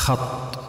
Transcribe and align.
خط. 0.00 0.60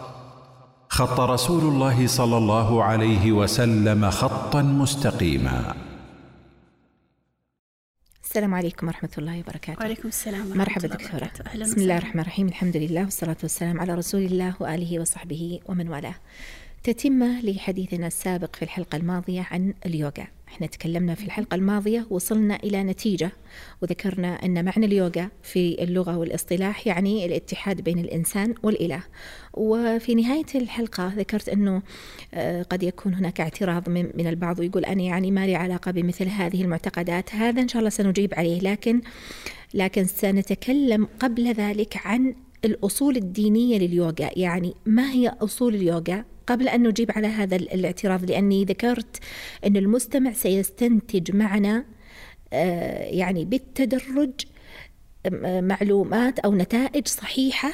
خط 0.88 1.20
رسول 1.20 1.64
الله 1.64 2.06
صلى 2.06 2.36
الله 2.36 2.84
عليه 2.84 3.32
وسلم 3.32 4.10
خطا 4.10 4.62
مستقيما. 4.62 5.74
السلام 8.24 8.54
عليكم 8.54 8.86
ورحمة 8.86 9.10
الله 9.18 9.38
وبركاته. 9.40 9.80
وعليكم 9.80 10.08
السلام 10.08 10.40
ورحمة 10.40 10.56
مرحبا 10.56 10.84
الله 10.84 10.96
دكتورة. 10.96 11.30
أهلا 11.46 11.64
بسم 11.64 11.80
الله. 11.80 11.98
الرحمن 11.98 12.20
الرحيم. 12.20 12.46
الحمد 12.48 12.76
لله 12.76 13.04
والصلاة 13.04 13.36
والسلام 13.42 13.80
على 13.80 13.94
رسول 13.94 14.22
الله 14.22 14.54
وآله 14.60 15.00
وصحبه 15.00 15.60
ومن 15.66 15.88
والاه. 15.88 16.14
تتمة 16.82 17.40
لحديثنا 17.40 18.06
السابق 18.06 18.56
في 18.56 18.62
الحلقة 18.62 18.96
الماضية 18.96 19.48
عن 19.50 19.74
اليوغا. 19.86 20.26
إحنا 20.52 20.66
تكلمنا 20.66 21.14
في 21.14 21.24
الحلقة 21.24 21.54
الماضية 21.54 22.06
وصلنا 22.10 22.56
إلى 22.56 22.82
نتيجة 22.82 23.32
وذكرنا 23.82 24.44
أن 24.44 24.64
معنى 24.64 24.86
اليوغا 24.86 25.28
في 25.42 25.82
اللغة 25.82 26.18
والاصطلاح 26.18 26.86
يعني 26.86 27.26
الاتحاد 27.26 27.80
بين 27.80 27.98
الإنسان 27.98 28.54
والإله. 28.62 29.02
وفي 29.54 30.14
نهاية 30.14 30.46
الحلقة 30.54 31.12
ذكرت 31.16 31.48
أنه 31.48 31.82
آه، 32.34 32.62
قد 32.62 32.82
يكون 32.82 33.14
هناك 33.14 33.40
اعتراض 33.40 33.88
من, 33.88 34.10
من 34.14 34.26
البعض 34.26 34.58
ويقول 34.60 34.84
أنا 34.84 35.02
يعني 35.02 35.30
ما 35.30 35.46
لي 35.46 35.54
علاقة 35.54 35.90
بمثل 35.90 36.28
هذه 36.28 36.62
المعتقدات 36.62 37.34
هذا 37.34 37.62
إن 37.62 37.68
شاء 37.68 37.80
الله 37.80 37.90
سنجيب 37.90 38.34
عليه. 38.34 38.60
لكن 38.60 39.00
لكن 39.74 40.04
سنتكلم 40.04 41.08
قبل 41.20 41.52
ذلك 41.52 42.06
عن 42.06 42.34
الأصول 42.64 43.16
الدينية 43.16 43.78
لليوغا 43.78 44.30
يعني 44.36 44.74
ما 44.86 45.10
هي 45.10 45.28
أصول 45.28 45.74
اليوغا؟ 45.74 46.24
قبل 46.46 46.68
أن 46.68 46.88
نجيب 46.88 47.10
على 47.12 47.26
هذا 47.26 47.56
ال- 47.56 47.72
الاعتراض 47.74 48.30
لأني 48.30 48.64
ذكرت 48.64 49.16
أن 49.66 49.76
المستمع 49.76 50.32
سيستنتج 50.32 51.36
معنا 51.36 51.84
آه، 52.52 53.04
يعني 53.04 53.44
بالتدرج 53.44 54.30
آه، 55.26 55.60
معلومات 55.60 56.38
أو 56.38 56.54
نتائج 56.54 57.08
صحيحة 57.08 57.72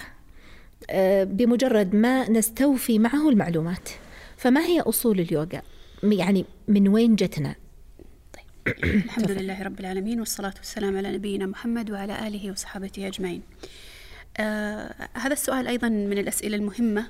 آه، 0.91 1.25
بمجرد 1.25 1.95
ما 1.95 2.31
نستوفي 2.31 2.99
معه 2.99 3.29
المعلومات. 3.29 3.89
فما 4.37 4.61
هي 4.67 4.81
أصول 4.81 5.20
اليوغا؟ 5.20 5.62
يعني 6.03 6.45
من 6.69 6.89
وين 6.89 7.17
جتنا؟ 7.17 7.55
الحمد 8.85 9.31
لله 9.31 9.62
رب 9.62 9.81
العالمين 9.81 10.20
والصلاة 10.20 10.55
والسلام 10.57 10.97
على 10.97 11.12
نبينا 11.12 11.47
محمد 11.47 11.91
وعلى 11.91 12.27
آله 12.29 12.53
وصحابته 12.53 13.07
أجمعين. 13.07 13.42
آه 14.39 14.95
هذا 15.14 15.33
السؤال 15.33 15.67
أيضا 15.67 15.89
من 15.89 16.19
الأسئلة 16.19 16.57
المهمة. 16.57 17.07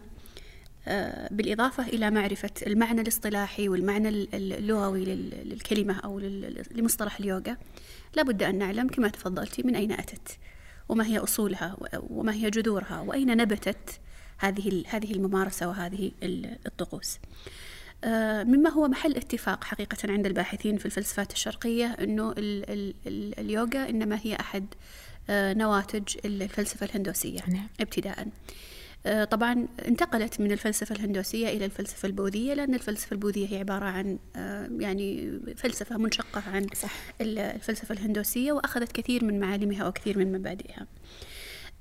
بالإضافة 1.31 1.87
إلى 1.87 2.11
معرفة 2.11 2.51
المعنى 2.67 3.01
الاصطلاحي 3.01 3.69
والمعنى 3.69 4.09
ال- 4.09 4.35
ال- 4.35 4.53
اللغوي 4.53 5.05
لل- 5.05 5.49
للكلمة 5.49 5.99
أو 6.01 6.19
لمصطلح 6.71 7.19
اليوغا. 7.21 7.57
لابد 8.17 8.43
أن 8.43 8.59
نعلم 8.59 8.89
كما 8.89 9.09
تفضلتي 9.09 9.63
من 9.63 9.77
أين 9.77 9.93
أتت 9.93 10.39
وما 10.89 11.07
هي 11.07 11.19
أصولها 11.19 11.77
وما 12.11 12.35
هي 12.35 12.51
جذورها 12.51 13.01
وأين 13.01 13.37
نبتت 13.37 14.01
هذه 14.39 14.83
هذه 14.87 15.13
الممارسة 15.13 15.69
وهذه 15.69 16.13
ال- 16.23 16.59
الطقوس. 16.67 17.19
آه، 18.05 18.45
مما 18.45 18.71
هو 18.71 18.89
محل 18.89 19.17
اتفاق 19.17 19.65
حقيقة 19.65 20.13
عند 20.13 20.27
الباحثين 20.27 20.77
في 20.77 20.87
الفلسفات 20.87 21.33
الشرقية 21.33 21.87
أنه 21.87 22.33
ال 22.33 22.71
ال 22.71 22.95
ال 23.07 23.39
اليوغا 23.41 23.89
إنما 23.89 24.19
هي 24.23 24.37
أحد 24.41 24.67
آه، 25.31 25.53
نواتج 25.55 26.17
الفلسفة 26.25 26.87
الهندوسية 26.87 27.41
نعم. 27.49 27.67
ابتداء. 27.81 28.21
آه، 28.21 28.27
طبعا 29.31 29.69
انتقلت 29.89 30.41
من 30.41 30.53
الفلسفة 30.53 30.95
الهندوسية 30.95 31.49
إلى 31.49 31.65
الفلسفة 31.65 32.07
البوذية 32.07 32.55
لأن 32.55 32.75
الفلسفة 32.75 33.15
البوذية 33.15 33.49
هي 33.55 33.59
عبارة 33.59 33.85
عن 33.85 34.19
آه، 34.37 34.69
يعني 34.79 35.39
فلسفة 35.57 35.99
منشقة 35.99 36.43
عن 36.51 36.67
صح. 36.75 36.91
ال- 37.21 37.39
الفلسفة 37.39 37.93
الهندوسية 37.93 38.53
وأخذت 38.53 38.93
كثير 38.93 39.25
من 39.25 39.41
معالمها 39.41 39.89
وكثير 39.89 40.19
من 40.19 40.33
مبادئها. 40.33 40.87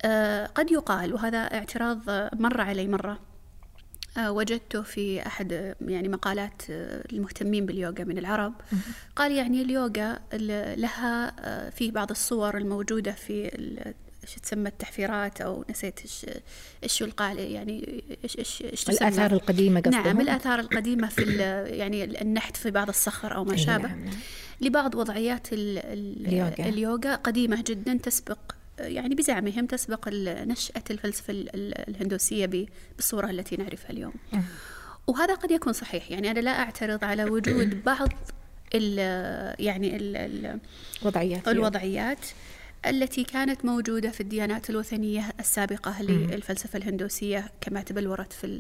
آه، 0.05 0.45
قد 0.45 0.71
يقال 0.71 1.13
وهذا 1.13 1.37
اعتراض 1.37 2.09
آه، 2.09 2.31
مر 2.33 2.61
علي 2.61 2.87
مرة 2.87 3.19
آه، 4.17 4.31
وجدته 4.31 4.81
في 4.81 5.27
أحد 5.27 5.53
آه، 5.53 5.75
يعني 5.81 6.07
مقالات 6.09 6.61
آه، 6.69 7.03
المهتمين 7.13 7.65
باليوغا 7.65 8.03
من 8.03 8.17
العرب. 8.17 8.53
قال 9.15 9.31
يعني 9.31 9.61
اليوغا 9.61 10.19
ال- 10.33 10.81
لها 10.81 11.33
آه، 11.39 11.69
في 11.69 11.91
بعض 11.91 12.09
الصور 12.11 12.57
الموجودة 12.57 13.11
في 13.11 13.55
ال- 13.55 13.93
إيش 14.27 14.35
تسمى 14.35 14.69
التحفيرات 14.69 15.41
أو 15.41 15.65
نسيت 15.69 15.99
إيش 16.01 16.25
إيش 16.83 17.03
القال 17.03 17.39
يعني 17.39 18.03
إيش 18.23 18.37
إيش 18.37 18.61
إيش 18.71 18.83
تسمى؟ 18.83 19.07
الآثار 19.09 19.31
القديمة 19.31 19.79
قصدهم 19.81 20.03
نعم 20.03 20.21
الآثار 20.21 20.59
القديمة 20.59 21.07
في 21.07 21.21
يعني 21.77 22.21
النحت 22.21 22.57
في 22.57 22.71
بعض 22.71 22.89
الصخر 22.89 23.35
أو 23.35 23.43
ما 23.43 23.53
أي 23.53 23.57
شابه 23.57 23.87
نعم، 23.87 24.05
نعم. 24.05 24.13
لبعض 24.61 24.95
وضعيات 24.95 25.53
ال- 25.53 25.77
ال- 25.77 26.27
اليوغا. 26.27 26.69
اليوغا 26.69 27.15
قديمة 27.15 27.63
جدا 27.67 27.97
تسبق 28.03 28.37
يعني 28.79 29.15
بزعمهم 29.15 29.65
تسبق 29.65 30.09
نشأة 30.23 30.83
الفلسفة 30.91 31.31
ال- 31.31 31.55
ال- 31.55 31.89
الهندوسية 31.89 32.45
بالصورة 32.95 33.29
التي 33.29 33.55
نعرفها 33.57 33.89
اليوم 33.89 34.13
وهذا 35.07 35.33
قد 35.33 35.51
يكون 35.51 35.73
صحيح 35.73 36.11
يعني 36.11 36.31
أنا 36.31 36.39
لا 36.39 36.51
أعترض 36.59 37.03
على 37.03 37.23
وجود 37.23 37.83
بعض 37.85 38.09
ال 38.75 38.97
يعني 39.65 39.95
ال 39.95 40.15
ال 40.17 40.59
وضعيات 41.01 41.47
اليوغا. 41.47 41.51
الوضعيات 41.51 42.19
التي 42.85 43.23
كانت 43.23 43.65
موجودة 43.65 44.09
في 44.09 44.21
الديانات 44.21 44.69
الوثنية 44.69 45.33
السابقة 45.39 46.01
للفلسفة 46.01 46.77
الهندوسية 46.77 47.51
كما 47.61 47.81
تبلورت 47.81 48.33
في 48.33 48.47
ال 48.47 48.59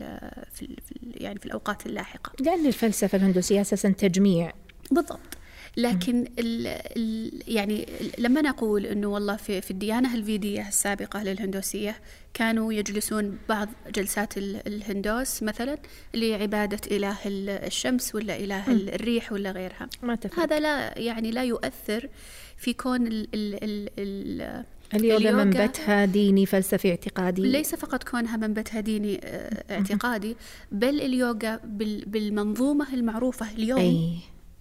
في, 0.53 0.61
ال 0.61 0.75
في 0.85 0.91
ال 1.03 1.23
يعني 1.23 1.39
في 1.39 1.45
الأوقات 1.45 1.85
اللاحقة. 1.85 2.31
لأن 2.39 2.65
الفلسفة 2.65 3.15
الهندوسية 3.15 3.61
أساسا 3.61 3.89
تجميع. 3.89 4.51
بالضبط. 4.91 5.36
لكن 5.77 6.25
ال 6.39 6.67
ال 6.97 7.31
يعني 7.47 7.85
لما 8.17 8.41
نقول 8.41 8.85
إنه 8.85 9.07
والله 9.07 9.35
في 9.35 9.61
في 9.61 9.71
الديانة 9.71 10.15
الفيدية 10.15 10.67
السابقة 10.67 11.23
للهندوسية 11.23 11.95
كانوا 12.33 12.73
يجلسون 12.73 13.37
بعض 13.49 13.69
جلسات 13.95 14.37
ال- 14.37 14.67
الهندوس 14.67 15.43
مثلا 15.43 15.77
لعبادة 16.13 16.79
إله 16.91 17.17
ال- 17.25 17.49
الشمس 17.49 18.15
ولا 18.15 18.37
إله 18.39 18.71
ال- 18.71 18.93
الريح 18.93 19.31
ولا 19.31 19.51
غيرها. 19.51 19.89
ما 20.03 20.15
تفرق. 20.15 20.39
هذا 20.39 20.59
لا 20.59 20.99
يعني 20.99 21.31
لا 21.31 21.43
يؤثر 21.43 22.09
في 22.57 22.73
كون 22.73 23.07
ال 23.07 23.27
ال 23.33 23.63
ال 23.63 23.89
ال 23.99 24.63
اليوغا 24.93 25.31
منبتها 25.43 26.05
ديني 26.05 26.45
فلسفي 26.45 26.89
اعتقادي. 26.89 27.41
ليس 27.41 27.75
فقط 27.75 28.03
كونها 28.03 28.37
منبتها 28.37 28.79
ديني 28.79 29.19
آه، 29.23 29.63
اعتقادي 29.73 30.35
بل 30.71 31.01
اليوغا 31.01 31.59
بال- 31.63 32.05
بالمنظومة 32.05 32.93
المعروفة 32.93 33.51
اليوم. 33.51 33.79
أي. 33.79 34.13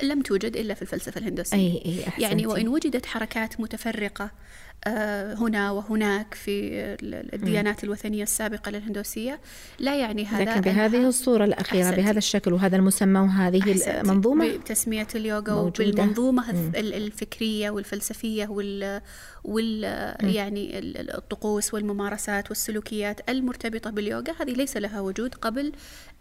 لم 0.02 0.22
توجد 0.22 0.56
إلا 0.56 0.74
في 0.74 0.82
الفلسفة 0.82 1.18
الهندوسيه 1.18 1.56
أي 1.56 1.82
أي 1.86 2.00
أحسنتي. 2.08 2.22
يعني 2.22 2.46
وإن 2.46 2.68
وجدت 2.68 3.06
حركات 3.06 3.60
متفرقة 3.60 4.30
آه، 4.86 5.34
هنا 5.34 5.70
وهناك 5.70 6.34
في 6.34 6.70
ال- 7.02 7.34
الديانات 7.34 7.84
الوثنية 7.84 8.22
السابقة 8.22 8.70
للهندوسية 8.70 9.40
لا 9.78 9.96
يعني 10.00 10.24
هذا 10.24 10.44
لكن 10.44 10.60
بهذه 10.60 11.08
الصورة 11.08 11.44
الأخيرة 11.44 11.82
أحسنتي. 11.84 12.02
بهذا 12.02 12.18
الشكل 12.18 12.52
وهذا 12.52 12.76
المسمى 12.76 13.20
وهذه 13.20 13.60
أحسنتي. 13.60 14.00
المنظومة 14.00 14.56
بتسمية 14.56 15.06
اليوغا 15.14 15.54
موجودة. 15.54 15.68
وبالمنظومة 16.02 16.52
مم. 16.52 16.72
الفكرية 16.76 17.70
والفلسفية 17.70 18.46
وال, 18.46 19.00
وال 19.46 19.84
يعني 20.34 20.78
ال- 20.78 20.96
ال- 20.96 21.16
الطقوس 21.16 21.74
والممارسات 21.74 22.48
والسلوكيات 22.48 23.30
المرتبطة 23.30 23.90
باليوغا. 23.90 24.32
هذه 24.40 24.50
ليس 24.52 24.76
لها 24.76 25.00
وجود 25.00 25.34
قبل 25.34 25.72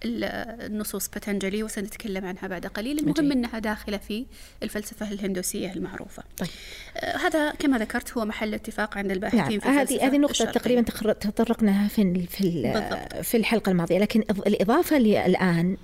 ال- 0.05 0.23
النصوص 0.71 1.07
بتنجلي 1.07 1.63
وسنتكلم 1.63 2.25
عنها 2.25 2.47
بعد 2.47 2.65
قليل. 2.65 2.99
المهم. 2.99 3.31
أنها 3.31 3.59
داخلة 3.59 3.97
في 3.97 4.25
الفلسفة 4.63 5.11
الهندوسية 5.11 5.73
المعروفة. 5.73 6.23
طيب. 6.37 6.49
آه، 6.97 7.17
هذا 7.17 7.51
كما 7.51 7.77
ذكرت 7.77 8.17
هو 8.17 8.25
محل 8.25 8.53
اتفاق 8.53 8.97
عند 8.97 9.11
الباحثين 9.11 9.39
نعم. 9.41 9.59
في 9.59 9.67
هذه 9.67 10.07
هذه 10.07 10.17
نقطة 10.17 10.31
الشرقية. 10.31 10.51
تقريبا 10.59 10.81
تطرقنا 11.13 11.87
في 11.87 12.01
ال- 12.01 12.27
في 12.27 12.61
بالضبط. 12.73 13.15
في 13.25 13.37
الحلقة 13.37 13.69
الماضية. 13.69 13.99
لكن 13.99 14.21
إض- 14.21 14.47
الإضافة 14.47 14.97
الآن 14.97 15.77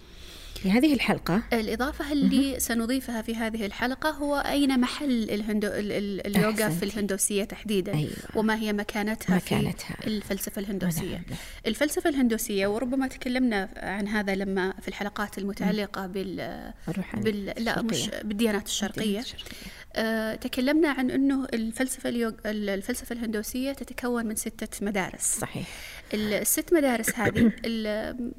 في 0.64 0.72
هذه 0.72 0.94
الحلقة 0.94 1.44
الإضافة 1.54 2.12
اللي 2.12 2.60
سنضيفها 2.60 3.22
في 3.22 3.36
هذه 3.36 3.66
الحلقة 3.66 4.10
هو 4.10 4.36
أين 4.38 4.80
محل 4.80 5.30
الهندو 5.30 5.68
ال- 5.68 5.92
ال- 5.92 6.28
اليوغا 6.28 6.70
في. 6.70 6.84
الهندوسية 6.86 7.44
تحديدا 7.44 7.94
أيوة. 7.94 8.12
وما 8.36 8.56
هي 8.56 8.74
مكانتها, 8.74 9.36
مكانتها. 9.36 9.96
في 10.02 10.08
الفلسفة 10.08 10.60
الهندوسية 10.60 11.02
نعم، 11.16 11.24
نعم. 11.30 11.38
الفلسفة 11.68 12.10
الهندوسية 12.10 12.68
وربما 12.68 13.08
تكلمنا 13.08 13.70
عن 13.78 14.08
هذا 14.08 14.36
لما 14.36 14.74
في 14.82 14.88
الحلقات 14.88 15.38
المتعلقة 15.38 16.08
بال, 16.08 16.72
بال... 17.14 17.46
لا 17.46 17.82
مش 17.82 17.92
الشرقية. 17.98 18.22
بالديانات 18.24 18.68
الشرقية 18.68 19.20
الشرقية. 19.20 19.52
آه، 19.96 20.36
تكلمنا 20.36 20.90
عن 20.90 21.12
أنه 21.12 21.46
الفلسفة 21.54 22.10
اليوغ... 22.10 22.32
الفلسفة 22.46 23.14
الهندوسية 23.14 23.72
تتكون 23.74 24.26
من 24.26 24.36
ستة 24.36 24.86
مدارس 24.86 25.22
صحيح 25.40 25.68
الست 26.14 26.74
مدارس 26.74 27.10
هذه 27.16 27.52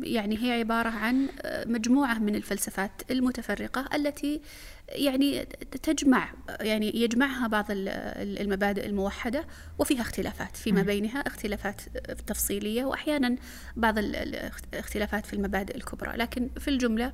يعني 0.01 0.39
هي 0.43 0.53
عبارة 0.53 0.89
عن 0.89 1.29
مجموعة 2.13 2.19
من 2.31 2.35
الفلسفات 2.35 2.91
المتفرقة 3.11 3.89
التي 3.95 4.41
يعني 4.89 5.45
تجمع 5.83 6.33
يعني 6.61 6.97
يجمعها 6.97 7.47
بعض 7.47 7.71
ال- 7.71 7.89
المبادئ 8.41 8.87
الموحدة 8.87 9.45
وفيها 9.79 10.01
اختلافات 10.01 10.57
فيما 10.57 10.83
بينها 10.83 11.21
اختلافات 11.21 11.81
تفصيلية 12.27 12.85
وأحيانا 12.85 13.37
بعض 13.77 13.99
ال- 13.99 14.17
الاختلافات 14.17 15.27
في 15.27 15.33
المبادئ 15.33 15.77
الكبرى 15.77 16.17
لكن 16.17 16.49
في 16.61 16.69
الجملة 16.69 17.13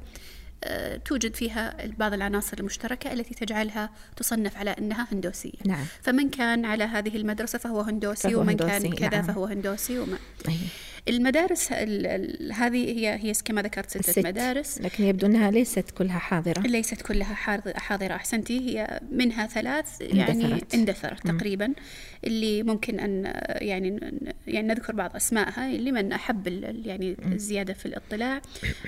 آه، 0.65 0.97
توجد 0.97 1.35
فيها 1.35 1.77
بعض 1.99 2.13
العناصر 2.13 2.57
المشتركة 2.61 3.13
التي 3.13 3.35
تجعلها 3.35 3.91
تصنف 4.17 4.57
على 4.57 4.71
أنها 4.71 5.07
هندوسية 5.13 5.59
نعم 5.67 5.85
فمن 6.03 6.31
كان 6.31 6.65
على 6.65 6.85
هذه 6.85 7.17
المدرسة 7.17 7.59
فهو 7.59 7.81
هندوسي 7.81 8.31
فهو 8.31 8.41
ومن 8.41 8.57
كان 8.57 8.71
هندوسي، 8.71 8.97
كذا 8.97 9.09
نعم. 9.11 9.23
فهو 9.27 9.45
هندوسي 9.45 9.99
وما 9.99 10.19
أي. 10.49 10.55
المدارس 11.09 11.73
هذه 12.53 12.99
هي 12.99 13.19
هي 13.25 13.33
كما 13.45 13.63
ذكرت 13.63 13.91
ستة 13.91 13.99
الست. 13.99 14.19
مدارس. 14.19 14.81
لكن 14.81 15.05
يبدو 15.05 15.27
أنها 15.27 15.51
ليست 15.51 15.91
كلها 15.91 16.19
حاضرة. 16.19 16.61
ليست 16.61 17.03
كلها 17.03 17.35
حاضرة. 17.75 18.15
أحسنتي 18.15 18.61
هي 18.61 19.01
منها 19.13 19.47
ثلاث 19.47 20.01
يعني 20.01 20.45
اندثرت, 20.45 20.75
اندثرت 20.75 21.27
تقريبا. 21.27 21.73
اللي 22.25 22.63
ممكن 22.63 23.01
أن 23.01 23.25
يعني 23.47 24.01
يعني 24.47 24.69
نذكر 24.69 24.95
بعض 24.95 25.17
أسمائها. 25.17 25.73
لمن 25.73 26.13
أحب 26.13 26.47
يعني 26.87 27.17
الزيادة 27.33 27.73
في 27.75 27.87
الاطلاع. 27.87 28.43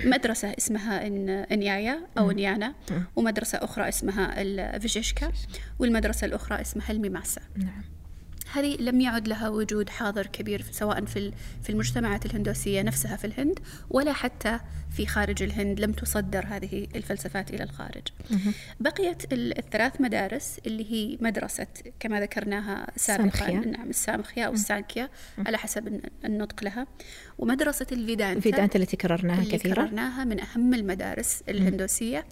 مدرسة 0.05 0.53
اسمها 0.57 1.07
إنيايا 1.51 2.07
أو 2.17 2.31
إنيانا. 2.31 2.75
ومدرسة 3.15 3.57
أخرى 3.57 3.89
اسمها 3.89 4.41
الفيشيشكا 4.41 5.31
والمدرسة 5.79 6.25
الأخرى 6.25 6.61
اسمها 6.61 6.91
الميماسا. 6.91 7.41
نعم. 7.57 7.83
هذه 8.53 8.77
لم 8.79 9.01
يعد 9.01 9.27
لها 9.27 9.49
وجود 9.49 9.89
حاضر 9.89 10.25
كبير 10.25 10.65
سواء 10.71 11.05
في 11.05 11.31
في 11.63 11.69
المجتمعات 11.69 12.25
الهندوسية 12.25 12.81
نفسها 12.81 13.15
في 13.15 13.25
الهند 13.25 13.59
ولا 13.89 14.13
حتى 14.13 14.59
في 14.91 15.05
خارج 15.05 15.43
الهند 15.43 15.79
لم 15.79 15.91
تصدر 15.91 16.45
هذه 16.47 16.87
الفلسفات 16.95 17.53
إلى 17.53 17.63
الخارج. 17.63 18.01
بقيت 18.79 19.33
الثلاث 19.33 20.01
مدارس 20.01 20.59
اللي 20.65 20.91
هي 20.91 21.17
مدرسة 21.21 21.67
كما 21.99 22.21
ذكرناها 22.21 22.87
سابقا. 22.95 23.51
نعم 23.51 23.89
السامخيا 23.89 24.45
أو 24.45 24.53
السانكيا 24.53 25.09
على 25.37 25.57
حسب 25.57 26.01
النطق 26.25 26.63
لها. 26.63 26.87
ومدرسة 27.37 27.85
الفيدانتا 27.91 28.37
الفيدانتا 28.37 28.79
التي 28.79 28.97
كررناها 28.97 29.41
اللي 29.41 29.57
كثيرا. 29.57 29.75
كررناها 29.75 30.23
من 30.23 30.39
أهم 30.39 30.73
المدارس 30.73 31.43
الهندوسية 31.49 32.25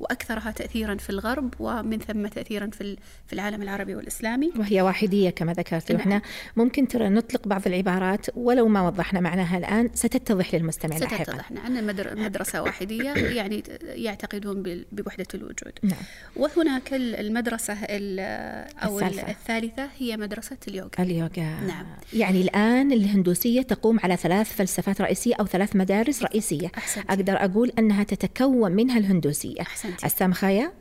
وأكثرها 0.00 0.50
تأثيرا 0.50 0.94
في 0.94 1.10
الغرب 1.10 1.54
ومن 1.58 1.98
ثم 1.98 2.26
تأثيرا 2.26 2.66
في 2.66 2.96
في 3.26 3.32
العالم 3.32 3.62
العربي 3.62 3.94
والإسلامي. 3.94 4.52
وهي 4.56 4.82
واحدية 4.82 5.30
كما 5.30 5.52
نعم. 5.72 5.82
وإحنا 5.90 6.22
ممكن 6.56 6.88
ترى 6.88 7.08
نطلق 7.08 7.48
بعض 7.48 7.66
العبارات 7.66 8.26
ولو 8.34 8.68
ما 8.68 8.86
وضحنا 8.86 9.20
معناها 9.20 9.58
الآن 9.58 9.90
ستتضح 9.94 10.54
للمستمع 10.54 10.96
لاحقا 10.96 11.24
ستتضح 11.24 11.50
نعم 11.50 11.86
مدرسة 12.24 12.62
واحدية 12.62 13.10
يعني 13.38 13.62
يعتقدون 13.82 14.84
بوحدة 14.92 15.26
الوجود 15.34 15.72
نعم. 15.82 15.98
وهناك 16.36 16.94
المدرسة 16.94 17.74
أو 17.74 19.00
الثالثة. 19.00 19.30
الثالثة 19.30 19.88
هي 19.98 20.16
مدرسة 20.16 20.56
اليوغا 20.68 20.90
اليوغا 20.98 21.60
نعم 21.66 21.86
يعني 22.12 22.42
الآن 22.42 22.92
الهندوسية 22.92 23.62
تقوم 23.62 24.00
على 24.00 24.16
ثلاث 24.16 24.56
فلسفات 24.56 25.00
رئيسية 25.00 25.34
أو 25.34 25.46
ثلاث 25.46 25.76
مدارس 25.76 26.22
رئيسية 26.22 26.70
أحسنتي. 26.78 27.08
أقدر 27.12 27.44
أقول 27.44 27.72
أنها 27.78 28.02
تتكون 28.02 28.72
منها 28.72 28.98
الهندوسية 28.98 29.60
أحسنتي. 29.60 30.06
السامخايا 30.06 30.72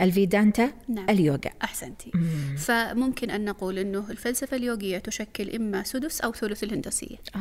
الفيدانتا 0.00 0.70
نعم. 0.88 1.10
اليوغا 1.10 1.50
أحسنتي 1.64 2.10
مم. 2.14 2.56
فممكن 2.56 3.30
أن 3.30 3.44
نقول 3.44 3.78
أنه 3.78 4.10
الفلسفة 4.26 4.56
اليوغية 4.56 4.98
تشكل 4.98 5.54
إما 5.54 5.82
سدس 5.82 6.20
أو 6.20 6.32
ثلث 6.32 6.64
الهندوسية 6.64 7.16
آه. 7.36 7.38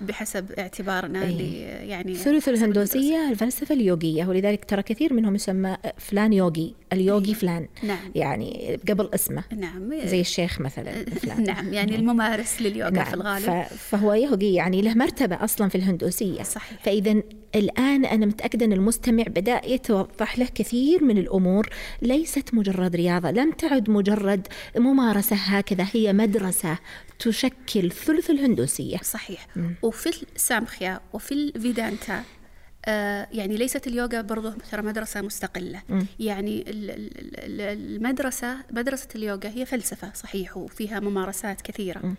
بحسب 0.00 0.52
اعتبارنا 0.52 1.22
أيه. 1.22 1.62
يعني 1.64 2.14
ثلث 2.14 2.48
الهندوسية 2.48 3.30
الفلسفة 3.30 3.74
اليوغية 3.74 4.26
ولذلك 4.26 4.64
ترى 4.64 4.82
كثير 4.82 5.14
منهم 5.14 5.34
يسمى 5.34 5.76
فلان 5.98 6.32
يوغي 6.32 6.74
اليوغي 6.92 7.34
فلان 7.34 7.68
نعم. 7.82 8.12
يعني 8.14 8.80
قبل 8.88 9.10
اسمه 9.14 9.42
نعم 9.56 10.06
زي 10.06 10.20
الشيخ 10.20 10.60
مثلا 10.60 11.04
فلان 11.22 11.42
نعم 11.42 11.74
يعني 11.74 11.96
الممارس 11.96 12.62
لليوغا 12.62 12.90
نعم. 12.90 13.04
في 13.04 13.14
الغالب 13.14 13.66
فهو 13.66 14.14
يوغي 14.14 14.54
يعني 14.54 14.82
له 14.82 14.94
مرتبة 14.94 15.44
أصلا 15.44 15.68
في 15.68 15.74
الهندوسية 15.74 16.42
صحيح. 16.42 16.78
فإذا 16.82 17.22
الآن 17.54 18.04
أنا 18.04 18.26
متأكدة 18.26 18.66
أن 18.66 18.72
المستمع 18.72 19.22
بدأ 19.22 19.60
يتوضح 19.64 20.38
له 20.38 20.46
كثير 20.54 21.04
من 21.04 21.18
الأمور 21.18 21.68
ليست 22.02 22.54
مجرد 22.54 22.96
رياضة 22.96 23.30
لم 23.30 23.50
تعد 23.50 23.90
مجرد 23.90 24.46
ممارسة 24.76 25.36
هكذا 25.36 25.86
هي 25.92 26.12
مدرسة 26.28 26.78
تشكل 27.18 27.90
ثلث 27.90 28.30
الهندوسية 28.30 28.96
صحيح 28.96 29.46
م. 29.56 29.70
وفي 29.82 30.26
السامخيا 30.36 31.00
وفي 31.12 31.32
الفيدانتا 31.32 32.22
آه 32.84 33.28
يعني 33.32 33.56
ليست 33.56 33.86
اليوغا 33.86 34.20
برضه 34.20 34.54
ترى 34.70 34.82
مدرسة 34.82 35.20
مستقلة 35.20 35.82
م. 35.88 36.02
يعني 36.20 36.64
المدرسة 36.68 38.56
مدرسة 38.70 39.08
اليوغا 39.14 39.48
هي 39.48 39.66
فلسفة 39.66 40.12
صحيح 40.14 40.56
وفيها 40.56 41.00
ممارسات 41.00 41.60
كثيرة 41.60 41.98
م. 41.98 42.14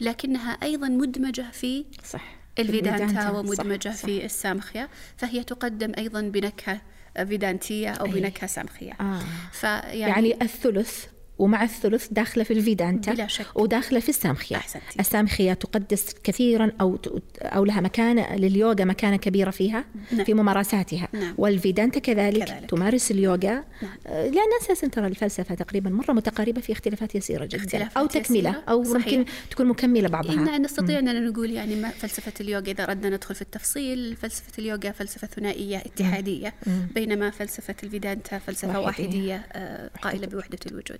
لكنها 0.00 0.50
أيضا 0.50 0.88
مدمجة 0.88 1.50
في 1.52 1.84
صح 2.04 2.36
الفيدانتا 2.58 3.30
ومدمجة 3.30 3.88
صح. 3.88 4.06
في 4.06 4.24
السامخيا 4.24 4.88
فهي 5.16 5.44
تقدم 5.44 5.92
أيضا 5.98 6.20
بنكهة 6.20 6.80
فيدانتية 7.16 7.90
أو 7.90 8.06
بنكهة 8.06 8.46
سامخية 8.46 8.92
آه. 9.00 9.20
فيعني 9.52 10.00
يعني 10.00 10.42
الثلث 10.42 11.06
ومع 11.38 11.62
الثلث 11.62 12.08
داخلة 12.10 12.44
في 12.44 12.52
الفيدانتا 12.52 13.12
بلا 13.12 13.26
شك. 13.26 13.46
وداخلة 13.56 14.00
في 14.00 14.08
السامخية 14.08 14.56
أحسنتي. 14.56 15.00
السامخية 15.00 15.52
تقدس 15.52 16.14
كثيرا 16.24 16.72
أو 16.80 16.98
أو 17.42 17.64
لها 17.64 17.80
مكانة 17.80 18.36
لليوغا 18.36 18.84
مكانة 18.84 19.16
كبيرة 19.16 19.50
فيها 19.50 19.84
نعم. 20.12 20.24
في 20.24 20.34
ممارساتها 20.34 21.08
نعم. 21.12 21.34
والفيدانتا 21.38 22.00
كذلك, 22.00 22.44
كذلك. 22.44 22.70
تمارس 22.70 23.10
اليوغا 23.10 23.64
نعم. 23.82 23.96
لأن 24.06 24.48
أساسا 24.62 24.86
ترى 24.86 25.06
الفلسفة 25.06 25.54
تقريبا 25.54 25.90
مرة 25.90 26.12
متقاربة 26.12 26.60
في 26.60 26.72
اختلافات 26.72 27.14
يسيرة 27.14 27.44
جدا 27.44 27.56
اختلافات 27.56 27.96
أو 27.96 28.06
تكملة 28.06 28.50
يسيرة. 28.50 28.62
أو 28.68 28.84
صحيح. 28.84 29.06
ممكن 29.18 29.24
تكون 29.50 29.66
مكملة 29.66 30.08
بعضها 30.08 30.56
إن 30.56 30.62
نستطيع 30.62 30.98
أننا 30.98 31.20
نقول 31.20 31.50
يعني 31.50 31.76
ما 31.76 31.88
فلسفة 31.88 32.32
اليوغا 32.40 32.70
إذا 32.70 32.84
أردنا 32.84 33.16
ندخل 33.16 33.34
في 33.34 33.42
التفصيل 33.42 34.16
فلسفة 34.16 34.52
اليوغا 34.58 34.90
فلسفة 34.90 35.26
ثنائية 35.26 35.76
اتحادية 35.76 36.54
مم. 36.66 36.86
بينما 36.94 37.30
فلسفة 37.30 37.74
الفيدانتا 37.84 38.38
فلسفة 38.38 38.80
واحدية. 38.80 39.04
واحدية 39.04 39.46
آه، 39.52 39.90
قائلة 40.02 40.26
بوحدة 40.26 40.58
الوجود 40.66 40.98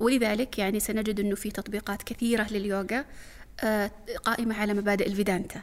ولذلك 0.00 0.58
يعني 0.58 0.80
سنجد 0.80 1.20
أنه 1.20 1.34
في 1.34 1.50
تطبيقات 1.50 2.02
كثيرة 2.02 2.46
لليوغا. 2.50 3.04
قائمة 4.24 4.54
على 4.54 4.74
مبادئ 4.74 5.06
الفيدانتا. 5.06 5.60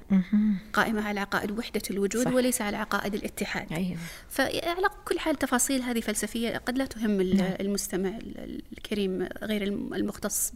قائمة 0.74 1.01
على 1.07 1.19
عقائد 1.19 1.51
وحدة 1.51 1.81
الوجود 1.92 2.24
صح. 2.25 2.31
وليس 2.34 2.62
على 2.62 2.78
عقائد 2.78 3.13
الاتحاد 3.16 3.74
أيوة. 3.74 3.98
فعلى 4.30 4.89
كل 5.07 5.19
حال 5.19 5.36
تفاصيل 5.36 5.81
هذه 5.81 6.00
فلسفية 6.00 6.57
قد 6.57 6.78
لا 6.78 6.86
تهم 6.86 7.22
نعم. 7.22 7.54
المستمع 7.60 8.10
ال- 8.10 8.62
الكريم 8.78 9.28
غير 9.44 9.63
الم- 9.63 9.94
المختص. 9.94 10.51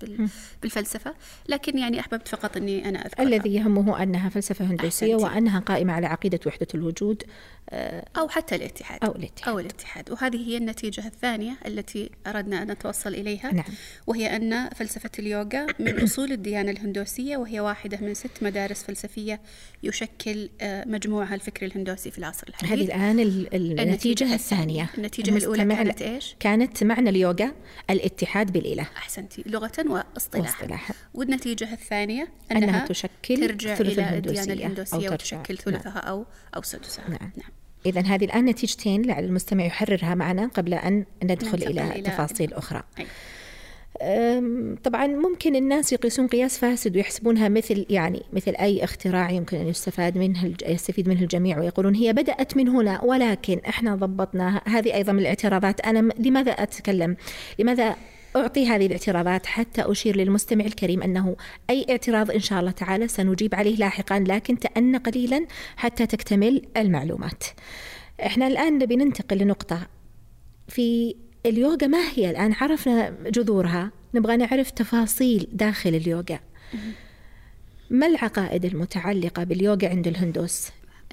بالفلسفة 0.62 1.16
لكن 1.50 1.78
يعني 1.78 2.00
أحببت 2.00 2.28
فقط 2.28 2.58
أني 2.58 2.90
أنا 2.90 3.06
أذكرها 3.06 3.26
الذي 3.28 3.56
يهمه 3.56 4.04
أنها 4.04 4.30
فلسفة 4.30 4.66
هندوسية 4.66 5.16
أحسنتي. 5.16 5.34
وأنها 5.34 5.60
قائمة 5.60 5.94
على 5.94 6.08
عقيدة 6.08 6.40
وحدة 6.46 6.68
الوجود 6.76 7.24
آه، 7.70 8.06
أو 8.18 8.30
حتى 8.30 8.56
الاتحاد 8.56 9.04
أو 9.04 9.16
الاتحاد. 9.16 9.50
أو 9.50 9.60
الاتحاد 9.60 10.12
وهذه 10.12 10.48
هي 10.50 10.58
النتيجة 10.58 11.06
الثانية 11.08 11.54
التي 11.66 12.10
أردنا 12.28 12.62
أن 12.62 12.72
نتوصل 12.72 13.10
إليها 13.14 13.54
نعم. 13.54 13.66
وهي 14.08 14.36
أن 14.36 14.70
فلسفة 14.70 15.10
اليوغا 15.20 15.68
من 15.80 16.00
أصول 16.04 16.32
الديانة 16.32 16.72
الهندوسية 16.72 17.31
وهي 17.38 17.60
واحدة 17.60 17.98
من 18.02 18.14
ست 18.14 18.32
مدارس 18.44 18.84
فلسفية 18.84 19.42
يشكل 19.84 20.50
آه، 20.62 20.88
مجموعها 20.88 21.36
الفكر 21.36 21.66
الهندوسي 21.66 22.12
في 22.12 22.18
العصر 22.18 22.48
الحديث 22.50 22.72
هذه 22.72 22.84
الآن 22.86 23.20
ال- 23.20 23.80
النتيجة 23.80 24.34
الثانية 24.34 24.90
النتيجة 24.98 25.38
الأولى 25.38 25.76
كانت 25.76 26.02
إيش؟ 26.02 26.36
كانت 26.40 26.84
معنى 26.84 27.10
اليوغا 27.10 27.52
الاتحاد 27.90 28.52
بالإله 28.52 28.88
أحسنتي 28.98 29.44
لغة 29.46 29.72
واصطلاحا 29.90 30.52
واصطلاحا. 30.62 30.94
والنتيجة 31.14 31.74
الثانية 31.74 32.28
أنها 32.52 32.64
أنها 32.64 32.86
تشكل 32.86 33.48
ترجع 33.48 33.76
ثلث 33.76 34.00
إلى 34.00 34.10
الهندوسية 34.10 34.42
الديانة 34.42 34.54
أو 34.54 34.66
الهندوسية 34.66 34.98
ترجع. 34.98 35.14
وتشكل 35.14 35.58
ثلثها 35.58 35.98
أو 36.00 36.26
أو 36.56 36.62
سدسها 36.62 37.10
نعم. 37.10 37.32
نعم. 37.38 37.50
إذا 37.86 38.02
هذه 38.02 38.26
الآن 38.26 38.46
نتيجتين 38.46 39.02
لعل 39.02 39.24
المستمع 39.24 39.66
يحررها 39.66 40.16
معنا 40.16 40.48
قبل 40.48 40.74
أن 40.74 41.06
ندخل 41.24 41.58
إلى 41.64 41.92
إلى- 41.94 42.06
تفاصيل 42.06 42.54
أخرى 42.54 42.84
أي. 43.00 43.06
طبعا 44.84 45.08
ممكن 45.08 45.56
الناس 45.56 45.94
يقيسون 45.94 46.28
قياس 46.28 46.58
فاسد 46.58 46.96
ويحسبونها 46.96 47.50
مثل 47.50 47.86
يعني 47.90 48.22
مثل 48.34 48.52
أي 48.52 48.84
اختراع 48.84 49.32
يمكن 49.32 49.58
أن 49.58 49.68
يستفاد 49.68 50.18
منه 50.18 50.54
يستفيد 50.68 51.10
منه 51.10 51.22
الجميع 51.22 51.60
ويقولون 51.60 51.96
هي 51.96 52.14
بدأت 52.14 52.58
من 52.58 52.70
هنا 52.70 53.04
ولكن 53.04 53.60
إحنا 53.70 53.96
ضبطناها. 53.96 54.62
هذه 54.66 54.94
أيضا 54.94 55.12
من 55.12 55.20
الاعتراضات. 55.20 55.82
أنا 55.82 56.14
لماذا 56.20 56.52
أتكلم؟ 56.52 57.16
لماذا 57.60 57.96
أعطي 58.36 58.68
هذه 58.68 58.86
الاعتراضات 58.86 59.46
حتى 59.46 59.82
أشير 59.82 60.16
للمستمع 60.18 60.66
الكريم 60.66 61.04
أنه 61.04 61.36
أي 61.70 61.86
اعتراض 61.90 62.32
إن 62.32 62.40
شاء 62.40 62.60
الله 62.60 62.72
تعالى 62.72 63.08
سنجيب 63.08 63.56
عليه 63.56 63.76
لاحقا 63.76 64.20
لكن 64.20 64.60
تأن 64.60 64.96
قليلا 64.96 65.46
حتى 65.76 66.06
تكتمل 66.06 66.62
المعلومات. 66.78 67.44
إحنا 68.26 68.48
الآن 68.48 68.78
نبي 68.78 68.96
ننتقل 68.96 69.38
لنقطة 69.38 69.88
في 70.68 71.16
اليوغا 71.46 71.88
ما 71.88 72.04
هي 72.16 72.30
الآن؟ 72.30 72.54
عرفنا 72.54 73.10
جذورها. 73.26 73.92
نبغى 74.14 74.38
نعرف 74.38 74.72
تفاصيل 74.72 75.48
داخل 75.54 75.90
اليوغا. 75.96 76.40
ما 77.90 78.08
العقائد 78.08 78.66
المتعلقة 78.66 79.44
باليوغا 79.44 79.90
عند 79.90 80.08
الهندوس؟ 80.08 80.68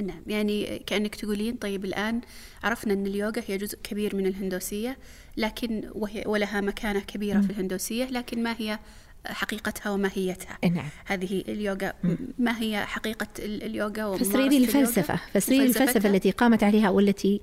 نعم 0.04 0.23
يعني 0.26 0.82
كأنك 0.87 1.14
تقولين 1.14 1.54
طيب 1.56 1.85
الآن 1.85 2.20
عرفنا 2.62 2.92
أن 2.92 3.06
اليوغا 3.06 3.42
هي 3.47 3.56
جزء 3.58 3.78
كبير 3.82 4.16
من 4.16 4.26
الهندوسية 4.26 4.99
لكن 5.37 5.82
وهي 5.94 6.25
ولها 6.26 6.61
مكانة 6.61 7.00
كبيرة 7.00 7.40
في 7.40 7.50
الهندوسية 7.50 8.04
لكن 8.04 8.42
ما 8.42 8.54
هي 8.58 8.78
حقيقتها 9.26 9.90
وماهيتها 9.90 10.58
نعم. 10.64 10.85
هذه 11.04 11.44
اليوغا 11.49 11.92
ما 12.38 12.61
هي 12.62 12.87
حقيقة 12.87 13.26
ال- 13.38 13.62
اليوغا 13.62 14.04
وممارسة 14.06 14.30
فسري 14.30 14.49
لي 14.49 14.56
اليوغا؟ 14.56 14.80
الفلسفة. 14.80 15.20
فسري 15.35 15.58
لي 15.58 15.64
الفلسفة؟ 15.64 16.08
التي 16.11 16.30
قامت 16.30 16.62
عليها 16.62 16.90
والتي 16.90 17.40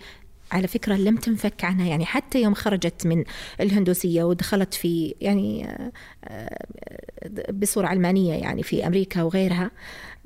على 0.51 0.67
فكرة 0.67 0.95
لم 0.95 1.17
تنفك 1.17 1.63
عنها 1.63 1.87
يعني 1.87 2.05
حتى 2.05 2.41
يوم 2.41 2.53
خرجت 2.53 3.07
من 3.07 3.23
الهندوسية 3.61 4.23
ودخلت 4.23 4.73
في 4.73 5.15
يعني 5.21 5.69
آه، 5.69 5.91
آه، 6.23 7.51
بصورة 7.51 7.87
علمانية 7.87 8.33
يعني 8.33 8.63
في 8.63 8.87
أمريكا 8.87 9.21
وغيرها 9.21 9.71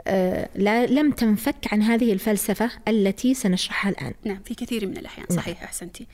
آه، 0.08 0.50
لا 0.56 0.86
لم 0.86 1.12
تنفك 1.12 1.56
عن 1.72 1.82
هذه 1.82 2.14
الفلسفة 2.14 2.72
التي 2.88 3.34
سنشرحها 3.34 3.92
الآن 3.92 4.14
نعم 4.26 4.40
في 4.46 4.56
كثير 4.56 4.88
من 4.88 4.98
الأحيان 4.98 5.26
نعم. 5.30 5.40
صحيح 5.40 5.64
أحسنتي 5.64 6.08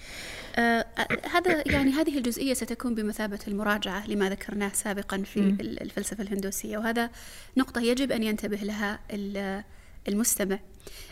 آه 0.55 0.85
هذا 1.31 1.63
يعني 1.65 1.91
هذه 1.91 2.17
الجزئية 2.17 2.53
ستكون 2.53 2.95
بمثابة 2.95 3.39
المراجعة 3.47 4.07
لما 4.07 4.29
ذكرناه 4.29 4.71
سابقا 4.73 5.17
في 5.17 5.41
م. 5.41 5.57
الفلسفة 5.61 6.23
الهندوسية 6.23 6.77
وهذا 6.77 7.09
نقطة 7.57 7.81
يجب 7.81 8.11
أن 8.11 8.23
ينتبه 8.23 8.57
لها 8.57 8.99
المستمع 10.07 10.59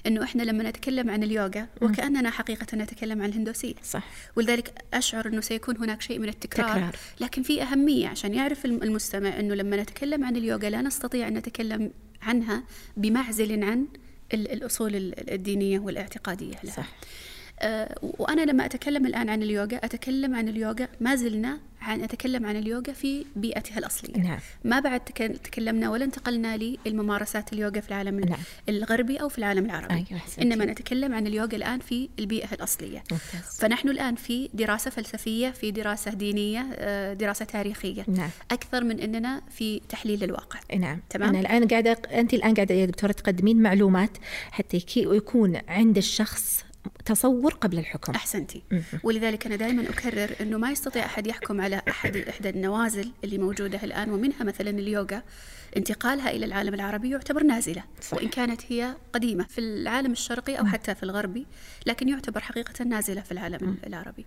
إنه 0.07 0.23
إحنا 0.23 0.43
لما 0.43 0.69
نتكلم 0.69 1.09
عن 1.09 1.23
اليوغا 1.23 1.67
وكأننا 1.81 2.29
حقيقة 2.29 2.77
نتكلم 2.77 3.21
عن 3.21 3.29
الهندوسية. 3.29 3.73
صح. 3.83 4.03
ولذلك 4.35 4.73
أشعر 4.93 5.27
إنه 5.27 5.41
سيكون 5.41 5.77
هناك 5.77 6.01
شيء 6.01 6.19
من 6.19 6.29
التكرار. 6.29 6.69
تكرار. 6.69 6.95
لكن 7.19 7.43
في 7.43 7.61
أهمية 7.61 8.07
عشان 8.07 8.33
يعرف 8.33 8.65
المستمع 8.65 9.39
إنه 9.39 9.55
لما 9.55 9.77
نتكلم 9.77 10.23
عن 10.23 10.35
اليوغا 10.35 10.69
لا 10.69 10.81
نستطيع 10.81 11.27
أن 11.27 11.33
نتكلم 11.33 11.91
عنها 12.21 12.63
بمعزل 12.97 13.63
عن 13.63 13.87
الأصول 14.33 15.13
الدينية 15.29 15.79
والاعتقادية 15.79 16.55
لها. 16.63 16.73
صح. 16.73 16.89
آه، 17.59 17.95
وأنا 18.01 18.41
لما 18.41 18.65
أتكلم 18.65 19.05
الآن 19.05 19.29
عن 19.29 19.43
اليوغا 19.43 19.75
أتكلم 19.75 20.35
عن 20.35 20.47
اليوغا 20.47 20.87
ما 20.99 21.15
زلنا 21.15 21.59
عن 21.83 22.01
أتكلم 22.01 22.45
عن 22.45 22.55
اليوغا 22.55 22.93
في 22.93 23.25
بيئتها 23.35 23.77
الأصلية 23.79 24.17
نعم. 24.17 24.39
ما 24.63 24.79
بعد 24.79 24.99
تكلمنا 25.43 25.89
ولا 25.89 26.05
انتقلنا 26.05 26.57
للممارسات 26.85 27.53
اليوغا 27.53 27.79
في 27.79 27.89
العالم 27.89 28.19
نعم. 28.19 28.39
الغربي 28.69 29.17
أو 29.17 29.29
في 29.29 29.37
العالم 29.37 29.65
العربي 29.65 29.93
أيوة 29.93 30.21
إنما 30.41 30.65
نتكلم 30.65 31.13
عن 31.13 31.27
اليوغا 31.27 31.55
الآن 31.55 31.79
في 31.79 32.09
البيئة 32.19 32.53
الأصلية 32.53 33.03
ممتاز. 33.11 33.59
فنحن 33.59 33.89
الآن 33.89 34.15
في 34.15 34.49
دراسة 34.53 34.91
فلسفية 34.91 35.49
في 35.49 35.71
دراسة 35.71 36.13
دينية 36.13 36.67
آه، 36.75 37.13
دراسة 37.13 37.45
تاريخية 37.45 38.05
نعم. 38.07 38.29
أكثر 38.51 38.83
من 38.83 38.99
أننا 38.99 39.41
في 39.49 39.81
تحليل 39.89 40.23
الواقع 40.23 40.59
نعم 40.77 40.99
تمام 41.09 41.29
أنا 41.29 41.39
الآن 41.39 41.67
قاعدة 41.67 41.97
أنت 42.11 42.33
الآن 42.33 42.53
قاعدة 42.53 42.75
يا 42.75 42.85
دكتورة 42.85 43.11
تقدمين 43.11 43.61
معلومات 43.61 44.17
حتى 44.51 44.85
يكون 44.97 45.59
عند 45.67 45.97
الشخص 45.97 46.63
تصور 47.05 47.53
قبل 47.53 47.79
الحكم. 47.79 48.13
أحسنتي. 48.13 48.63
ولذلك 49.03 49.45
أنا 49.45 49.55
دائما 49.55 49.89
أكرر 49.89 50.35
إنه 50.41 50.57
ما 50.57 50.71
يستطيع 50.71 51.05
أحد 51.05 51.27
يحكم 51.27 51.61
على 51.61 51.81
أحد 51.89 52.17
إحدى 52.17 52.49
النوازل 52.49 53.11
اللي 53.23 53.37
موجودة 53.37 53.79
الآن 53.83 54.09
ومنها 54.09 54.43
مثلا 54.43 54.69
اليوغا. 54.69 55.23
انتقالها 55.77 56.31
إلى 56.31 56.45
العالم 56.45 56.73
العربي 56.73 57.09
يعتبر 57.09 57.43
نازلة 57.43 57.83
صح. 58.01 58.17
وإن 58.17 58.29
كانت 58.29 58.61
هي 58.69 58.95
قديمة 59.13 59.43
في 59.43 59.61
العالم 59.61 60.11
الشرقي 60.11 60.59
أو 60.59 60.65
حتى 60.65 60.95
في 60.95 61.03
الغربي 61.03 61.45
لكن 61.85 62.09
يعتبر 62.09 62.39
حقيقة 62.39 62.83
نازلة 62.83 63.21
في 63.21 63.31
العالم 63.31 63.69
م. 63.69 63.77
العربي. 63.87 64.25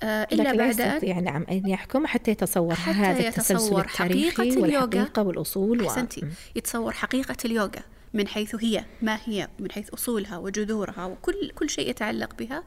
آه 0.00 0.28
إلا 0.32 0.56
بعد 0.56 0.70
يستطيع 0.70 1.20
نعم 1.20 1.46
أن 1.50 1.68
يحكم 1.68 2.06
حتى 2.06 2.30
يتصور 2.30 2.74
حتى 2.74 2.96
هذا 2.96 3.28
التسلسل 3.28 3.80
التاريخي 3.80 4.56
والحقيقة 4.58 5.22
والأصول 5.22 5.86
أحسنتي. 5.86 6.20
و... 6.20 6.28
يتصور 6.56 6.92
حقيقة 6.92 7.36
اليوغا. 7.44 7.82
من 8.14 8.28
حيث 8.28 8.54
هي 8.54 8.84
ما 9.02 9.18
هي 9.24 9.48
من 9.58 9.70
حيث 9.70 9.90
أصولها 9.90 10.38
وجذورها 10.38 11.06
وكل 11.06 11.50
كل 11.50 11.70
شيء 11.70 11.90
يتعلق 11.90 12.34
بها 12.34 12.64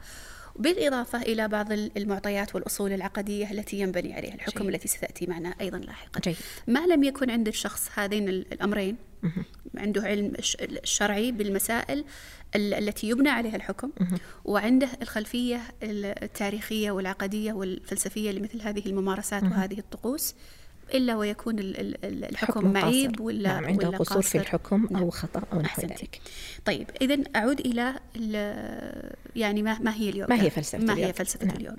بالإضافة 0.55 1.21
إلى 1.21 1.47
بعض 1.47 1.71
المعطيات 1.71 2.55
والأصول 2.55 2.93
العقدية 2.93 3.51
التي 3.51 3.79
ينبني 3.79 4.13
عليها 4.13 4.33
الحكم 4.33 4.63
جيد. 4.63 4.73
التي 4.73 4.87
ستأتي 4.87 5.25
معنا 5.25 5.53
أيضا 5.61 5.77
لاحقا. 5.77 6.19
جيد. 6.19 6.35
ما 6.67 6.87
لم 6.87 7.03
يكن 7.03 7.29
عند 7.29 7.47
الشخص 7.47 7.89
هذين 7.95 8.29
الأمرين؟ 8.29 8.97
عنده 9.77 10.01
علم 10.01 10.33
الشرعي 10.61 11.31
بالمسائل 11.31 12.05
التي 12.55 13.09
يبنى 13.09 13.29
عليها 13.29 13.55
الحكم 13.55 13.91
وعنده 14.45 14.89
الخلفية 15.01 15.61
التاريخية 15.83 16.91
والعقدية 16.91 17.53
والفلسفية 17.53 18.31
لمثل 18.31 18.61
هذه 18.61 18.85
الممارسات 18.85 19.43
وهذه 19.43 19.79
الطقوس. 19.79 20.35
إلا 20.93 21.15
ويكون 21.15 21.55
الحكم 21.59 22.73
معيب 22.73 23.19
ولا 23.19 23.53
نعم 23.53 23.65
عنده 23.65 23.87
ولا 23.87 23.97
قصور 23.97 24.21
في 24.21 24.37
الحكم 24.37 24.87
نعم. 24.91 25.03
أو 25.03 25.09
خطأ 25.09 25.43
أو 25.53 25.61
نحو 25.61 25.81
ذلك. 25.81 26.21
طيب 26.65 26.89
اذا 27.01 27.17
أعود 27.35 27.59
إلى 27.59 27.99
يعني 29.35 29.63
ما 29.63 29.79
ما 29.79 29.95
هي 29.95 30.09
اليوغا؟ 30.09 30.29
ما 30.29 30.41
هي 30.41 30.49
فلسفة 30.49 30.83
ما 30.83 30.97
هي 30.97 31.13
فلسفة 31.13 31.45
نعم. 31.45 31.55
اليوغا؟ 31.55 31.77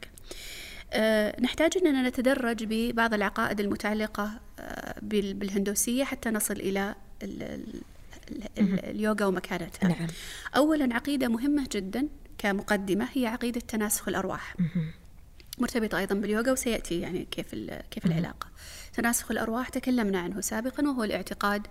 أه 0.93 1.41
نحتاج 1.41 1.73
أننا 1.77 2.09
نتدرج 2.09 2.65
ببعض 2.69 3.15
العقائد 3.15 3.61
المتعلقة 3.61 4.41
أه 4.59 4.95
بالهندوسية 5.03 6.05
حتى 6.05 6.31
نصل 6.31 6.55
إلى 6.55 6.95
اليوغا 8.61 9.27
ومكانتها. 9.27 9.89
نعم. 9.89 10.07
اولا 10.57 10.95
عقيدة 10.95 11.29
مهمة 11.29 11.69
جدا 11.73 12.09
كمقدمة 12.39 13.09
هي 13.13 13.27
عقيدة 13.27 13.61
تناسخ 13.61 14.09
الأرواح. 14.09 14.57
مرتبطة 15.59 15.99
أيضا 15.99 16.15
باليوغا 16.15 16.53
وسيأتي 16.53 17.01
يعني 17.01 17.27
كيف 17.31 17.55
كيف 17.91 18.07
العلاقة. 18.07 18.47
تناسخ 18.93 19.31
الأرواح 19.31 19.69
تكلمنا 19.69 20.19
عنه 20.19 20.41
سابقا 20.41 20.89
وهو 20.89 21.05
الاعتقاد 21.05 21.67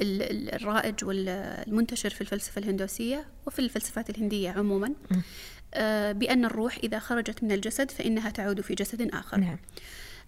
الرائج 0.00 1.04
والمنتشر 1.04 2.10
في 2.10 2.20
الفلسفة 2.20 2.58
الهندوسية 2.58 3.26
وفي 3.46 3.58
الفلسفات 3.58 4.10
الهندية 4.10 4.50
عموما. 4.50 4.92
آه، 5.74 6.12
بأن 6.12 6.44
الروح 6.44 6.78
إذا 6.84 6.98
خرجت 6.98 7.42
من 7.42 7.52
الجسد 7.52 7.90
فإنها 7.90 8.30
تعود 8.30 8.60
في 8.60 8.74
جسد 8.74 9.14
آخر. 9.14 9.36
نعم. 9.36 9.58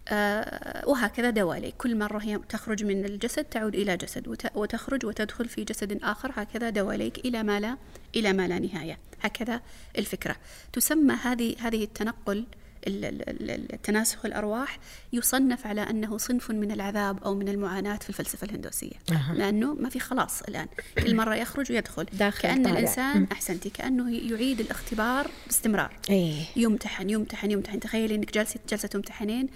آه، 0.08 0.88
وهكذا 0.88 1.30
دواليك 1.30 1.74
كل 1.76 1.98
مرة 1.98 2.18
هي 2.18 2.40
تخرج 2.48 2.84
من 2.84 3.04
الجسد 3.04 3.44
تعود 3.44 3.74
إلى 3.74 3.96
جسد 3.96 4.28
وتخرج 4.54 5.06
وتدخل 5.06 5.48
في 5.48 5.64
جسد 5.64 5.98
آخر. 6.02 6.32
هكذا 6.36 6.70
دواليك 6.70 7.18
إلى 7.18 7.42
ما 7.42 7.60
لا 7.60 7.76
إلى 8.16 8.32
ما 8.32 8.48
لا 8.48 8.58
نهاية. 8.58 8.98
هكذا 9.20 9.60
الفكرة. 9.98 10.36
تسمى 10.72 11.14
هذه 11.14 11.56
هذه 11.58 11.84
التنقل 11.84 12.46
التناسخ 12.88 14.26
الأرواح 14.26 14.78
يصنف 15.12 15.66
على 15.66 15.80
أنه 15.80 16.18
صنف 16.18 16.50
من 16.50 16.70
العذاب 16.70 17.24
أو 17.24 17.34
من 17.34 17.48
المعاناة 17.48 17.96
في 17.96 18.08
الفلسفة 18.08 18.44
الهندوسية 18.44 18.96
أه. 19.12 19.34
لأنه 19.34 19.74
ما 19.74 19.88
في 19.88 20.00
خلاص 20.00 20.42
الآن 20.42 20.66
كل 20.98 21.16
مرة 21.16 21.34
يخرج 21.34 21.72
ويدخل 21.72 22.04
داخل 22.12 22.42
كأن 22.42 22.62
طالع. 22.62 22.78
الإنسان 22.78 23.26
أحسنتي 23.32 23.70
كأنه 23.70 24.16
يعيد 24.16 24.60
الاختبار 24.60 25.30
باستمرار 25.46 25.96
أيه. 26.10 26.42
يمتحن 26.56 27.10
يمتحن 27.10 27.50
يمتحن 27.50 27.80
تخيلي 27.80 28.14
أنك 28.14 28.34
جالسة 28.34 28.60
جلسة 28.70 28.88
تمتحنين 28.88 29.48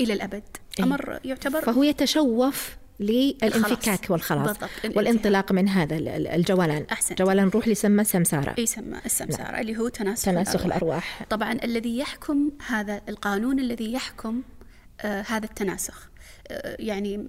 إلى 0.00 0.12
الأبد 0.12 0.42
أيه. 0.78 0.84
أمر 0.84 1.20
يعتبر 1.24 1.60
فهو 1.60 1.82
يتشوف 1.82 2.76
للانفكاك 3.00 4.10
والخلاص. 4.10 4.56
والانطلاق 4.96 5.52
من 5.52 5.68
هذا 5.68 5.96
الجولان 6.34 6.86
أحسنت. 6.92 7.22
جولان 7.22 7.48
روح 7.48 7.68
يسمى 7.68 8.04
سمسارة 8.04 8.60
يسمى 8.60 8.98
السمسارة 9.06 9.50
نعم. 9.50 9.60
اللي 9.60 9.76
هو 9.78 9.88
تناسخ, 9.88 10.24
تناسخ 10.24 10.54
الأرواح. 10.54 10.76
الأرواح 10.76 11.26
طبعا 11.30 11.52
الذي 11.64 11.98
يحكم 11.98 12.50
هذا 12.66 13.00
القانون 13.08 13.60
الذي 13.60 13.92
يحكم 13.92 14.42
آه 15.00 15.24
هذا 15.28 15.44
التناسخ 15.44 16.08
آه 16.48 16.76
يعني 16.78 17.26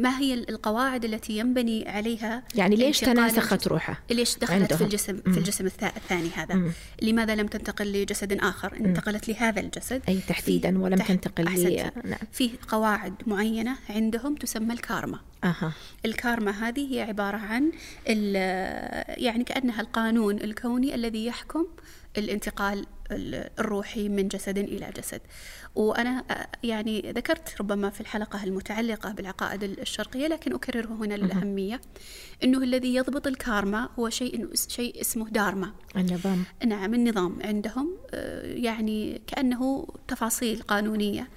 ما 0.00 0.18
هي 0.18 0.34
القواعد 0.34 1.04
التي 1.04 1.38
ينبني 1.38 1.88
عليها 1.88 2.42
يعني 2.54 2.76
ليش 2.76 3.00
تناسخت 3.00 3.68
روحه؟ 3.68 4.02
ليش 4.10 4.38
دخلت 4.38 4.52
عندهم. 4.52 4.78
في 4.78 4.84
الجسم 4.84 5.16
في 5.16 5.38
الجسم 5.38 5.66
الثاني 5.66 6.30
هذا؟ 6.34 6.54
مم. 6.54 6.72
لماذا 7.02 7.34
لم 7.34 7.46
تنتقل 7.46 7.92
لجسد 7.92 8.32
آخر؟ 8.32 8.76
انتقلت 8.76 9.28
لهذا 9.28 9.60
الجسد 9.60 10.02
أي 10.08 10.20
تحديدا 10.28 10.78
ولم 10.78 10.98
تح... 10.98 11.08
تنتقل 11.08 11.44
ل... 11.44 11.90
نعم. 12.04 12.18
في 12.32 12.50
قواعد 12.68 13.14
معينة 13.26 13.76
عندهم 13.88 14.34
تسمى 14.34 14.74
الكارما 14.74 15.20
أها. 15.44 15.72
الكارما 16.04 16.50
هذه 16.50 16.94
هي 16.94 17.02
عبارة 17.02 17.36
عن 17.36 17.72
يعني 19.16 19.44
كأنها 19.44 19.80
القانون 19.80 20.36
الكوني 20.36 20.94
الذي 20.94 21.26
يحكم 21.26 21.66
الانتقال 22.18 22.86
الروحي 23.10 24.08
من 24.08 24.28
جسد 24.28 24.58
إلى 24.58 24.90
جسد 24.96 25.20
وأنا 25.74 26.24
يعني 26.62 27.12
ذكرت 27.16 27.54
ربما 27.60 27.90
في 27.90 28.00
الحلقة 28.00 28.44
المتعلقة 28.44 29.12
بالعقائد 29.12 29.62
الشرقية 29.62 30.26
لكن 30.26 30.54
أكرره 30.54 30.92
هنا 31.00 31.14
للأهمية. 31.14 31.80
أنه 32.44 32.62
الذي 32.62 32.94
يضبط 32.94 33.26
الكارما 33.26 33.88
هو 33.98 34.10
شيء 34.10 34.48
شيء 34.68 35.00
اسمه 35.00 35.28
دارما. 35.28 35.72
النظام. 35.96 36.44
نعم 36.66 36.94
النظام 36.94 37.38
عندهم 37.44 37.96
يعني 38.44 39.20
كأنه 39.26 39.86
تفاصيل 40.08 40.62
قانونية. 40.62 41.28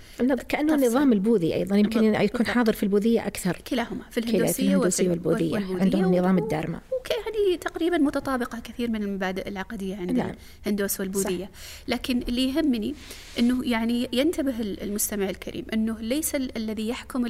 كأنه 0.49 0.75
النظام 0.75 1.13
البوذي 1.13 1.53
أيضا. 1.53 1.75
يمكن 1.75 2.03
يكون 2.03 2.45
حاضر 2.45 2.73
في 2.73 2.83
البوذية 2.83 3.27
أكثر. 3.27 3.61
كلاهما 3.67 4.03
في 4.11 4.19
الهندوسية, 4.19 4.67
الهندوسية 4.67 5.09
والبوذية, 5.09 5.53
والبوذية 5.53 5.81
عندهم 5.81 6.15
نظام 6.15 6.37
الدارما. 6.37 6.79
يعني 7.11 7.57
تقريبا 7.57 7.97
متطابقة 7.97 8.59
كثير 8.59 8.91
من 8.91 9.03
المبادئ 9.03 9.47
العقدية 9.47 9.95
عند 9.95 10.11
نعم. 10.11 10.31
الهندوس 10.65 10.99
والبوذية. 10.99 11.45
صح. 11.45 11.51
لكن 11.87 12.21
اللي 12.21 12.49
يهمني 12.49 12.95
أنه 13.39 13.65
يعني 13.65 14.09
ينتبه 14.27 14.61
المستمع 14.61 15.29
الكريم 15.29 15.65
أنه 15.73 15.99
ليس 15.99 16.35
الذي 16.35 16.87
يحكم 16.89 17.25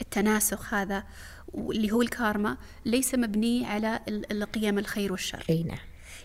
التناسخ 0.00 0.74
هذا 0.74 1.04
اللي 1.54 1.92
هو 1.92 2.02
الكارما 2.02 2.56
ليس 2.84 3.14
مبني 3.14 3.66
على 3.66 4.00
القيم 4.08 4.78
الخير 4.78 5.12
والشر. 5.12 5.44
أي 5.50 5.62
نعم. 5.62 5.78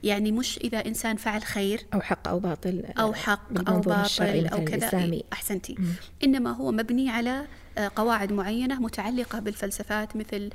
يعني 0.04 0.32
مش 0.32 0.58
إذا 0.58 0.86
إنسان 0.86 1.16
فعل 1.16 1.44
خير 1.44 1.82
أو 1.94 2.02
حق 2.02 2.28
أو 2.28 2.40
باطل 2.40 2.84
أو 3.00 3.14
حق 3.14 3.70
أو 3.70 3.80
باطل 3.80 4.48
أو 4.48 4.66
كذا. 4.66 5.22
أحسنتي. 5.34 5.76
مم. 5.80 5.94
إنما 6.24 6.52
هو 6.52 6.72
مبني 6.72 7.10
على 7.10 7.46
آه، 7.78 7.92
قواعد 7.96 8.32
معينة 8.32 8.80
متعلقة 8.80 9.40
بالفلسفات 9.40 10.16
مثل 10.16 10.50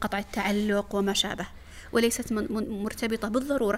قطع 0.00 0.18
التعلق 0.18 0.94
وما 0.94 1.12
شابه. 1.12 1.46
وليست 1.92 2.32
مرتبطة 2.52 3.28
بالضرورة. 3.28 3.76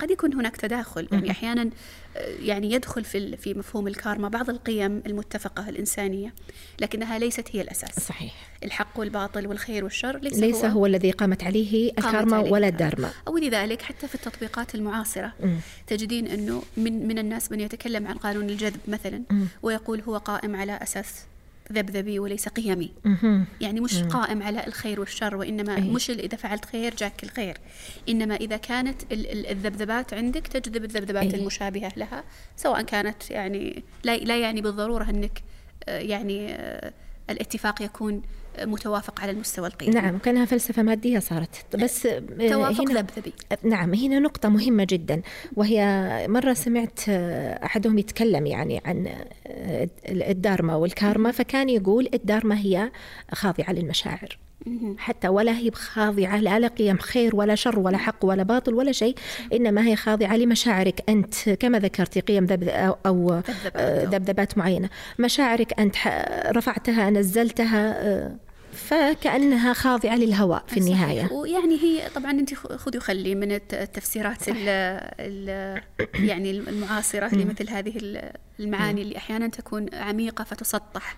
قد 0.00 0.10
يكون 0.10 0.34
هناك 0.34 0.56
تداخل. 0.56 1.08
يعني 1.12 1.30
أحيانا 1.30 1.70
آه، 2.16 2.34
يعني 2.42 2.72
يدخل 2.72 3.04
في 3.04 3.36
في 3.36 3.54
مفهوم 3.54 3.88
الكارما 3.88 4.28
بعض 4.28 4.50
القيم 4.50 5.02
المتفقة 5.06 5.68
الإنسانية 5.68 6.34
لكنها 6.80 7.18
ليست 7.18 7.48
هي 7.52 7.60
الأساس. 7.60 8.00
صحيح. 8.00 8.50
الحق 8.64 9.00
والباطل 9.00 9.46
والخير 9.46 9.84
والشر 9.84 10.18
ليس, 10.18 10.38
ليس 10.38 10.64
هو, 10.64 10.70
هو 10.70 10.86
الذي 10.86 11.10
قامت 11.10 11.44
عليه 11.44 11.90
الكارما 11.98 12.36
عليه 12.36 12.50
ولا 12.50 12.68
الدارما 12.68 13.10
ولذلك 13.26 13.82
حتى 13.82 14.08
في 14.08 14.14
التطبيقات 14.14 14.74
المعاصرة 14.74 15.32
م. 15.40 15.56
تجدين 15.86 16.26
أنه 16.26 16.62
من, 16.76 17.08
من 17.08 17.18
الناس 17.18 17.52
من 17.52 17.60
يتكلم 17.60 18.06
عن 18.06 18.14
قانون 18.14 18.50
الجذب 18.50 18.80
مثلا 18.88 19.22
م. 19.30 19.44
ويقول 19.62 20.00
هو 20.00 20.16
قائم 20.16 20.56
على 20.56 20.78
أساس 20.82 21.24
ذبذبي 21.72 22.18
وليس 22.18 22.48
قيمي 22.48 22.90
يعني 23.60 23.80
مش 23.80 24.02
قائم 24.02 24.42
على 24.42 24.66
الخير 24.66 25.00
والشر 25.00 25.36
وإنما. 25.36 25.80
مش 25.80 26.10
إذا 26.10 26.36
فعلت 26.36 26.64
خير 26.64 26.94
جاك 26.94 27.24
الخير 27.24 27.58
إنما 28.08 28.34
إذا 28.34 28.56
كانت 28.56 29.02
الذبذبات 29.12 30.14
عندك 30.14 30.46
تجذب 30.46 30.84
الذبذبات 30.84 31.34
أي. 31.34 31.40
المشابهة 31.40 31.92
لها 31.96 32.24
سواء 32.56 32.82
كانت 32.82 33.30
يعني 33.30 33.82
لا, 34.04 34.16
لا 34.16 34.40
يعني 34.40 34.60
بالضرورة 34.60 35.10
أنك 35.10 35.42
آه، 35.88 35.98
يعني 35.98 36.54
آه، 36.54 36.92
الاتفاق 37.30 37.82
يكون 37.82 38.22
متوافق 38.62 39.20
على 39.20 39.30
المستوى 39.30 39.66
القيمي. 39.66 39.94
نعم 39.94 40.18
كانها 40.18 40.44
فلسفة 40.44 40.82
مادية 40.82 41.18
صارت. 41.18 41.76
بس 41.76 42.06
آه، 42.06 42.48
توافق 42.48 42.90
هنا 42.90 43.00
ذبذبي 43.00 43.32
نعم 43.62 43.94
هنا 43.94 44.18
نقطة 44.18 44.48
مهمة 44.48 44.86
جدا 44.90 45.22
وهي 45.56 46.26
مرة 46.28 46.52
سمعت 46.52 47.08
أحدهم 47.64 47.98
يتكلم 47.98 48.46
يعني 48.46 48.82
عن 48.84 49.08
الدارما 50.08 50.74
والكارما 50.74 51.30
فكان 51.30 51.68
يقول 51.68 52.08
الدارما 52.14 52.58
هي 52.58 52.90
خاضعة 53.32 53.72
للمشاعر. 53.72 54.38
حتى 54.98 55.28
ولا 55.28 55.52
هي 55.58 55.70
خاضعة 55.70 56.36
لا 56.40 56.58
لقيم 56.58 56.98
خير 56.98 57.36
ولا 57.36 57.54
شر 57.54 57.78
ولا 57.78 57.98
حق 57.98 58.24
ولا 58.24 58.42
باطل 58.42 58.74
ولا 58.74 58.92
شيء 58.92 59.14
إنما 59.52 59.86
هي 59.86 59.96
خاضعة 59.96 60.36
لمشاعرك 60.36 61.04
أنت. 61.08 61.50
كما 61.50 61.78
ذكرتي 61.78 62.20
قيم 62.20 62.44
ذبذ 62.44 62.68
أو 63.06 63.42
ذبذبات 63.86 64.58
معينة. 64.58 64.88
مشاعرك 65.18 65.80
أنت 65.80 65.96
رفعتها 66.56 67.10
نزلتها 67.10 68.08
آه، 68.08 68.36
فكأنها 68.90 69.72
خاضعة 69.72 70.16
للهواء 70.16 70.64
في 70.66 70.80
النهاية. 70.80 71.32
ويعني 71.32 71.82
هي 71.82 72.08
طبعا 72.14 72.30
أنت 72.30 72.54
خذي 72.54 72.98
وخلي 72.98 73.34
من 73.34 73.52
التفسيرات 73.52 74.48
ال 74.48 74.68
ال 75.20 75.82
يعني 76.14 76.50
المعاصرة 76.50 77.34
لمثل 77.34 77.70
هذه 77.70 78.22
المعاني 78.60 79.02
اللي 79.02 79.16
أحيانا 79.16 79.48
تكون 79.48 79.94
عميقة 79.94 80.44
فتسطح 80.44 81.16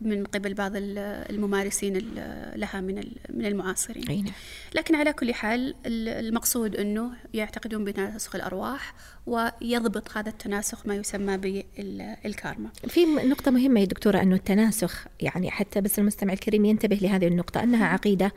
من 0.00 0.24
قبل 0.24 0.54
بعض 0.54 0.72
الممارسين 0.76 2.14
لها 2.56 2.80
من 2.80 3.04
من 3.28 3.46
المعاصرين. 3.46 4.32
لكن 4.74 4.94
على 4.94 5.12
كل 5.12 5.34
حال 5.34 5.74
المقصود 5.86 6.76
أنه 6.76 7.10
يعتقدون 7.34 7.84
بتناسخ 7.84 8.34
الأرواح 8.34 8.94
ويضبط 9.26 10.16
هذا 10.16 10.28
التناسخ 10.28 10.86
ما 10.86 10.94
يسمى 10.94 11.36
بالكارما 11.36 12.68
في 12.88 13.04
نقطة 13.04 13.50
مهمة 13.50 13.80
يا 13.80 13.84
دكتورة 13.84 14.22
أنه 14.22 14.36
التناسخ 14.36 15.06
يعني 15.20 15.50
حتى 15.50 15.80
بس 15.80 15.98
المستمع 15.98 16.32
الكريم 16.32 16.64
ينتبه 16.64 16.96
لهذه 16.96 17.26
النقطة 17.26 17.62
أنها 17.62 17.86
عقيدة 17.86 18.32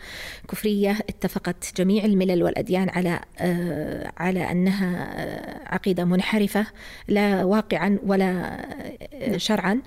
كفرية 0.49 0.91
اتفقت 1.09 1.77
جميع 1.77 2.05
الملل 2.05 2.43
والأديان 2.43 2.89
على 2.89 3.19
آه 3.39 4.11
على 4.17 4.51
أنها 4.51 5.13
آه، 5.17 5.73
عقيدة 5.73 6.05
منحرفة 6.05 6.67
لا 7.07 7.43
واقعا 7.43 7.99
ولا 8.03 8.31
نعم. 9.27 9.37
شرعا 9.37 9.81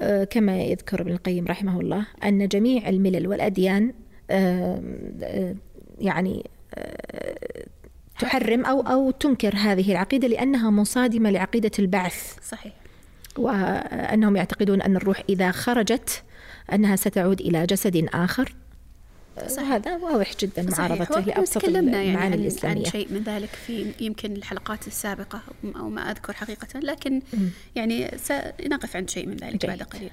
آه، 0.00 0.24
كما 0.24 0.62
يذكر 0.62 1.00
ابن 1.00 1.12
القيم 1.12 1.44
رحمه 1.46 1.80
الله 1.80 2.06
أن 2.24 2.48
جميع 2.48 2.88
الملل 2.88 3.28
والأديان 3.28 3.92
آه، 4.30 4.82
آه، 5.22 5.54
يعني 5.98 6.50
تحرم 8.18 8.64
أو 8.64 8.80
أو 8.80 9.10
تنكر 9.10 9.54
هذه 9.56 9.92
العقيدة 9.92 10.28
لأنها 10.28 10.70
مصادمة 10.70 11.30
لعقيدة 11.30 11.70
البعث. 11.78 12.36
صحيح. 12.42 12.72
وأنهم 13.38 14.36
يعتقدون 14.36 14.82
أن 14.82 14.96
الروح 14.96 15.22
إذا 15.28 15.50
خرجت 15.50 16.22
أنها 16.72 16.96
ستعود 16.96 17.40
إلى 17.40 17.66
جسد 17.66 18.08
آخر. 18.14 18.54
صحيح. 19.46 19.68
هذا 19.68 19.96
واضح 19.96 20.32
جدا 20.40 20.62
معارضته 20.62 21.20
لأبسط 21.20 21.64
المعاني 21.64 22.12
يعني 22.12 22.34
الاسلاميه 22.34 22.84
عن 22.84 22.90
شيء 22.90 23.12
من 23.12 23.22
ذلك 23.22 23.48
في 23.48 23.92
يمكن 24.00 24.32
الحلقات 24.32 24.86
السابقة 24.86 25.42
أو 25.76 25.88
ما 25.88 26.10
أذكر 26.10 26.32
حقيقة 26.32 26.78
لكن 26.80 27.22
م. 27.32 27.48
يعني 27.76 28.10
سنقف 28.16 28.96
عند 28.96 29.10
شيء 29.10 29.26
من 29.26 29.36
ذلك 29.36 29.52
جيد. 29.52 29.66
بعد 29.66 29.82
قليل 29.82 30.10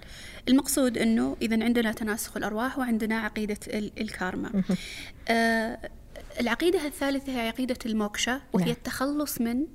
المقصود 0.47 0.97
أنه 0.97 1.37
إذا 1.41 1.63
عندنا 1.63 1.91
تناسخ 1.91 2.37
الأرواح 2.37 2.79
وعندنا 2.79 3.19
عقيدة 3.19 3.59
الكارما 3.73 4.63
آه 5.27 5.77
العقيدة 6.39 6.87
الثالثة 6.87 7.41
هي 7.41 7.47
عقيدة 7.47 7.77
الموكشا 7.85 8.41
وهي 8.53 8.65
نعم. 8.65 8.73
التخلص 8.73 9.41
من 9.41 9.65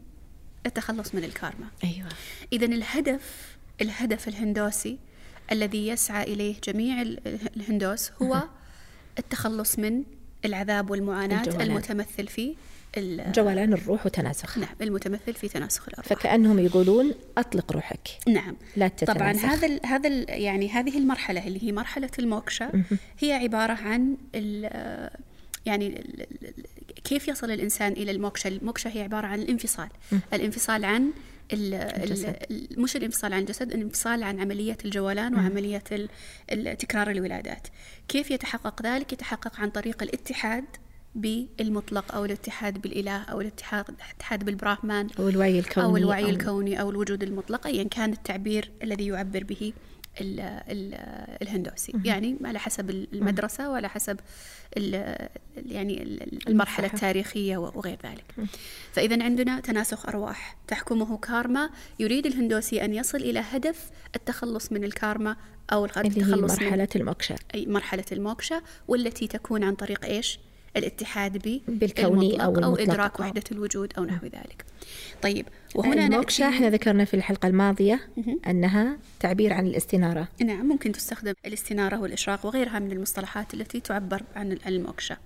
التخلص 0.67 1.15
من 1.15 1.25
الكارما 1.25 1.67
أيوه 1.85 2.09
إذا 2.53 2.67
الهدف 2.67 3.57
الهدف 3.81 4.29
الهندوسي 4.29 4.99
الذي 5.53 5.89
يسعى 5.89 6.33
إليه 6.33 6.55
جميع 6.65 7.03
الهندوس 7.57 8.11
هو 8.23 8.43
التخلص 9.19 9.79
من 9.79 10.03
العذاب 10.45 10.91
والمعاناة 10.91 11.41
الجولان. 11.41 11.71
المتمثل 11.71 12.27
في 12.27 12.55
جولان 13.37 13.73
الروح 13.73 14.07
وتناسخ. 14.07 14.59
نعم 14.59 14.75
المتمثل 14.81 15.35
في 15.35 15.49
تناسخ 15.49 15.89
الأرواح 15.89 16.07
فكأنهم 16.09 16.59
يقولون 16.59 17.15
أطلق 17.39 17.73
روحك. 17.73 18.09
نعم. 18.29 18.57
لا 18.77 18.89
تتناسخ. 18.89 19.15
طبعا 19.15 19.33
هذا 19.33 19.67
ال 19.67 19.81
هذا 19.87 20.09
ال 20.09 20.27
يعني 20.29 20.71
هذه 20.71 20.99
المرحلة 20.99 21.47
اللي 21.47 21.63
هي 21.63 21.73
مرحلة 21.73 22.11
الموكشا 22.19 22.85
هي 23.19 23.33
عبارة 23.33 23.73
عن 23.73 24.17
يعني 25.67 26.05
كيف 27.05 27.29
يصل 27.29 27.51
الإنسان 27.51 27.93
إلى 27.93 28.11
الموكشا؟ 28.11 28.49
الموكشا 28.49 28.91
هي 28.91 29.03
عبارة 29.03 29.27
عن 29.27 29.41
الانفصال. 29.41 29.89
الانفصال 30.33 30.85
عن 30.85 31.11
مش 32.77 32.97
الانفصال 32.97 33.33
عن 33.33 33.41
الجسد 33.41 33.73
الانفصال 33.73 34.23
عن 34.23 34.41
عملية 34.41 34.79
الجولان 34.85 35.35
وعملية 35.35 35.83
تكرار 36.79 37.11
الولادات. 37.11 37.69
كيف 38.09 38.31
يتحقق 38.31 38.83
ذلك؟ 38.83 39.13
يتحقق 39.13 39.61
عن 39.61 39.71
طريق 39.71 40.03
الاتحاد 40.03 40.65
بالمطلق 41.15 42.15
أو 42.15 42.25
الاتحاد 42.25 42.81
بالإله 42.81 43.23
أو 43.23 43.41
الاتحاد 43.41 43.85
الاتحاد 43.89 44.45
بالبراهمان 44.45 45.09
أو 45.19 45.29
الوعي 45.29 45.59
الكوني 45.59 45.87
أو 45.87 45.97
الوعي 45.97 46.31
الكوني 46.31 46.81
أو 46.81 46.91
الوجود 46.91 47.23
المطلق 47.23 47.67
ايا 47.67 47.85
كان 47.85 48.13
التعبير 48.13 48.71
الذي 48.83 49.07
يعبر 49.07 49.45
به. 49.45 49.73
الهندوسي 50.21 51.93
مم. 51.95 52.03
يعني 52.05 52.37
على 52.45 52.59
حسب 52.59 52.91
المدرسة 52.91 53.71
وعلى 53.71 53.89
حسب 53.89 54.21
ال 54.77 55.17
يعني 55.57 56.03
المرحلة 56.49 56.87
التاريخية 56.87 57.57
وغير 57.57 57.99
ذلك 58.05 58.25
مم. 58.39 58.47
فإذا 58.93 59.25
عندنا 59.25 59.61
تناسخ 59.61 60.07
أرواح 60.09 60.57
تحكمه 60.69 61.19
كارما 61.19 61.71
يريد 61.99 62.27
الهندوسي 62.27 62.85
أن 62.85 62.95
يصل 62.95 63.19
إلى 63.19 63.41
هدف 63.41 63.91
التخلص 64.17 64.73
من 64.73 64.85
الكارما 64.85 65.37
أو 65.73 65.85
التخلص 65.85 66.53
مرحلة 66.53 66.89
من 66.95 67.01
الموكشا 67.01 67.37
أي 67.55 67.67
مرحلة 67.67 68.05
الموكشا 68.13 68.63
والتي 68.89 69.27
تكون 69.27 69.65
عن 69.65 69.75
طريق 69.75 70.05
إيش؟ 70.05 70.39
الاتحاد 70.77 71.49
ب 71.49 71.61
بالكوني 71.69 72.45
أو, 72.45 72.57
أو 72.65 72.77
إدراك 72.77 73.21
وحدة 73.21 73.43
الوجود 73.53 73.93
أو 73.99 74.05
نحو 74.05 74.27
ذلك. 74.27 74.65
طيب 75.23 75.47
وهنا 75.75 76.07
الموكشا 76.07 76.49
إحنا 76.49 76.71
ذكرنا 76.71 77.05
في 77.05 77.15
الحلقة 77.15 77.47
الماضية 77.47 78.01
أنها 78.47 78.99
تعبير 79.21 79.53
عن 79.53 79.67
الاستنارة. 79.67 80.29
نعم 80.41 80.67
ممكن 80.67 80.93
تستخدم 80.93 81.35
الاستنارة 81.47 82.01
والإشراق 82.01 82.47
وغيرها 82.47 82.79
من 82.79 82.93
المصطلحات 82.93 83.55
التي 83.55 83.81
تعبر 83.81 84.23
عن 84.37 84.59
الموكشا 84.67 85.17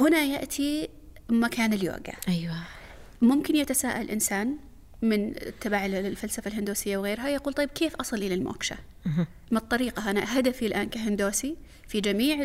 هنا 0.00 0.24
يأتي 0.24 0.88
مكان 1.30 1.72
اليوغا. 1.72 2.00
أيوة. 2.28 2.56
ممكن 3.22 3.56
يتساءل 3.56 4.10
إنسان 4.10 4.56
من 5.02 5.34
تبع 5.60 5.86
الفلسفة 5.86 6.48
الهندوسية 6.48 6.96
وغيرها 6.96 7.28
يقول 7.28 7.54
طيب 7.54 7.68
كيف 7.68 7.96
أصل 7.96 8.16
إلى 8.16 8.34
الموكشا 8.34 8.76
ما 9.50 9.58
الطريقة؟ 9.58 10.10
أنا 10.10 10.38
هدفي 10.38 10.66
الآن 10.66 10.88
كهندوسي 10.88 11.56
في 11.88 12.00
جميع 12.00 12.36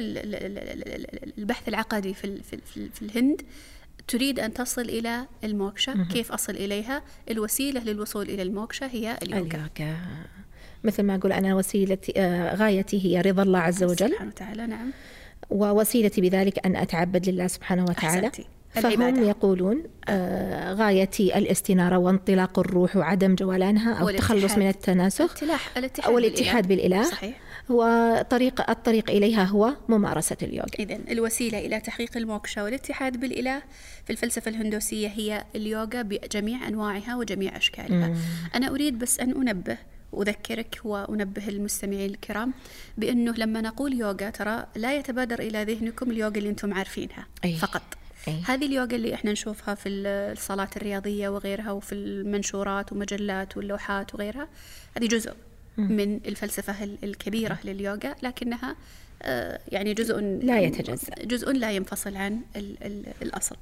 البحث 1.37 1.69
العقدي 1.69 2.13
في, 2.13 2.41
في, 2.43 2.89
في 2.93 3.01
الهند 3.01 3.41
تريد 4.07 4.39
أن 4.39 4.53
تصل 4.53 4.81
إلى 4.81 5.27
الموكشا 5.43 6.07
كيف 6.13 6.31
أصل 6.31 6.53
إليها؟ 6.53 7.03
الوسيلة 7.31 7.83
للوصول 7.83 8.29
إلى 8.29 8.41
الموكشا 8.41 8.85
هي 8.85 9.17
اليوغا 9.23 9.69
مثل 10.83 11.03
ما 11.03 11.15
أقول 11.15 11.31
أنا 11.31 11.55
وسيلتي 11.55 12.13
آه، 12.17 12.55
غايتي 12.55 13.05
هي 13.05 13.21
رضا 13.21 13.43
الله 13.43 13.59
عز 13.59 13.83
وجل. 13.83 14.09
سبحانه 14.09 14.29
وتعالى 14.29 14.67
نعم. 14.67 14.91
ووسيلتي 15.49 16.21
بذلك 16.21 16.65
أن 16.65 16.75
أتعبد 16.75 17.29
لله 17.29 17.47
سبحانه 17.47 17.83
وتعالى. 17.83 18.27
أحسنتي. 18.27 18.45
فهم 18.73 19.23
يقولون 19.23 19.83
آه 20.09 20.73
غايتي 20.73 21.37
الاستنارة 21.37 21.97
وانطلاق 21.97 22.59
الروح 22.59 22.95
وعدم 22.95 23.35
جولانها 23.35 23.93
أو 23.93 24.09
التخلص 24.09 24.57
من 24.57 24.67
التناسخ. 24.67 25.43
أو 26.05 26.17
الاتحاد 26.17 26.67
بالإله. 26.67 27.03
صحيح. 27.03 27.39
وطريق 27.69 28.69
الطريق 28.69 29.09
إليها 29.11 29.43
هو 29.43 29.73
ممارسة 29.89 30.37
اليوغا. 30.41 30.67
إذا 30.79 30.99
الوسيلة 31.11 31.59
إلى 31.59 31.79
تحقيق 31.79 32.17
الموكشا 32.17 32.63
والاتحاد 32.63 33.19
بالإله 33.19 33.61
في 34.05 34.09
الفلسفة 34.13 34.51
الهندوسية 34.51 35.07
هي 35.07 35.43
اليوغا 35.55 36.01
بجميع 36.01 36.67
أنواعها 36.67 37.15
وجميع 37.15 37.57
أشكالها. 37.57 38.07
مم. 38.07 38.15
أنا 38.55 38.69
أريد 38.69 38.99
بس 38.99 39.19
أن 39.19 39.47
أنبه 39.47 39.77
أذكرك 40.21 40.79
وأنبه 40.83 41.47
المستمعين 41.47 42.09
الكرام 42.09 42.53
بأنه 42.97 43.33
لما 43.37 43.61
نقول 43.61 43.93
يوغا 43.93 44.29
ترى 44.29 44.65
لا 44.75 44.95
يتبادر 44.95 45.39
إلى 45.39 45.63
ذهنكم 45.63 46.11
اليوغا 46.11 46.37
اللي 46.37 46.49
أنتم 46.49 46.73
عارفينها. 46.73 47.27
أي. 47.45 47.53
فقط. 47.53 47.81
أي. 48.27 48.41
هذه 48.45 48.65
اليوغا 48.65 48.95
اللي 48.95 49.13
إحنا 49.13 49.31
نشوفها 49.31 49.75
في 49.75 49.89
الصالات 49.89 50.77
الرياضية 50.77 51.29
وغيرها 51.29 51.71
وفي 51.71 51.95
المنشورات 51.95 52.91
ومجلات 52.93 53.57
واللوحات 53.57 54.15
وغيرها 54.15 54.47
هذه 54.97 55.07
جزء 55.07 55.33
من 55.77 56.15
الفلسفة 56.25 56.83
ال- 56.83 56.97
الكبيرة 57.03 57.57
لليوغا 57.63 58.15
لكنها 58.23 58.75
آه، 59.23 59.59
يعني 59.67 59.93
جزء 59.93 60.19
لا 60.19 60.59
يتجزأ. 60.59 61.13
جزء 61.23 61.51
لا 61.51 61.71
ينفصل 61.71 62.15
عن 62.15 62.41
ال 62.55 62.75
ال 62.83 63.03
الأصل 63.21 63.55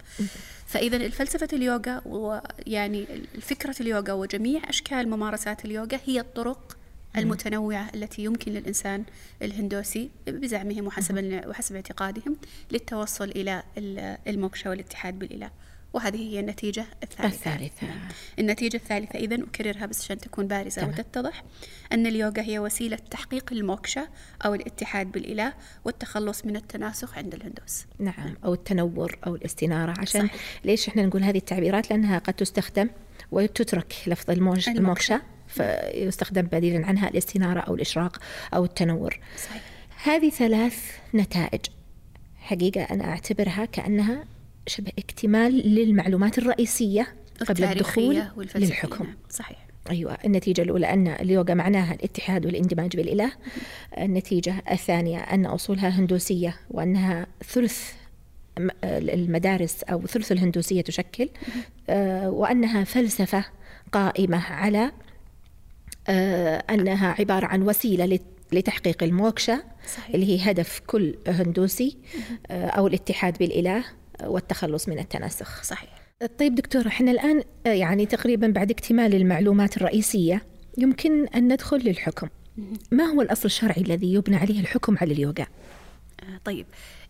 فإذا 0.68 0.98
الفلسفة 0.98 1.48
اليوغا 1.54 2.02
ويعني 2.06 3.06
فكرة 3.42 3.76
اليوغا 3.82 4.14
وجميع 4.14 4.62
أشكال 4.70 5.10
ممارسات 5.10 5.66
اليوغا 5.66 6.00
هي 6.06 6.20
الطرق 6.20 6.78
المتنوعة 7.18 7.90
التي 7.96 8.24
يمكن 8.24 8.52
للإنسان 8.52 9.04
الهندوسي 9.42 10.10
بزعمهم 10.28 10.88
وحسب 10.88 11.42
وحسب 11.48 11.76
اعتقادهم 11.76 12.38
للتوصل 12.72 13.30
إلى 13.30 13.64
ال- 13.78 14.18
الموكشة 14.28 14.70
والاتحاد 14.70 15.20
بالإله 15.20 15.52
وهذه 15.94 16.18
هي 16.18 16.40
النتيجة 16.40 16.86
الثالثة 17.04 17.54
الثالثة. 17.56 17.88
نعم. 17.88 18.08
النتيجة 18.40 18.76
الثالثة 18.78 19.20
إذا 19.20 19.36
أكررها 19.36 19.86
بس 19.86 20.02
عشان 20.04 20.18
تكون 20.18 20.48
بارزة 20.48 20.82
تمام. 20.82 20.90
وتتضح 20.94 21.44
أن 21.94 22.08
اليوغا 22.08 22.42
هي 22.42 22.60
وسيلة 22.60 22.98
تحقيق 23.12 23.54
الموكشة 23.54 24.10
أو 24.46 24.54
الاتحاد 24.54 25.12
بالإله 25.12 25.54
والتخلص 25.86 26.46
من 26.46 26.56
التناسخ 26.56 27.18
عند 27.18 27.34
الهندوس 27.34 27.86
نعم 28.00 28.36
أو 28.46 28.54
التنور 28.54 29.18
أو 29.28 29.36
الاستنارة 29.36 29.94
عشان 30.00 30.28
صحيح. 30.28 30.42
ليش 30.66 30.88
إحنا 30.88 31.06
نقول 31.06 31.24
هذه 31.24 31.38
التعبيرات 31.38 31.90
لأنها 31.90 32.18
قد 32.20 32.34
تستخدم 32.34 32.90
وتترك 33.32 33.96
لفظ. 34.08 34.30
الموكشة 34.32 35.22
فيستخدم 35.50 36.42
بديلا 36.42 36.86
عنها 36.86 37.10
الاستنارة 37.10 37.60
أو 37.60 37.76
الإشراق 37.76 38.18
أو 38.54 38.64
التنور. 38.64 39.20
صحيح. 39.38 39.62
هذه 40.04 40.30
ثلاث 40.30 40.92
نتائج. 41.16 41.62
حقيقة 42.38 42.82
أنا 42.82 43.06
أعتبرها 43.06 43.66
كأنها 43.66 44.24
شبه 44.68 44.92
اكتمال 45.00 45.52
للمعلومات 45.76 46.38
الرئيسية 46.38 47.08
قبل 47.48 47.64
الدخول 47.64 48.24
للحكم. 48.56 49.08
صحيح. 49.30 49.66
أيوة 49.90 50.18
النتيجة 50.26 50.62
الأولى 50.62 50.94
أن 50.94 51.08
اليوغا 51.08 51.54
معناها 51.54 51.94
الاتحاد 51.94 52.46
والإندماج 52.46 52.96
بالإله. 52.96 53.32
النتيجة 53.98 54.64
الثانية 54.72 55.20
أن 55.20 55.46
أصولها 55.46 55.90
هندوسية 55.90 56.56
وأنها 56.72 57.28
ثلث 57.44 57.92
المدارس 58.84 59.84
أو 59.84 60.08
ثلث 60.08 60.32
الهندوسية 60.32 60.82
تشكل. 60.82 61.30
آه، 61.90 62.30
وأنها 62.30 62.84
فلسفة 62.84 63.46
قائمة 63.92 64.38
على 64.38 64.92
أنها 66.70 67.16
عبارة 67.20 67.46
عن 67.46 67.62
وسيلة 67.62 68.06
لت- 68.18 68.54
لتحقيق 68.56 69.04
الموكشة 69.04 69.64
صحيح. 69.96 70.16
اللي 70.16 70.26
هي 70.26 70.52
هدف 70.52 70.82
كل 70.88 71.16
هندوسي 71.28 71.98
آه، 72.52 72.66
أو 72.68 72.88
الاتحاد 72.88 73.38
بالإله 73.38 73.84
والتخلص 74.24 74.90
من 74.90 75.00
التناسخ. 75.00 75.64
صحيح. 75.64 75.90
طيب 76.40 76.56
دكتورة 76.56 76.88
إحنا 76.88 77.12
الآن 77.12 77.44
آه، 77.66 77.70
يعني 77.70 78.06
تقريبا 78.06 78.48
بعد 78.48 78.72
اكتمال 78.72 79.16
المعلومات 79.16 79.78
الرئيسية 79.78 80.42
يمكن 80.78 81.28
أن 81.28 81.54
ندخل 81.54 81.78
للحكم. 81.78 82.28
ما 82.92 83.04
هو 83.04 83.22
الأصل 83.22 83.46
الشرعي 83.46 83.82
الذي 83.82 84.14
يبنى 84.14 84.36
عليه 84.36 84.60
الحكم 84.60 84.98
على 85.02 85.14
اليوغا؟ 85.14 85.46
آه، 86.24 86.40
طيب 86.46 86.66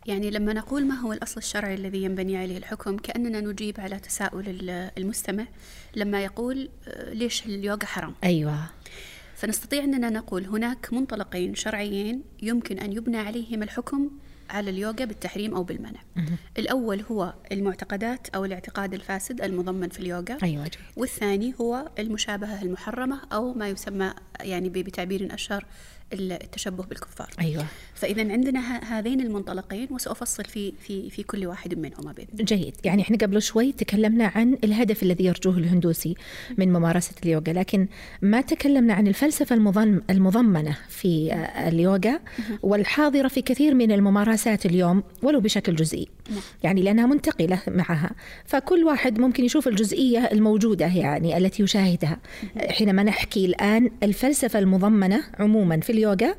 يعني 0.05 0.29
لما 0.31 0.53
نقول 0.53 0.85
ما 0.85 0.95
هو 0.95 1.13
الأصل 1.13 1.37
الشرعي 1.37 1.73
الذي 1.73 2.03
ينبني 2.03 2.37
عليه 2.37 2.57
الحكم 2.57 2.97
كأننا 2.97 3.41
نجيب 3.41 3.79
على 3.79 3.99
تساؤل 3.99 4.43
ال- 4.49 4.91
المستمع 4.97 5.45
لما 5.95 6.23
يقول 6.23 6.69
آه، 6.87 7.13
ليش 7.13 7.45
اليوغا 7.45 7.85
حرام؟ 7.85 8.13
أيوة. 8.23 8.55
فنستطيع 9.39 9.83
أننا 9.83 10.09
نقول 10.09 10.45
هناك 10.45 10.93
منطلقين 10.93 11.55
شرعيين 11.55 12.23
يمكن 12.41 12.79
أن 12.79 12.93
يبنى 12.93 13.17
عليهم 13.17 13.63
الحكم 13.63 14.09
على 14.49 14.69
اليوغا 14.69 15.05
بالتحريم 15.05 15.55
أو 15.55 15.63
بالمنع. 15.63 15.99
الأول 16.57 17.01
هو 17.01 17.33
المعتقدات 17.51 18.29
أو 18.29 18.45
الاعتقاد 18.45 18.93
الفاسد 18.93 19.41
المضمن 19.41 19.89
في 19.89 19.99
اليوغا. 19.99 20.37
أيوة 20.43 20.63
جيد 20.63 20.75
والثاني 20.97 21.53
هو 21.61 21.89
المشابهة 21.99 22.61
المحرمة 22.61 23.21
أو 23.33 23.53
ما 23.53 23.69
يسمى 23.69 24.13
يعني 24.41 24.69
بتعبير 24.69 25.33
أشهر 25.33 25.65
التشبه 26.13 26.83
بالكفار. 26.83 27.29
أيوة. 27.39 27.65
فإذا 27.95 28.31
عندنا 28.31 28.59
هذين 28.83 29.21
المنطلقين 29.21 29.87
وسأفصل 29.91 30.45
في 30.45 30.73
في 30.79 31.09
في 31.09 31.23
كل 31.23 31.45
واحد 31.45 31.77
منهما 31.77 32.11
بإذن 32.11 32.27
الله. 32.33 32.45
جيد. 32.45 32.73
يعني 32.83 33.01
إحنا 33.01 33.17
قبل 33.17 33.41
شوي 33.41 33.71
تكلمنا 33.71 34.31
عن 34.35 34.57
الهدف 34.63 35.03
الذي 35.03 35.25
يرجوه 35.25 35.57
الهندوسي 35.57 36.15
من 36.57 36.73
ممارسة 36.73 37.15
اليوغا 37.23 37.53
لكن 37.53 37.87
ما 38.21 38.41
تكلمنا 38.41 38.93
عن 38.93 39.07
الفلسفة 39.07 39.55
المضم 39.55 40.01
المضمنة 40.09 40.77
في 40.89 41.33
آه، 41.33 41.69
اليوغا 41.69 42.19
والحاضرة 42.61 43.27
في 43.27 43.41
كثير 43.41 43.75
من 43.75 43.91
الممارسات 43.91 44.65
اليوم 44.65 45.03
ولو 45.23 45.39
بشكل 45.39 45.75
جزئي. 45.75 46.07
يعني 46.63 46.81
لأنها 46.81 47.05
منتقلة 47.05 47.59
معها. 47.67 48.11
فكل 48.45 48.83
واحد 48.83 49.19
ممكن 49.19 49.45
يشوف 49.45 49.67
الجزئية 49.67 50.19
الموجودة 50.31 50.85
يعني 50.85 51.37
التي 51.37 51.63
يشاهدها. 51.63 52.17
حينما 52.69 53.03
نحكي 53.03 53.45
الآن 53.45 53.91
الفلسفة 54.03 54.59
المضمنة 54.59 55.23
عموما 55.39 55.79
في 55.79 55.91
اليوغا 55.91 56.35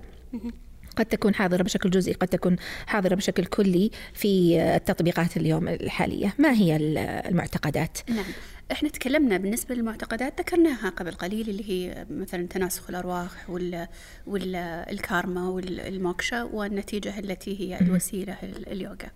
قد 0.97 1.07
تكون 1.07 1.35
حاضرة 1.35 1.63
بشكل 1.63 1.91
جزئي 1.91 2.15
قد 2.15 2.29
تكون 2.29 2.57
حاضرة 2.87 3.15
بشكل 3.15 3.45
كلي 3.45 3.91
في 4.15 4.61
التطبيقات 4.77 5.37
اليوم 5.37 5.69
الحالية. 5.69 6.35
ما 6.39 6.53
هي 6.53 6.77
المعتقدات؟ 6.77 7.99
نعم. 8.09 8.25
إحنا 8.73 8.89
تكلمنا 8.89 9.37
بالنسبة 9.37 9.75
للمعتقدات 9.75 10.41
ذكرناها 10.41 10.89
قبل 10.89 11.11
قليل 11.13 11.49
اللي 11.51 11.71
هي 11.71 12.07
مثلا 12.11 12.47
تناسخ 12.47 12.91
الأرواح 12.91 13.51
وال 13.51 13.87
والكارما 14.27 15.49
والموكشا 15.49 16.43
والنتيجة 16.43 17.19
التي 17.19 17.61
هي 17.61 17.81
الوسيلة 17.81 18.37
ال- 18.43 18.73
اليوغا. 18.73 19.11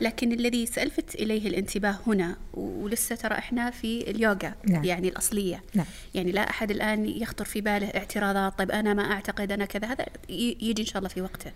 لكن 0.00 0.32
الذي 0.32 0.66
سألفت 0.66 1.14
إليه 1.14 1.48
الانتباه 1.48 1.96
هنا 2.06 2.36
ولسه 2.54 3.14
ترى 3.16 3.34
إحنا 3.34 3.70
في 3.70 4.10
اليوغا 4.10 4.54
نعم. 4.68 4.84
يعني 4.84 5.08
الأصلية. 5.08 5.62
نعم. 5.74 5.86
يعني 6.14 6.32
لا 6.32 6.50
أحد 6.50 6.70
الآن 6.70 7.08
يخطر 7.08 7.44
في 7.44 7.60
باله 7.60 7.86
اعتراضات 7.86 8.58
طيب 8.58 8.70
أنا 8.70 8.94
ما 8.94 9.02
أعتقد 9.12 9.52
أنا 9.52 9.64
كذا 9.64 9.86
هذا 9.88 10.06
يجي 10.28 10.82
إن 10.82 10.86
شاء 10.86 10.98
الله 10.98 11.08
في 11.08 11.20
وقته. 11.22 11.50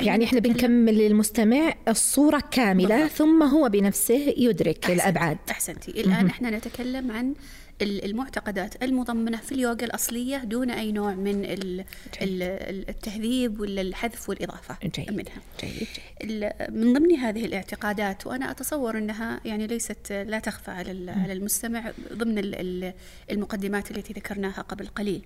يعني 0.00 0.24
إحنا 0.24 0.40
بنكمل 0.40 0.98
للمستمع 0.98 1.74
الصورة 1.88 2.42
كاملة 2.50 2.88
بالضبط. 2.96 3.10
ثم 3.10 3.42
هو 3.42 3.68
بنفسه 3.68 4.34
يدرك 4.36 4.84
أحسنتي- 4.86 4.90
الأبعاد. 4.90 5.36
أحسنتي. 5.50 5.90
الآن 5.90 6.26
إحنا 6.26 6.50
نتكلم 6.50 6.85
عن 6.94 7.34
ال- 7.82 8.04
المعتقدات 8.04 8.82
المضمنة 8.82 9.36
في 9.36 9.52
اليوغا 9.52 9.84
الأصلية 9.84 10.36
دون 10.36 10.70
أي 10.70 10.92
نوع 10.92 11.14
من 11.14 11.44
ال- 11.44 11.80
ال- 12.22 12.42
ال- 12.42 12.88
التهذيب 12.88 13.60
ولا 13.60 13.80
الحذف 13.80 14.28
والإضافة 14.28 14.76
جيد. 14.96 15.10
منها. 15.12 15.42
جيد 15.60 15.86
جيد. 16.22 16.52
من 16.70 16.92
ضمن 16.92 17.12
هذه 17.16 17.44
الاعتقادات 17.44 18.26
وأنا 18.26 18.50
أتصور 18.50 18.98
أنها 18.98 19.40
يعني 19.44 19.66
ليست 19.66 20.12
لا 20.12 20.38
تخفى 20.38 20.70
على 20.70 21.10
على 21.10 21.32
المستمع 21.32 21.92
ضمن 22.12 22.38
ال- 22.38 22.54
ال- 22.54 22.92
المقدمات 23.30 23.90
التي 23.90 24.12
ذكرناها 24.12 24.62
قبل 24.62 24.86
قليل 24.86 25.22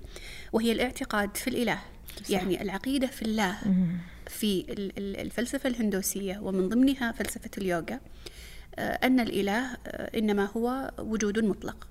وهي 0.52 0.72
الاعتقاد 0.72 1.36
في 1.36 1.48
الإله. 1.50 1.78
يعني 2.30 2.62
العقيدة 2.62 3.06
في 3.06 3.22
الله 3.22 3.58
في 4.26 4.64
ال- 4.68 4.92
ال- 4.98 5.16
الفلسفة 5.20 5.68
الهندوسية 5.68 6.38
ومن 6.38 6.68
ضمنها 6.68 7.12
فلسفة 7.12 7.50
اليوغا. 7.58 8.00
أن 8.80 9.20
الإله 9.20 9.76
آه، 9.86 10.18
إنما 10.18 10.44
هو 10.56 10.90
وجود 10.98 11.38
مطلق. 11.38 11.88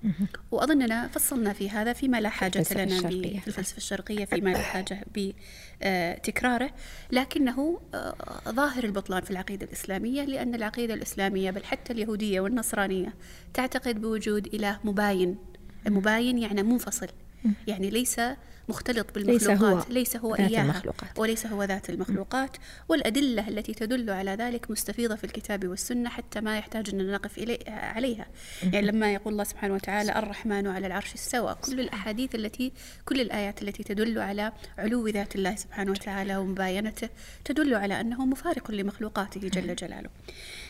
وأظننا 0.50 1.08
فصلنا 1.08 1.52
في 1.52 1.70
هذا 1.70 1.92
فيما 1.92 2.20
لا 2.20 2.28
حاجة 2.28 2.58
الفلسفة 2.58 3.10
لنا. 3.10 3.40
في 3.40 3.48
الفلسفة 3.48 3.76
الشرقية 3.76 4.24
فيما 4.24 4.50
لا 4.50 4.58
حاجة 4.58 5.04
بتكراره 5.14 6.70
لكنه 7.12 7.80
آه، 7.94 8.14
ظاهر 8.48 8.84
البطلان 8.84 9.22
في 9.22 9.30
العقيدة 9.30 9.66
الإسلامية 9.66 10.22
لأن 10.24 10.54
العقيدة 10.54 10.94
الإسلامية 10.94 11.50
بل 11.50 11.64
حتى 11.64 11.92
اليهودية 11.92 12.40
والنصرانية 12.40 13.14
تعتقد 13.54 14.00
بوجود 14.00 14.46
إله 14.54 14.78
مباين. 14.84 15.36
مباين 15.88 16.38
يعني 16.38 16.62
منفصل. 16.62 17.08
يعني 17.66 17.90
ليس 17.90 18.20
مختلط 18.68 19.18
ليس 19.18 19.44
بالمخلوقات 19.44 19.86
هو 19.86 19.92
ليس 19.92 20.16
هو 20.16 20.34
ذات 20.36 20.50
إياها 20.50 20.62
المخلوقات. 20.62 21.18
وليس 21.18 21.46
هو 21.46 21.64
ذات 21.64 21.90
المخلوقات. 21.90 22.56
والأدلة 22.88 23.48
التي 23.48 23.74
تدل 23.74 24.10
على 24.10 24.30
ذلك 24.30 24.70
مستفيضة 24.70 25.14
في 25.16 25.24
الكتاب 25.24 25.68
والسنة 25.68 26.08
حتى 26.08 26.40
ما 26.40 26.58
يحتاج 26.58 26.90
أن 26.94 27.12
نقف 27.12 27.38
إلي 27.38 27.58
عليها. 27.68 28.26
يعني 28.72 28.86
لما 28.86 29.12
يقول 29.12 29.32
الله 29.32 29.44
سبحانه 29.44 29.74
وتعالى 29.74 30.18
الرحمن 30.18 30.66
على 30.66 30.86
العرش 30.86 31.14
استوى. 31.14 31.54
كل 31.54 31.80
الأحاديث 31.80 32.34
التي 32.34 32.72
كل 33.04 33.20
الآيات 33.20 33.62
التي 33.62 33.82
تدل 33.82 34.18
على 34.18 34.52
علو 34.78 35.08
ذات 35.08 35.36
الله 35.36 35.54
سبحانه 35.56 35.90
وتعالى 35.90 36.36
ومباينته 36.36 37.08
تدل 37.44 37.74
على 37.74 38.00
أنه 38.00 38.26
مفارق 38.26 38.70
لمخلوقاته 38.70 39.40
جل 39.40 39.74
جلاله. 39.74 40.08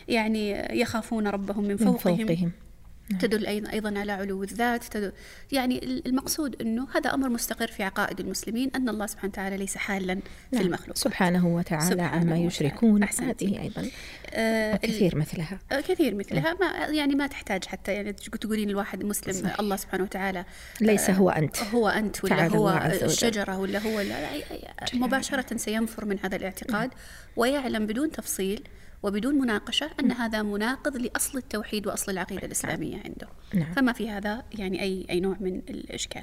يعني 0.08 0.68
يخافون 0.80 1.28
ربهم 1.28 1.64
من 1.64 1.70
من 1.70 1.76
فوقهم, 1.76 2.16
فوقهم. 2.16 2.26
نعم. 2.26 2.69
تدل 3.18 3.46
أيضا 3.46 3.98
على 3.98 4.12
علو 4.12 4.42
الذات 4.42 4.84
تدل 4.84 5.12
يعني 5.52 6.02
المقصود 6.06 6.62
أنه 6.62 6.86
هذا 6.94 7.14
أمر 7.14 7.28
مستقر 7.28 7.66
في 7.66 7.82
عقائد 7.82 8.20
المسلمين 8.20 8.70
أن 8.76 8.88
الله 8.88 9.06
سبحانه 9.06 9.32
وتعالى 9.32 9.56
ليس 9.56 9.76
حالا 9.76 10.14
نعم. 10.14 10.22
في 10.52 10.60
المخلوق 10.60 10.96
سبحانه 10.96 11.46
وتعالى 11.46 12.02
عما 12.02 12.36
يشركون. 12.36 13.04
هذه 13.04 13.62
أيضا 13.62 13.88
آه 14.30 14.76
كثير 14.76 15.16
مثلها. 15.16 15.58
آه 15.72 15.80
كثير 15.80 16.14
مثلها. 16.14 16.56
ما 16.60 16.86
يعني 16.86 17.14
ما 17.14 17.26
تحتاج 17.26 17.64
حتى 17.64 17.92
يعني 17.92 18.12
تقولين 18.12 18.70
الواحد 18.70 19.04
مسلم 19.04 19.32
صحيح. 19.32 19.60
الله 19.60 19.76
سبحانه 19.76 20.04
وتعالى 20.04 20.44
ليس 20.80 21.10
هو 21.10 21.30
أنت. 21.30 21.56
هو 21.62 21.88
أنت 21.88 22.24
ولا 22.24 22.46
هو 22.46 22.90
الشجرة 23.02 23.58
ولا 23.58 23.78
هو 23.78 24.00
لا 24.00 24.18
مباشرة 24.94 25.56
سينفر 25.56 26.04
من 26.04 26.18
هذا 26.22 26.36
الاعتقاد 26.36 26.90
ويعلم 27.36 27.86
بدون 27.86 28.10
تفصيل 28.10 28.68
وبدون 29.02 29.34
مناقشة 29.34 29.90
أن 30.00 30.12
هذا 30.12 30.42
مناقض 30.42 30.96
لأصل 30.96 31.38
التوحيد 31.38 31.86
وأصل 31.86 32.12
العقيدة 32.12 32.46
الإسلامية 32.46 32.96
عنده. 32.96 33.28
نعم. 33.54 33.72
فما 33.72 33.92
في 33.92 34.10
هذا 34.10 34.42
يعني 34.52 34.82
أي, 34.82 35.06
أي 35.10 35.20
نوع 35.20 35.36
من 35.40 35.62
الإشكال. 35.70 36.22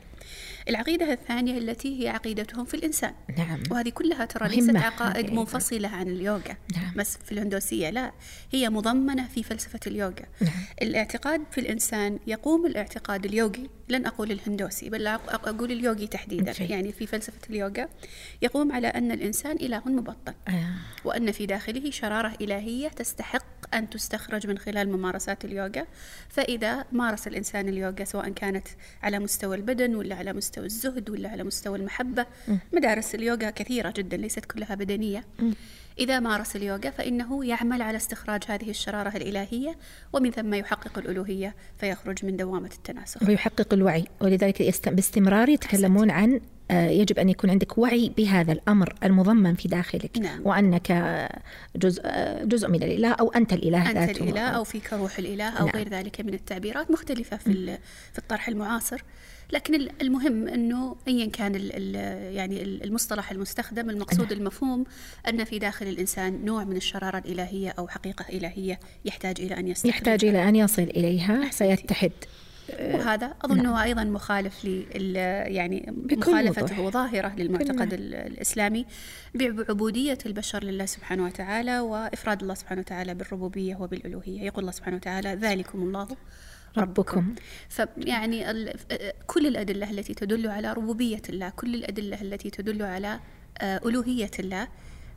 العقيدة 0.70 1.14
الثانية 1.14 1.58
التي 1.58 2.04
هي 2.04 2.10
عقيدتهم 2.10 2.66
في 2.66 2.74
الإنسان. 2.74 3.14
نعم. 3.38 3.64
وهذه 3.72 3.90
كلها 3.90 4.26
ترى 4.26 4.50
ليست 4.50 4.76
عقائد 4.76 5.34
منفصلة 5.34 5.88
عن 5.88 6.08
اليوغا. 6.08 6.58
نعم. 6.76 6.94
بس 6.96 7.18
في 7.18 7.32
الهندوسية 7.32 7.90
لا. 7.90 8.12
هي 8.52 8.70
مضمنة 8.70 9.28
في 9.28 9.44
فلسفة 9.44 9.80
اليوغا. 9.88 10.26
نعم. 10.42 10.54
الاعتقاد 10.82 11.42
في 11.52 11.62
الإنسان 11.62 12.20
يقوم 12.28 12.66
الاعتقاد 12.66 13.26
اليوغي 13.26 13.70
لن 13.90 14.06
أقول 14.06 14.32
الهندوسي 14.32 14.90
بل 14.90 15.08
أقول 15.08 15.72
اليوغي 15.72 16.08
تحديدا. 16.08 16.52
جي. 16.52 16.66
يعني 16.66 16.92
في 16.92 17.08
فلسفة 17.08 17.40
اليوغا 17.50 17.90
يقوم 18.42 18.72
على 18.72 18.88
أن 18.88 19.12
الإنسان 19.12 19.56
إله 19.56 19.90
مبطن 19.90 20.34
آه. 20.48 20.70
وأن 21.06 21.32
في 21.32 21.46
داخله 21.46 21.92
شرارة 21.92 22.34
إلهية 22.42 22.88
تستحق 22.88 23.76
أن 23.76 23.90
تستخرج 23.90 24.48
من 24.48 24.58
خلال 24.58 24.92
ممارسات 24.92 25.46
اليوغا. 25.46 25.86
فإذا 26.30 26.86
مارس 26.92 27.28
الإنسان 27.28 27.70
اليوغا 27.70 28.04
سواء 28.04 28.30
كانت 28.30 28.68
على 29.04 29.20
مستوى 29.20 29.56
البدن 29.56 29.96
ولا 29.96 30.16
على 30.16 30.34
مستوى 30.34 30.66
الزهد 30.66 31.10
ولا 31.10 31.30
على 31.30 31.44
مستوى 31.44 31.78
المحبة 31.78 32.26
مدارس 32.74 33.16
اليوغا 33.16 33.50
كثيرة 33.50 33.94
جدا 33.98 34.18
ليست 34.18 34.46
كلها 34.46 34.76
بدنية. 34.76 35.24
إذا 36.00 36.20
مارس 36.20 36.56
اليوغا 36.56 36.90
فإنه 36.90 37.46
يعمل 37.46 37.82
على 37.82 37.98
استخراج 37.98 38.44
هذه 38.48 38.70
الشرارة 38.70 39.18
الإلهية 39.18 39.78
ومن 40.14 40.32
ثم 40.32 40.54
يحقق 40.54 40.98
الألوهية 40.98 41.56
فيخرج 41.78 42.26
من 42.26 42.38
دوامة 42.38 42.72
التناسخ. 42.76 43.24
ويحقق 43.24 43.74
الوعي 43.74 44.06
ولذلك 44.22 44.62
باستمرار 44.88 45.50
يتكلمون 45.50 46.12
عن 46.12 46.42
يجب 46.72 47.20
أن 47.20 47.30
يكون 47.30 47.50
عندك 47.50 47.78
وعي 47.78 48.12
بهذا 48.18 48.52
الأمر 48.52 48.94
المضمن 49.04 49.56
في 49.56 49.68
داخلك 49.68 50.18
نعم. 50.18 50.42
وأنك 50.46 50.92
جزء, 51.76 52.02
آه، 52.06 52.44
جزء 52.44 52.68
من 52.68 52.84
الإله 52.84 53.12
أو 53.12 53.32
أنت 53.32 53.54
الإله 53.54 53.90
أنت 53.90 53.98
ذاته 53.98 54.24
الإله 54.24 54.42
أو 54.42 54.64
فيك 54.64 54.94
روح 54.94 55.20
الإله 55.20 55.50
أو 55.50 55.66
نعم. 55.66 55.76
غير 55.76 55.90
ذلك 55.90 56.22
من 56.22 56.34
التعبيرات 56.34 56.92
مختلفة 56.92 57.38
في, 57.38 57.78
في 58.12 58.18
الطرح 58.18 58.48
المعاصر 58.48 59.04
لكن 59.52 59.88
المهم 60.02 60.48
أنه 60.48 60.96
ايا 61.08 61.26
كان 61.26 61.56
ال 61.56 61.96
يعني 62.36 62.62
المصطلح 62.62 63.32
المستخدم 63.32 63.90
المقصود 63.90 64.34
نعم. 64.34 64.40
المفهوم 64.40 64.86
أن 65.28 65.44
في 65.44 65.60
داخل 65.60 65.88
الإنسان 65.88 66.46
نوع 66.46 66.64
من 66.64 66.78
الشرارة 66.78 67.18
الإلهية 67.18 67.74
أو 67.80 67.88
حقيقة 67.88 68.26
إلهية 68.30 68.80
يحتاج 69.06 69.42
إلى 69.42 69.60
أن 69.60 69.68
يستخدم 69.68 69.90
يحتاج 69.90 70.26
إلى 70.26 70.50
أن 70.50 70.56
يصل 70.56 70.82
إليها 70.82 71.50
فيتحد 71.50 72.12
وهذا 72.80 73.34
اظنه 73.42 73.64
نعم. 73.64 73.76
أيضا 73.76 74.04
مخالف 74.04 74.66
ل 74.66 75.16
يعني 75.56 75.94
مخالفته 76.12 76.82
وضوح. 76.82 76.94
ظاهره 76.94 77.36
للمعتقد 77.38 77.94
الإسلامي. 77.94 78.86
بعبوديه 79.36 80.18
البشر 80.26 80.64
لله 80.64 80.86
سبحانه 80.86 81.26
وتعالى 81.26 81.80
وإفراد 81.80 82.42
الله 82.42 82.54
سبحانه 82.54 82.82
وتعالى 82.82 83.16
بالربوبية 83.16 83.76
وبالألوهية. 83.76 84.42
يقول 84.42 84.60
الله 84.60 84.72
سبحانه 84.72 84.96
وتعالى 84.96 85.30
ذلكم 85.30 85.80
الله 85.80 86.08
ربكم. 86.78 87.36
فيعني 87.70 88.46
كل 89.28 89.48
الأدلة 89.48 89.92
التي 89.92 90.14
تدل 90.14 90.48
على 90.48 90.74
ربوبية 90.74 91.22
الله 91.30 91.50
كل 91.50 91.76
الأدلة 91.76 92.22
التي 92.22 92.50
تدل 92.50 92.82
على 92.82 93.20
آه، 93.62 93.82
ألوهية 93.86 94.32
الله 94.40 94.68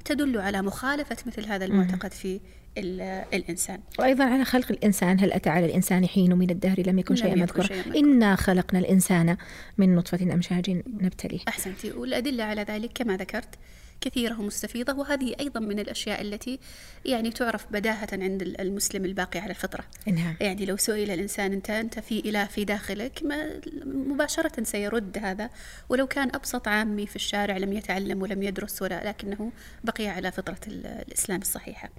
تدل 0.05 0.39
على 0.39 0.63
مخالفة 0.63 1.17
مثل 1.27 1.47
هذا 1.47 1.65
المعتقد 1.65 2.13
في 2.13 2.41
الإنسان. 2.79 3.81
وأيضا 3.99 4.25
على 4.25 4.45
خلق 4.45 4.67
الإنسان 4.71 5.21
هل 5.21 5.33
أتى 5.33 5.51
على 5.51 5.67
الإنسان 5.67 6.07
حين 6.07 6.35
من 6.35 6.51
الدهر؟ 6.51 6.83
لم 6.87 6.99
يكن 6.99 7.17
شيئا 7.17 7.35
مذكورا. 7.35 7.69
إنا 7.97 8.37
خلقنا 8.37 8.79
الإنسان 8.79 9.37
من 9.79 9.95
نطفة 9.95 10.35
أمشاج 10.35 10.71
نبتليه. 10.87 11.41
أحسنتي. 11.49 11.93
والأدلة 11.93 12.45
على 12.45 12.63
ذلك 12.63 12.91
كما 12.95 13.17
ذكرت 13.17 13.55
كثيرة 14.01 14.41
ومستفيضة 14.41 14.93
وهذه 14.93 15.35
أيضا 15.41 15.61
من 15.61 15.79
الأشياء 15.79 16.21
التي 16.21 16.59
يعني 17.05 17.31
تعرف 17.31 17.67
بداهة 17.71 18.09
عند 18.13 18.43
المسلم 18.43 19.05
الباقي 19.05 19.41
على 19.41 19.51
الفطرة. 19.51 19.85
نعم. 20.07 20.37
يعني 20.41 20.65
لو 20.65 20.77
سئل 20.77 21.11
الإنسان 21.11 21.53
أنت 21.53 21.71
أنت 21.71 21.99
في 21.99 22.19
إله 22.19 22.45
في 22.45 22.65
داخلك 22.65 23.23
ما 23.25 23.61
مباشرة 23.85 24.63
سيرد 24.63 25.19
هذا. 25.19 25.51
ولو 25.89 26.07
كان 26.07 26.31
أبسط 26.35 26.69
عامي 26.69 27.07
في 27.07 27.17
الشارع 27.17 27.57
لم 27.57 27.73
يتعلم 27.73 28.23
ولم 28.23 28.43
يدرس 28.43 28.83
ولا 28.83 29.09
لكنه 29.09 29.53
بقي 29.85 30.09
على 30.09 30.33
فطرة 30.33 30.61
الإسلام 30.67 31.41
الصحيحة. 31.41 31.91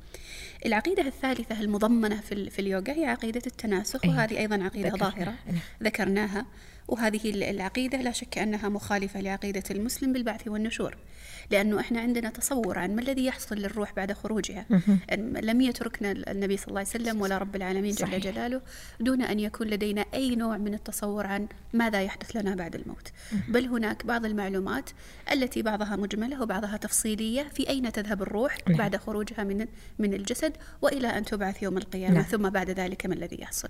العقيدة 0.66 1.02
الثالثة 1.02 1.62
المضمنة 1.62 2.22
في, 2.22 2.50
في 2.50 2.60
اليوغا 2.60 2.94
هي 2.94 3.06
عقيدة 3.06 3.42
التناسخ 3.48 4.06
وهذه 4.06 4.38
أيضا 4.38 4.64
عقيدة 4.64 4.90
ظاهرة. 4.90 5.34
نعم. 5.46 5.60
ذكرناها. 5.84 6.46
وهذه 6.88 7.30
العقيدة 7.52 8.02
لا 8.02 8.12
شك 8.12 8.38
أنها 8.38 8.70
مخالفة 8.70 9.22
لعقيدة 9.22 9.64
المسلم 9.72 10.14
بالبعث 10.14 10.48
والنشور 10.48 10.98
لأنه 11.52 11.80
إحنا 11.80 12.00
عندنا 12.00 12.30
تصور 12.30 12.80
عن 12.80 12.96
ما 12.96 13.02
الذي 13.02 13.26
يحصل 13.26 13.56
للروح 13.56 13.94
بعد 13.94 14.14
خروجها. 14.14 14.66
لم 15.42 15.62
يتركنا 15.62 16.12
النبي 16.12 16.58
صلى 16.58 16.68
الله 16.68 16.80
عليه 16.80 16.90
وسلم 16.90 17.22
ولا 17.22 17.38
رب 17.38 17.56
العالمين 17.56 17.96
جل 17.96 18.20
جلاله 18.20 18.62
دون 19.00 19.22
أن 19.22 19.40
يكون 19.40 19.68
لدينا 19.68 20.06
أي 20.14 20.36
نوع 20.36 20.58
من 20.58 20.74
التصور 20.74 21.28
عن 21.28 21.48
ماذا 21.74 22.02
يحدث 22.02 22.36
لنا 22.36 22.56
بعد 22.56 22.76
الموت. 22.76 23.12
بل 23.48 23.66
هناك 23.66 24.06
بعض 24.06 24.26
المعلومات 24.26 24.90
التي 25.32 25.62
بعضها 25.62 25.96
مجملة 25.96 26.42
وبعضها 26.42 26.78
تفصيلية 26.78 27.44
في 27.44 27.70
أين 27.70 27.92
تذهب 27.92 28.22
الروح 28.22 28.58
نعم. 28.68 28.78
بعد 28.78 28.96
خروجها 28.96 29.44
من 29.44 29.68
من 30.00 30.14
الجسد 30.14 30.54
وإلى 30.82 31.08
أن 31.08 31.26
تبعث 31.26 31.64
يوم 31.64 31.78
القيامة 31.78 32.14
نعم. 32.14 32.24
ثم 32.24 32.50
بعد 32.50 32.70
ذلك 32.70 33.06
ما 33.06 33.14
الذي 33.14 33.42
يحصل. 33.42 33.70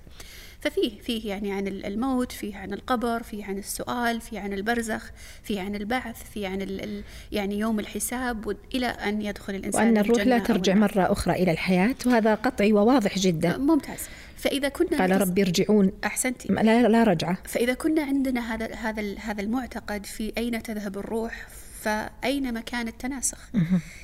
ففيه 0.61 0.99
فيه 0.99 1.29
يعني 1.29 1.51
عن 1.51 1.67
الموت 1.67 2.31
فيه 2.31 2.57
عن 2.57 2.73
القبر 2.73 3.23
فيه 3.23 3.45
عن 3.45 3.57
السؤال 3.57 4.21
فيه 4.21 4.39
عن 4.39 4.53
البرزخ 4.53 5.11
فيه 5.43 5.61
عن 5.61 5.75
البعث 5.75 6.31
فيه 6.33 6.47
عن 6.47 6.61
ال 6.61 7.03
يعني 7.31 7.59
يوم 7.59 7.79
الحساب 7.79 8.57
إلى 8.75 8.85
أن 8.85 9.21
يدخل 9.21 9.55
الإنسان 9.55 9.87
وأن 9.87 9.97
الروح 9.97 10.21
لا 10.21 10.39
ترجع 10.39 10.73
مرة 10.73 11.11
أخرى 11.11 11.33
إلى 11.33 11.51
الحياة 11.51 11.95
وهذا 12.05 12.35
قطعي 12.35 12.73
وواضح 12.73 13.17
جدا. 13.19 13.57
ممتاز. 13.57 13.99
فإذا 14.37 14.69
كنا 14.69 14.97
قال 14.97 15.21
رب 15.21 15.39
ارجعون 15.39 15.91
أحسنتي. 16.05 16.53
لا, 16.53 16.87
لا 16.87 17.03
رجعة. 17.03 17.37
فإذا 17.43 17.73
كنا 17.73 18.03
عندنا 18.03 18.53
هذا 18.55 18.75
هذا 18.75 19.15
هذا 19.19 19.41
المعتقد 19.41 20.05
في 20.05 20.33
أين 20.37 20.63
تذهب 20.63 20.97
الروح؟ 20.97 21.47
فأين 21.81 22.53
مكان 22.53 22.87
التناسخ؟ 22.87 23.49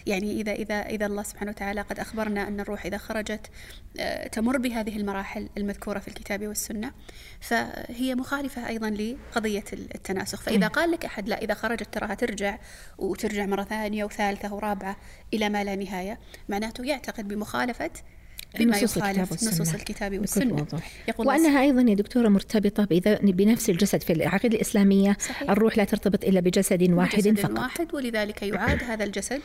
يعني 0.06 0.42
إذا 0.42 0.52
إذا 0.52 0.82
إذا 0.82 1.06
الله 1.06 1.24
سبحانه 1.24 1.52
وتعالى 1.52 1.82
قد 1.82 2.00
أخبرنا 2.00 2.48
أن 2.48 2.60
الروح 2.60 2.86
إذا 2.86 2.98
خرجت 2.98 3.50
آه، 4.00 4.28
تمر 4.28 4.58
بهذه 4.58 4.98
المراحل 4.98 5.50
المذكورة 5.58 6.00
في 6.00 6.08
الكتاب 6.08 6.48
والسنة 6.48 6.92
فهي 7.42 8.16
مخالفة 8.16 8.68
أيضا 8.68 8.90
لقضية 8.90 9.64
التناسخ. 9.74 10.42
فإذا 10.42 10.68
قال 10.68 10.92
لك 10.92 11.06
أحد 11.06 11.30
لا 11.30 11.42
إذا 11.42 11.54
خرجت 11.54 11.94
تراها 11.94 12.14
ترجع 12.14 12.58
وترجع 12.98 13.46
مرة 13.46 13.64
ثانية 13.64 14.06
وثالثة 14.06 14.54
ورابعة 14.54 14.98
إلى 15.34 15.50
ما 15.50 15.64
لا 15.64 15.76
نهاية 15.76 16.20
معناته 16.50 16.86
يعتقد 16.86 17.28
بمخالفة 17.28 17.92
بما 18.60 18.78
يخالف 18.78 19.34
نصوص 19.34 19.74
الكتاب 19.74 20.20
والسنة. 20.20 20.66
يقول 21.08 21.28
وأنها 21.28 21.62
أيضا 21.62 21.82
يا 21.82 21.96
دكتورة 21.96 22.28
مرتبطة 22.28 22.88
بنفس 23.22 23.70
الجسد 23.70 24.04
في 24.04 24.14
العقيدة 24.14 24.56
الإسلامية. 24.56 25.18
صحيح. 25.20 25.50
الروح 25.50 25.78
لا 25.78 25.84
ترتبط 25.84 26.24
إلا 26.26 26.40
بجسد 26.40 26.92
واحد 26.92 27.18
بجسد 27.18 27.40
فقط. 27.40 27.60
واحد 27.60 27.96
ولذلك 27.96 28.44
يعاد 28.44 28.84
هذا 28.84 29.04
الجسد. 29.04 29.42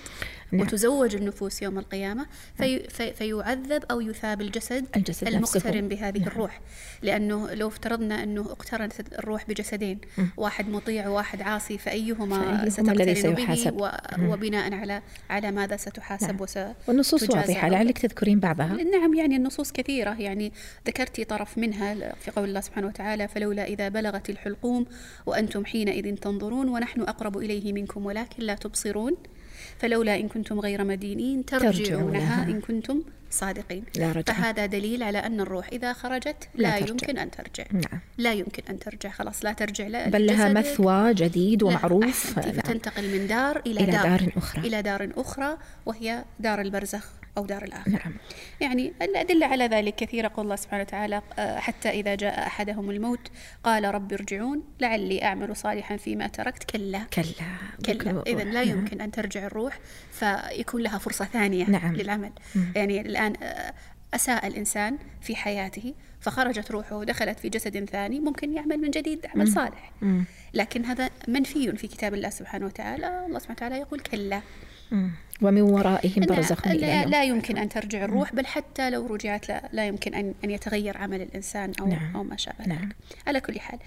نعم. 0.52 0.66
وتزوج 0.66 1.16
النفوس 1.16 1.62
يوم 1.62 1.78
القيامة 1.78 2.26
في 2.58 2.88
في 2.88 3.12
فيعذب 3.12 3.84
أو 3.90 4.00
يثاب 4.00 4.40
الجسد, 4.40 4.86
الجسد 4.96 5.28
المقترن 5.28 5.88
بهذه 5.88 6.18
نعم. 6.18 6.28
الروح 6.28 6.60
لأنه 7.02 7.54
لو 7.54 7.68
افترضنا 7.68 8.22
أنه 8.22 8.40
اقترنت 8.40 8.92
الروح 9.12 9.48
بجسدين 9.48 9.98
م. 10.18 10.22
واحد 10.36 10.68
مطيع 10.68 11.08
وواحد 11.08 11.42
عاصي 11.42 11.78
فأيهما 11.78 12.68
ستقترن 12.68 13.34
به 13.34 13.72
وبناء 14.20 14.74
على 14.74 15.02
على 15.30 15.50
ماذا 15.50 15.76
ستحاسب 15.76 16.46
نعم. 16.56 16.74
والنصوص 16.88 17.30
واضحة 17.30 17.68
لعلك 17.68 17.98
تذكرين 17.98 18.40
بعضها 18.40 18.76
نعم 18.82 19.14
يعني 19.14 19.36
النصوص 19.36 19.72
كثيرة 19.72 20.20
يعني 20.20 20.52
ذكرتي 20.86 21.24
طرف 21.24 21.58
منها 21.58 22.14
في 22.14 22.30
قول 22.30 22.48
الله 22.48 22.60
سبحانه 22.60 22.86
وتعالى 22.86 23.28
فلولا 23.28 23.64
إذا 23.64 23.88
بلغت 23.88 24.30
الحلقوم 24.30 24.86
وأنتم 25.26 25.64
حينئذ 25.64 26.14
تنظرون 26.14 26.68
ونحن 26.68 27.00
أقرب 27.00 27.38
إليه 27.38 27.72
منكم 27.72 28.06
ولكن 28.06 28.42
لا 28.42 28.54
تبصرون 28.54 29.16
فلولا 29.82 30.16
إن 30.16 30.28
كنتم 30.28 30.60
غير 30.60 30.84
مدينين 30.84 31.44
ترجعونها 31.44 32.44
إن 32.44 32.60
كنتم 32.60 33.02
صادقين. 33.30 33.84
لا 33.96 34.12
رجع. 34.12 34.32
فهذا 34.32 34.66
دليل 34.66 35.02
على 35.02 35.18
أن 35.18 35.40
الروح 35.40 35.68
إذا 35.72 35.92
خرجت 35.92 36.48
لا, 36.54 36.68
لا 36.68 36.76
يمكن 36.76 37.18
أن 37.18 37.30
ترجع. 37.30 37.64
نعم. 37.72 38.00
لا 38.18 38.32
يمكن 38.32 38.62
أن 38.70 38.78
ترجع. 38.78 39.10
خلاص 39.10 39.44
لا 39.44 39.52
ترجع. 39.52 39.86
لا 39.86 40.08
بل 40.08 40.26
لها 40.26 40.52
مثوى 40.52 41.14
جديد 41.14 41.62
ومعروف. 41.62 42.38
نعم. 42.38 42.52
فتنتقل 42.52 43.18
من 43.18 43.26
دار 43.26 43.62
إلى, 43.66 43.80
إلى 43.80 43.92
دار, 43.92 44.02
دار 44.02 44.32
أخرى. 44.36 44.68
إلى 44.68 44.82
دار 44.82 45.08
أخرى 45.16 45.56
وهي 45.86 46.24
دار 46.40 46.60
البرزخ. 46.60 47.21
أو 47.38 47.46
دار 47.46 47.64
الآخرة 47.64 47.90
نعم. 47.90 48.14
يعني 48.60 48.92
الأدلة 49.02 49.46
على 49.46 49.66
ذلك 49.66 49.94
كثيرة 49.94 50.30
قول 50.34 50.44
الله 50.44 50.56
سبحانه 50.56 50.82
وتعالى 50.82 51.22
آه، 51.38 51.58
حتى 51.58 51.90
إذا 51.90 52.14
جاء 52.14 52.46
أحدهم 52.46 52.90
الموت 52.90 53.30
قال 53.64 53.94
رب 53.94 54.12
ارجعون 54.12 54.62
لعلي 54.80 55.24
أعمل 55.24 55.56
صالحا 55.56 55.96
فيما 55.96 56.26
تركت. 56.26 56.64
كلا. 56.64 56.98
كلا. 56.98 57.24
كلا. 57.86 58.22
إذا 58.26 58.44
لا. 58.44 58.62
يمكن 58.62 59.00
أن 59.00 59.10
ترجع 59.10 59.46
الروح 59.46 59.78
فيكون 60.10 60.82
لها 60.82 60.98
فرصة 60.98 61.24
ثانية 61.24 61.64
نعم. 61.70 61.94
للعمل. 61.94 62.32
يعني 62.76 63.00
الآن 63.00 63.32
آه، 63.42 63.74
أساء 64.14 64.46
الإنسان 64.46 64.98
في 65.20 65.36
حياته 65.36 65.94
فخرجت 66.20 66.70
روحه 66.70 66.96
ودخلت 66.96 67.38
في 67.38 67.48
جسد 67.48 67.84
ثاني 67.84 68.20
ممكن 68.20 68.52
يعمل 68.52 68.76
من 68.76 68.90
جديد 68.90 69.26
عمل 69.26 69.48
صالح. 69.48 69.92
مم. 70.02 70.24
لكن 70.54 70.84
هذا 70.84 71.10
منفي 71.28 71.76
في 71.76 71.86
كتاب 71.86 72.14
الله 72.14 72.30
سبحانه 72.30 72.66
وتعالى. 72.66 73.26
الله 73.26 73.38
سبحانه 73.38 73.56
وتعالى 73.56 73.78
يقول 73.78 74.00
كلا. 74.00 74.42
مم. 74.90 75.10
ومن 75.42 75.62
ورائهم 75.62 76.26
برزخ 76.26 76.68
لا, 76.68 77.04
لا 77.04 77.24
يمكن 77.24 77.58
أن 77.58 77.68
ترجع 77.68 78.04
الروح 78.04 78.34
بل 78.34 78.46
حتى 78.46 78.90
لو 78.90 79.06
رجعت 79.06 79.48
لا, 79.48 79.62
لا 79.72 79.86
يمكن 79.86 80.14
أن, 80.14 80.34
أن 80.44 80.50
يتغير 80.50 80.96
عمل 80.96 81.22
الإنسان 81.22 81.72
أو, 81.80 81.86
نعم. 81.86 82.16
أو 82.16 82.22
ما 82.22 82.36
شابه 82.36 82.66
نعم. 82.66 82.78
ذلك 82.78 82.96
على 83.26 83.40
كل 83.40 83.60
حال 83.60 83.78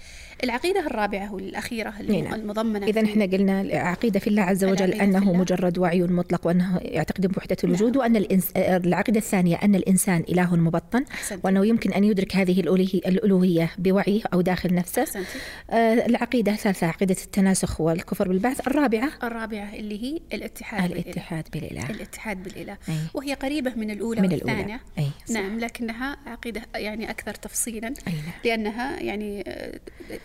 العقيدة 0.44 0.86
الرابعة 0.86 1.34
والأخيرة 1.34 1.94
نعم. 2.08 2.34
المضمنة 2.34 2.86
إذا 2.86 3.04
إحنا 3.04 3.24
قلنا 3.24 3.60
العقيدة 3.60 4.20
في 4.20 4.26
الله 4.26 4.42
عز 4.42 4.64
وجل 4.64 4.92
أنه. 4.92 5.32
مجرد 5.32 5.78
وعي 5.78 6.02
مطلق 6.02 6.46
وأنه 6.46 6.80
يعتقد 6.82 7.26
بوحدة 7.26 7.56
الوجود 7.64 7.96
وأن 7.96 8.16
الإنس... 8.16 8.50
العقيدة 8.56 9.18
الثانية 9.18 9.56
أن 9.56 9.74
الإنسان 9.74 10.24
إله 10.28 10.56
مبطن 10.56 11.04
أحسنت. 11.10 11.44
وأنه 11.44 11.66
يمكن 11.66 11.92
أن 11.92 12.04
يدرك 12.04 12.36
هذه 12.36 12.60
الألوهية, 12.60 13.70
بوعيه 13.78 14.22
أو 14.32 14.40
داخل 14.40 14.74
نفسه 14.74 15.02
أحسنتي. 15.02 15.38
آه 15.70 16.06
العقيدة 16.06 16.52
الثالثة 16.52 16.86
عقيدة 16.86 17.16
التناسخ 17.24 17.80
والكفر 17.80 18.28
بالبعث 18.28 18.68
الرابعة 18.68 19.10
الرابعة 19.22 19.74
اللي 19.74 20.02
هي 20.02 20.20
الاتحاد 20.32 20.88
بالإله. 20.88 21.45
الاتحاد 21.54 21.70
بالإله 21.70 21.90
الاتحاد 21.90 22.42
بالإله 22.42 22.78
أي. 22.88 22.94
وهي 23.14 23.34
قريبة 23.34 23.74
من 23.74 23.90
الأولى 23.90 24.20
من 24.20 24.32
والثانية 24.32 24.62
الأولى. 24.62 24.80
أي، 24.98 25.06
صح. 25.26 25.34
نعم 25.34 25.58
لكنها 25.60 26.16
عقيدة 26.26 26.62
يعني 26.74 27.10
أكثر 27.10 27.34
تفصيلا 27.34 27.88
أي 28.08 28.12
نعم. 28.12 28.32
لأنها 28.44 29.00
يعني 29.00 29.44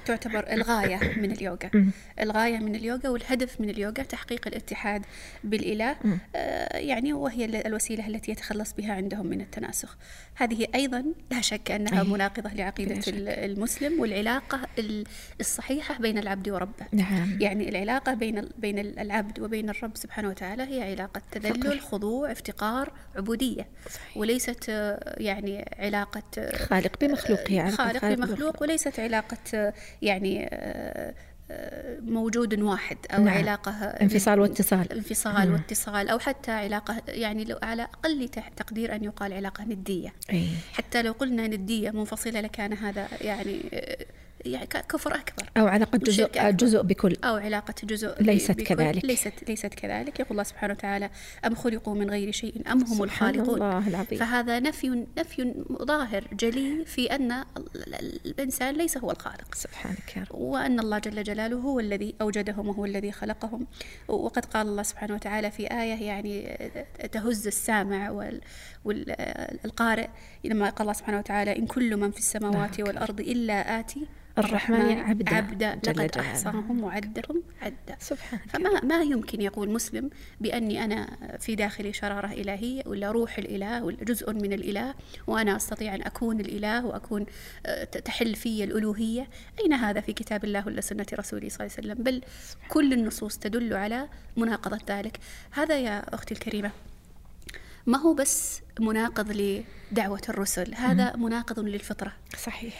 تعتبر 0.05 0.51
الغاية 0.53 0.99
من 1.17 1.31
اليوغا. 1.31 1.69
الغاية 2.21 2.57
من 2.57 2.75
اليوغا 2.75 3.09
والهدف 3.09 3.61
من 3.61 3.69
اليوغا 3.69 3.91
تحقيق 4.03 4.47
الاتحاد 4.47 5.01
بالإله. 5.43 5.95
آه، 6.35 6.77
يعني 6.77 7.13
وهي 7.13 7.45
ال- 7.45 7.67
الوسيلة 7.67 8.07
التي 8.07 8.31
يتخلص 8.31 8.73
بها 8.73 8.93
عندهم 8.93 9.25
من 9.27 9.41
التناسخ. 9.41 9.97
هذه 10.35 10.67
أيضا 10.75 11.05
لا 11.31 11.41
شك 11.41 11.71
أنها. 11.71 12.03
مناقضة 12.03 12.49
لعقيدة 12.53 12.99
المسلم 13.45 13.99
والعلاقة 14.01 14.59
ال- 14.79 15.03
الصحيحة 15.39 15.97
بين 15.99 16.17
العبد 16.17 16.49
وربه. 16.49 16.85
نعم. 16.91 17.37
يعني 17.41 17.69
العلاقة 17.69 18.13
بين 18.13 18.49
بين 18.57 18.79
العبد 18.79 19.39
وبين 19.39 19.69
الرب 19.69 19.97
سبحانه 19.97 20.29
وتعالى 20.29 20.63
هي 20.63 20.91
علاقة 20.91 21.21
تذلل 21.31 21.79
خضوع 21.81 22.31
افتقار 22.31 22.91
عبودية. 23.15 23.67
صحيح. 23.89 24.17
وليست 24.17 24.65
آه، 24.69 25.15
يعني 25.17 25.65
علاقة 25.79 26.23
آه، 26.37 26.57
خالق 26.57 26.99
بمخلوقه 27.01 27.61
علاقة 27.61 27.75
خالق 27.75 28.05
بمخلوق 28.15 28.61
وليست 28.61 28.99
علاقة 28.99 29.70
يعني 30.01 30.47
آه، 30.51 31.13
آه، 31.51 31.99
موجود 31.99 32.59
واحد 32.61 32.97
أو 33.11 33.23
نعم. 33.23 33.37
علاقة 33.37 33.71
انفصال 33.85 34.39
واتصال. 34.39 34.91
انفصال 34.93 35.51
واتصال 35.53 36.09
أو 36.09 36.19
حتى 36.19 36.51
علاقة 36.51 37.01
يعني 37.07 37.43
لو 37.43 37.57
على 37.63 37.81
أقل 37.83 38.29
تح- 38.29 38.49
تقدير 38.49 38.95
أن 38.95 39.03
يقال 39.03 39.33
علاقة 39.33 39.63
ندية 39.63 40.13
أي. 40.33 40.47
حتى 40.73 41.01
لو 41.01 41.11
قلنا 41.11 41.47
ندية 41.47 41.91
منفصلة 41.91 42.41
لكان 42.41 42.73
هذا 42.73 43.07
يعني 43.21 43.61
آه، 43.73 44.05
يعني 44.45 44.65
كفر 44.65 45.15
أكبر. 45.15 45.49
أو 45.57 45.67
علاقة 45.67 45.97
جزء. 45.97 46.27
جزء 46.51 46.81
بكل. 46.81 47.15
أو 47.23 47.35
علاقة 47.35 47.73
جزء 47.83 48.21
ليست 48.23 48.51
بكل- 48.51 48.63
كذلك. 48.63 49.05
ليست 49.05 49.33
ليست 49.49 49.65
كذلك. 49.73 50.19
يقول 50.19 50.31
الله 50.31 50.43
سبحانه 50.43 50.73
وتعالى 50.73 51.09
أم 51.45 51.55
خلقوا 51.55 51.95
من 51.95 52.09
غير 52.09 52.31
شيء 52.31 52.71
أم 52.71 52.83
هم 52.83 53.03
الخالقون؟ 53.03 53.55
الله 53.55 53.87
العظيم. 53.87 54.19
فهذا 54.19 54.59
نفي 54.59 55.05
نفي 55.17 55.53
ظاهر 55.81 56.23
جلي 56.33 56.85
في 56.85 57.15
أن 57.15 57.31
ال- 57.31 57.45
ال- 57.75 58.19
الإنسان 58.25 58.75
ليس 58.75 58.97
هو 58.97 59.11
الخالق. 59.11 59.55
سبحانك 59.55 60.17
يا 60.17 60.21
رب. 60.31 60.35
وأن 60.41 60.79
الله 60.79 60.97
جل 60.99 61.23
جلاله 61.23 61.55
هو 61.57 61.79
الذي 61.79 62.15
أوجدهم 62.21 62.67
وهو 62.67 62.85
الذي 62.85 63.11
خلقهم. 63.11 63.67
وقد 64.07 64.45
قال 64.45 64.67
الله 64.67 64.83
سبحانه 64.83 65.13
وتعالى 65.13 65.51
في 65.51 65.63
آية 65.71 66.03
يعني 66.05 66.57
تهز 67.11 67.47
السامع 67.47 68.09
وال- 68.09 68.41
والقارئ 68.85 70.07
لما 70.43 70.69
قال 70.69 70.81
الله 70.81 70.93
سبحانه 70.93 71.17
وتعالى 71.17 71.57
إن 71.57 71.65
كل 71.65 71.97
من 71.97 72.11
في 72.11 72.17
السماوات. 72.19 72.79
والأرض 72.79 73.19
إلا 73.19 73.79
آتي 73.79 74.07
الرحمن 74.37 74.99
عبدا 74.99 75.35
عبدا 75.35 75.75
لقد. 75.75 76.17
أحصاهم 76.17 76.83
وعدهم 76.83 77.43
عدا 77.61 77.95
سبحانك. 77.99 78.41
فما 78.49 78.81
ما 78.83 79.01
يمكن 79.01 79.41
يقول 79.41 79.69
مسلم 79.69 80.09
بأني 80.41 80.83
أنا 80.83 81.17
في 81.39 81.55
داخلي 81.55 81.93
شرارة 81.93 82.27
إلهية 82.27 82.83
ولا 82.85 83.11
روح 83.11 83.37
الإله 83.37 83.83
ولا 83.83 84.03
جزء 84.03 84.33
من 84.33 84.53
الإله 84.53 84.93
وأنا 85.27 85.55
أستطيع 85.55 85.95
أن 85.95 86.01
أكون 86.01 86.39
الإله 86.39 86.85
وأكون 86.85 87.25
آه، 87.65 87.83
تحل 87.83 88.35
في 88.35 88.63
الألوهية. 88.63 89.27
أين 89.59 89.73
هذا 89.73 90.01
في 90.01 90.13
كتاب 90.13 90.43
الله 90.43 90.65
ولا 90.67 90.81
سنة 90.81 91.05
رسوله 91.13 91.49
صلى 91.49 91.65
الله 91.67 91.77
عليه 91.77 91.87
وسلم؟ 91.87 92.03
بل 92.03 92.21
كل 92.69 92.93
النصوص 92.93 93.37
تدل 93.37 93.73
على 93.73 94.09
مناقضة 94.37 94.79
ذلك. 94.87 95.19
هذا 95.51 95.79
يا 95.79 96.15
أختي 96.15 96.33
الكريمة 96.33 96.71
ما 97.85 97.97
هو 97.97 98.13
بس 98.13 98.61
مناقض 98.81 99.31
لدعوة 99.91 100.21
الرسل 100.29 100.75
هذا 100.75 101.15
مناقض 101.15 101.59
للفطرة 101.59 102.13
صحيح 102.45 102.73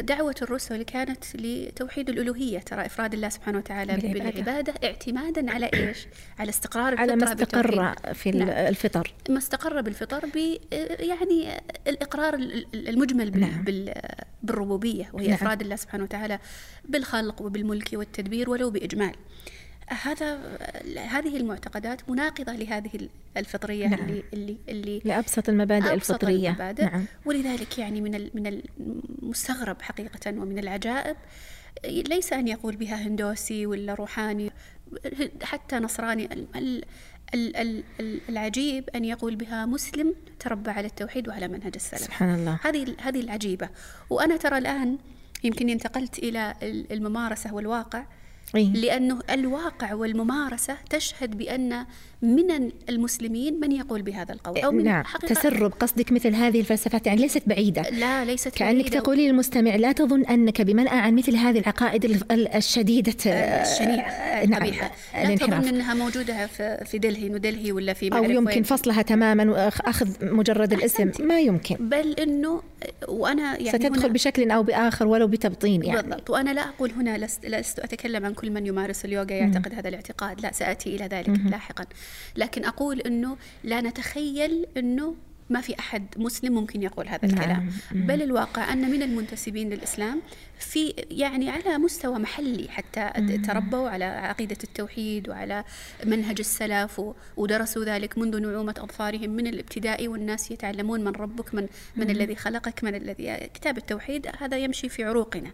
دعوة 0.00 0.34
الرسل 0.42 0.82
كانت 0.82 1.24
لتوحيد 1.34 2.08
الألوهية 2.08 2.58
ترى 2.58 2.86
إفراد 2.86 3.14
الله 3.14 3.28
سبحانه 3.28 3.58
وتعالى 3.58 3.96
بالعبادة. 3.96 4.30
بالعبادة 4.30 4.74
اعتمادا 4.84 5.50
على 5.52 5.70
إيش؟ 5.74 6.06
على 6.38 6.48
استقرار 6.50 6.98
على 7.00 7.16
ما 7.16 7.32
الفطرة. 7.32 7.42
استقر 7.94 8.14
في 8.14 8.30
نعم. 8.30 8.48
الفطر 8.48 9.14
ما 9.28 9.38
استقر 9.38 9.80
بالفطر 9.80 10.26
ب 10.26 10.56
يعني 11.00 11.60
الإقرار 11.86 12.34
ال- 12.34 12.66
ال- 12.74 12.88
المجمل 12.88 13.30
بال 13.30 13.40
نعم. 13.40 13.62
بال 13.64 13.94
بالربوبية 14.42 15.10
وهي 15.12 15.26
نعم. 15.26 15.34
إفراد 15.34 15.60
الله 15.60 15.76
سبحانه 15.76 16.04
وتعالى 16.04 16.38
بالخلق 16.84 17.42
وبالملك 17.42 17.88
والتدبير 17.92 18.50
ولو 18.50 18.70
بإجمال 18.70 19.12
هذا 19.88 20.38
هذه 20.98 21.36
المعتقدات 21.36 22.10
مناقضة 22.10 22.52
لهذه 22.52 23.08
الفطرية 23.36 23.86
نعم. 23.86 24.00
اللي 24.00 24.24
اللي 24.32 24.56
اللي 24.68 25.02
لأبسط 25.04 25.48
المبادئ 25.48 25.92
أبسط 25.92 26.10
الفطرية. 26.10 26.48
المبادئ. 26.48 26.84
نعم. 26.84 27.04
ولذلك 27.24 27.78
يعني 27.78 28.00
من 28.00 28.30
من 28.34 28.60
المستغرب 29.22 29.82
حقيقة 29.82 30.30
ومن 30.30 30.58
العجائب 30.58 31.16
ليس 31.84 32.32
أن 32.32 32.48
يقول 32.48 32.76
بها 32.76 32.94
هندوسي 33.06 33.66
ولا 33.66 33.94
روحاني 33.94 34.50
حتى 35.42 35.76
نصراني 35.76 36.24
ال- 36.24 36.46
ال- 36.56 36.84
ال- 37.34 37.56
ال- 37.56 37.82
ال- 38.00 38.20
العجيب 38.28 38.90
أن 38.94 39.04
يقول 39.04 39.36
بها 39.36 39.66
مسلم 39.66 40.14
تربى 40.40 40.70
على 40.70 40.86
التوحيد 40.86 41.28
وعلى 41.28 41.48
منهج 41.48 41.72
السلف. 41.74 42.00
سبحان 42.00 42.34
الله. 42.34 42.58
هذه 42.64 42.96
هذه 43.00 43.20
العجيبة. 43.20 43.68
وأنا 44.10 44.36
ترى 44.36 44.58
الآن 44.58 44.98
يمكن 45.44 45.68
انتقلت 45.68 46.18
إلى 46.18 46.54
ال- 46.62 46.92
الممارسة 46.92 47.54
والواقع. 47.54 48.04
إيه. 48.56 48.72
لأنه 48.72 49.18
الواقع 49.30 49.94
والممارسة 49.94 50.76
تشهد 50.90 51.38
بأن 51.38 51.86
من 52.22 52.70
المسلمين 52.88 53.60
من 53.60 53.72
يقول 53.72 54.02
بهذا 54.02 54.34
القول 54.34 54.58
أو 54.58 54.72
من 54.72 54.84
نعم 54.84 55.04
حقيقة 55.04 55.34
تسرب 55.34 55.72
قصدك 55.72 56.12
مثل 56.12 56.34
هذه 56.34 56.60
الفلسفات 56.60 57.06
يعني 57.06 57.20
ليست 57.20 57.42
بعيدة 57.46 57.82
لا 57.82 58.24
ليست 58.24 58.48
كأنك 58.48 58.80
بعيدة. 58.80 59.00
تقولي 59.00 59.28
للمستمع 59.28 59.76
لا 59.76 59.92
تظن 59.92 60.24
أنك 60.24 60.62
بمنأى 60.62 60.98
عن 60.98 61.14
مثل 61.14 61.36
هذه 61.36 61.58
العقائد 61.58 62.22
الشديدة 62.32 63.14
الشنيعة 63.26 64.10
آه، 64.10 64.46
نعم 64.46 64.62
القبيحة 64.62 64.90
لا 65.14 65.36
تظن 65.36 65.68
أنها 65.68 65.94
موجودة 65.94 66.46
في 66.84 66.98
دلهي 66.98 67.30
ودلهي 67.30 67.72
ولا 67.72 67.92
في 67.92 68.08
أو 68.12 68.24
يمكن 68.24 68.46
وين. 68.46 68.62
فصلها 68.62 69.02
تماما 69.02 69.50
وأخذ 69.50 70.08
مجرد 70.22 70.72
الاسم 70.72 71.10
ما 71.20 71.40
يمكن 71.40 71.76
بل 71.80 72.12
أنه 72.12 72.62
وأنا 73.08 73.42
يعني 73.42 73.68
ستدخل 73.68 73.98
هنا 73.98 74.08
بشكل 74.08 74.50
أو 74.50 74.62
بآخر 74.62 75.06
ولو 75.06 75.26
بتبطين 75.26 75.82
يعني. 75.84 76.02
بالضبط. 76.02 76.30
وأنا 76.30 76.50
لا 76.50 76.68
أقول 76.68 76.90
هنا 76.90 77.18
لست, 77.18 77.46
لست 77.46 77.78
أتكلم 77.78 78.24
عن 78.24 78.34
كل 78.34 78.50
من 78.50 78.66
يمارس 78.66 79.04
اليوغا 79.04 79.32
يعتقد 79.32 79.74
هذا 79.74 79.88
الاعتقاد. 79.88 80.40
لا 80.40 80.52
سأتي 80.52 80.96
إلى 80.96 81.04
ذلك 81.04 81.40
لاحقا. 81.50 81.86
لكن 82.36 82.64
أقول 82.64 83.00
أنه 83.00 83.36
لا 83.64 83.80
نتخيل 83.80 84.66
أنه 84.76 85.14
ما 85.50 85.60
في 85.60 85.78
أحد 85.78 86.06
مسلم 86.16 86.54
ممكن 86.54 86.82
يقول 86.82 87.08
هذا 87.08 87.26
نعم. 87.26 87.38
الكلام. 87.38 87.70
بل 87.92 88.22
الواقع 88.22 88.72
أن 88.72 88.90
من 88.90 89.02
المنتسبين 89.02 89.70
للإسلام 89.70 90.22
في 90.58 90.94
يعني 91.10 91.50
على 91.50 91.78
مستوى 91.78 92.18
محلي 92.18 92.68
حتى 92.68 93.10
تربوا 93.46 93.88
على 93.88 94.04
عقيدة 94.04 94.56
التوحيد 94.64 95.28
وعلى 95.28 95.64
منهج 96.04 96.36
السلف 96.38 97.02
ودرسوا 97.36 97.84
ذلك 97.84 98.18
منذ 98.18 98.40
نعومة 98.40 98.74
أظفارهم 98.78 99.30
من 99.30 99.46
الابتدائي 99.46 100.08
والناس 100.08 100.50
يتعلمون 100.50 101.04
من 101.04 101.12
ربك 101.12 101.54
من 101.54 101.66
من 101.96 102.10
الذي 102.10 102.34
خلقك 102.34 102.84
من 102.84 102.94
الذي 102.94 103.36
كتاب 103.54 103.78
التوحيد 103.78 104.26
هذا 104.38 104.58
يمشي 104.58 104.88
في 104.88 105.04
عروقنا. 105.04 105.50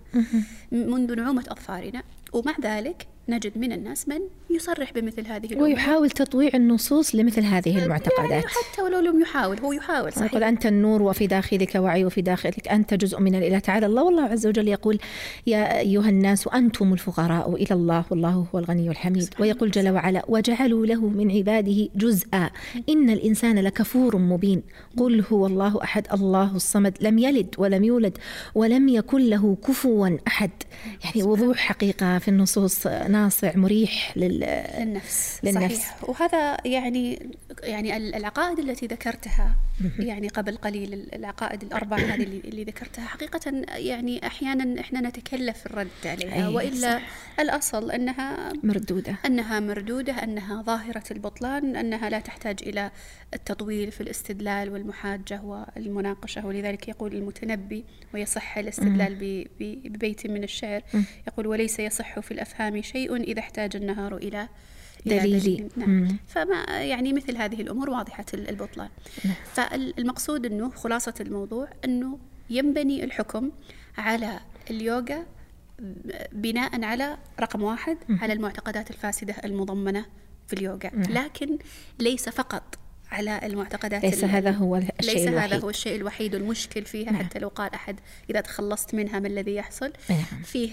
منذ 0.72 1.14
نعومة 1.14 1.44
أظفارنا 1.48 2.03
ومع 2.33 2.55
ذلك 2.62 3.07
نجد 3.31 3.59
من 3.59 3.73
الناس 3.73 4.09
من 4.09 4.21
يصرح 4.51 4.93
بمثل 4.93 5.27
هذه 5.27 5.47
الأمور 5.47 5.62
ويحاول 5.64 6.11
تطويع 6.11 6.51
النصوص 6.55 7.14
لمثل 7.14 7.43
هذه 7.43 7.85
المعتقدات. 7.85 8.31
يعني 8.31 8.45
حتى 8.47 8.83
ولو 8.83 8.99
لم 8.99 9.21
يحاول 9.21 9.59
هو 9.59 9.73
يحاول 9.73 10.12
صحيح. 10.12 10.33
يقول 10.33 10.45
أنت 10.45 10.66
النور 10.66 11.03
وفي 11.03 11.27
داخلك 11.27 11.75
وعي 11.75 12.05
وفي 12.05 12.23
داخلك 12.23 12.69
أنت 12.69 12.95
جزء 12.95 13.21
من 13.21 13.35
الإله. 13.35 13.59
تعالى 13.59 13.87
الله 13.87 14.03
والله 14.03 14.23
عز 14.23 14.47
وجل 14.47 14.69
يقول 14.69 14.99
يا 15.47 15.79
أيها 15.79 16.09
الناس 16.09 16.49
أنتم 16.49 16.93
الفقراء 16.93 17.55
إلى 17.55 17.75
الله 17.75 18.05
والله 18.11 18.47
هو 18.55 18.59
الغني 18.59 18.88
الحميد. 18.88 19.35
ويقول 19.40 19.71
جل 19.71 19.88
وعلا 19.88 20.25
وجعلوا 20.29 20.87
له 20.87 21.09
من 21.09 21.31
عباده 21.31 21.88
جزءا. 21.94 22.50
إن 22.88 23.11
الإنسان 23.11 23.59
لكفور 23.59 24.17
مبين. 24.17 24.63
قل 24.96 25.25
هو 25.33 25.46
الله 25.46 25.83
أحد 25.83 26.07
الله 26.13 26.57
الصمد 26.57 26.98
لم 27.00 27.19
يلد 27.19 27.54
ولم 27.59 27.85
يولد 27.85 28.19
ولم 28.54 28.88
يكن 28.88 29.21
له 29.21 29.57
كفوا 29.69 30.11
أحد. 30.27 30.50
يعني 31.04 31.23
وضوح 31.23 31.57
حقيقة 31.59 32.19
في 32.19 32.29
النصوص. 32.29 32.87
ناصع 33.21 33.56
مريح 33.56 34.12
لل... 34.16 34.40
للنفس 34.79 35.40
للنفس. 35.44 35.77
صحيح 35.77 36.08
وهذا 36.08 36.56
يعني 36.64 37.31
يعني 37.62 37.96
العقائد 37.96 38.58
التي 38.58 38.87
ذكرتها 38.87 39.56
يعني 39.98 40.29
قبل 40.29 40.56
قليل 40.56 41.08
العقائد 41.12 41.62
الأربعة 41.62 41.98
هذه 41.98 42.23
اللي, 42.23 42.64
ذكرتها 42.64 43.04
حقيقة 43.06 43.52
يعني 43.68 44.27
أحيانا 44.27 44.81
إحنا 44.81 45.00
نتكلف 45.00 45.66
الرد 45.66 45.88
عليها 46.04 46.35
أي 46.35 46.54
وإلا 46.54 46.98
صح. 46.98 47.02
الأصل 47.40 47.90
أنها 47.90 48.52
مردودة 48.62 49.16
أنها 49.27 49.60
مردودة 49.60 50.12
أنها 50.12 50.62
ظاهرة 50.62 51.04
البطلان 51.10 51.77
أنها 51.77 52.10
لا 52.10 52.21
تحتاج 52.21 52.58
إلى 52.62 52.90
التطويل 53.35 53.92
في 53.92 54.00
الاستدلال 54.00 54.72
والمحاجة 54.72 55.40
والمناقشة 55.42 56.46
ولذلك 56.46 56.88
يقول 56.88 57.14
المتنبي 57.14 57.85
ويصح 58.14 58.58
الاستدلال 58.58 59.46
ببيت 59.60 60.26
من 60.26 60.44
الشعر. 60.44 60.83
يقول 61.26 61.46
وليس 61.46 61.78
يصح 61.78 62.18
في 62.20 62.31
الأفهام 62.31 62.83
شيء 62.83 63.16
إذا 63.16 63.40
احتاج 63.40 63.76
النهار 63.76 64.16
إلى 64.16 64.48
دليلي. 65.06 65.38
دليل. 65.38 65.68
نعم. 65.76 66.16
فما 66.26 66.64
يعني 66.83 67.12
مثل 67.12 67.37
هذه 67.37 67.60
الأمور 67.60 67.90
واضحة 67.90 68.24
ال- 68.35 68.48
البطلان. 68.48 68.88
نعم. 69.24 69.35
فالمقصود 69.52 70.46
أنه 70.46 70.70
خلاصة 70.70 71.14
الموضوع 71.20 71.68
أنه 71.85 72.18
ينبني 72.50 73.04
الحكم 73.04 73.50
على 73.98 74.40
اليوغا 74.70 75.26
بناء 76.33 76.85
على 76.85 77.18
رقم 77.40 77.62
واحد 77.62 77.96
على 78.10 78.33
المعتقدات 78.33 78.90
الفاسدة 78.90 79.35
المضمنة 79.44 80.06
في 80.46 80.52
اليوغا. 80.52 80.90
لكن 80.94 81.58
ليس 81.98 82.28
فقط. 82.28 82.78
على 83.13 83.40
المعتقدات 83.42 84.02
ليس 84.04 84.25
هذا 84.25 84.50
هو 84.50 84.77
الشيء 84.77 85.15
ليس 85.15 85.29
الوحيد. 85.29 85.52
هذا 85.52 85.63
هو 85.65 85.71
الشيء 85.71 85.96
الوحيد 85.96 86.35
المشكل 86.35 86.85
فيها 86.85 87.11
نعم. 87.13 87.25
حتى 87.25 87.38
لو 87.38 87.48
قال 87.48 87.75
أحد 87.75 87.96
إذا 88.31 88.40
تخلصت 88.40 88.94
منها 88.94 89.19
ما 89.19 89.29
الذي 89.29 89.54
يحصل 89.54 89.92
نعم. 90.11 90.19
فيه 90.44 90.71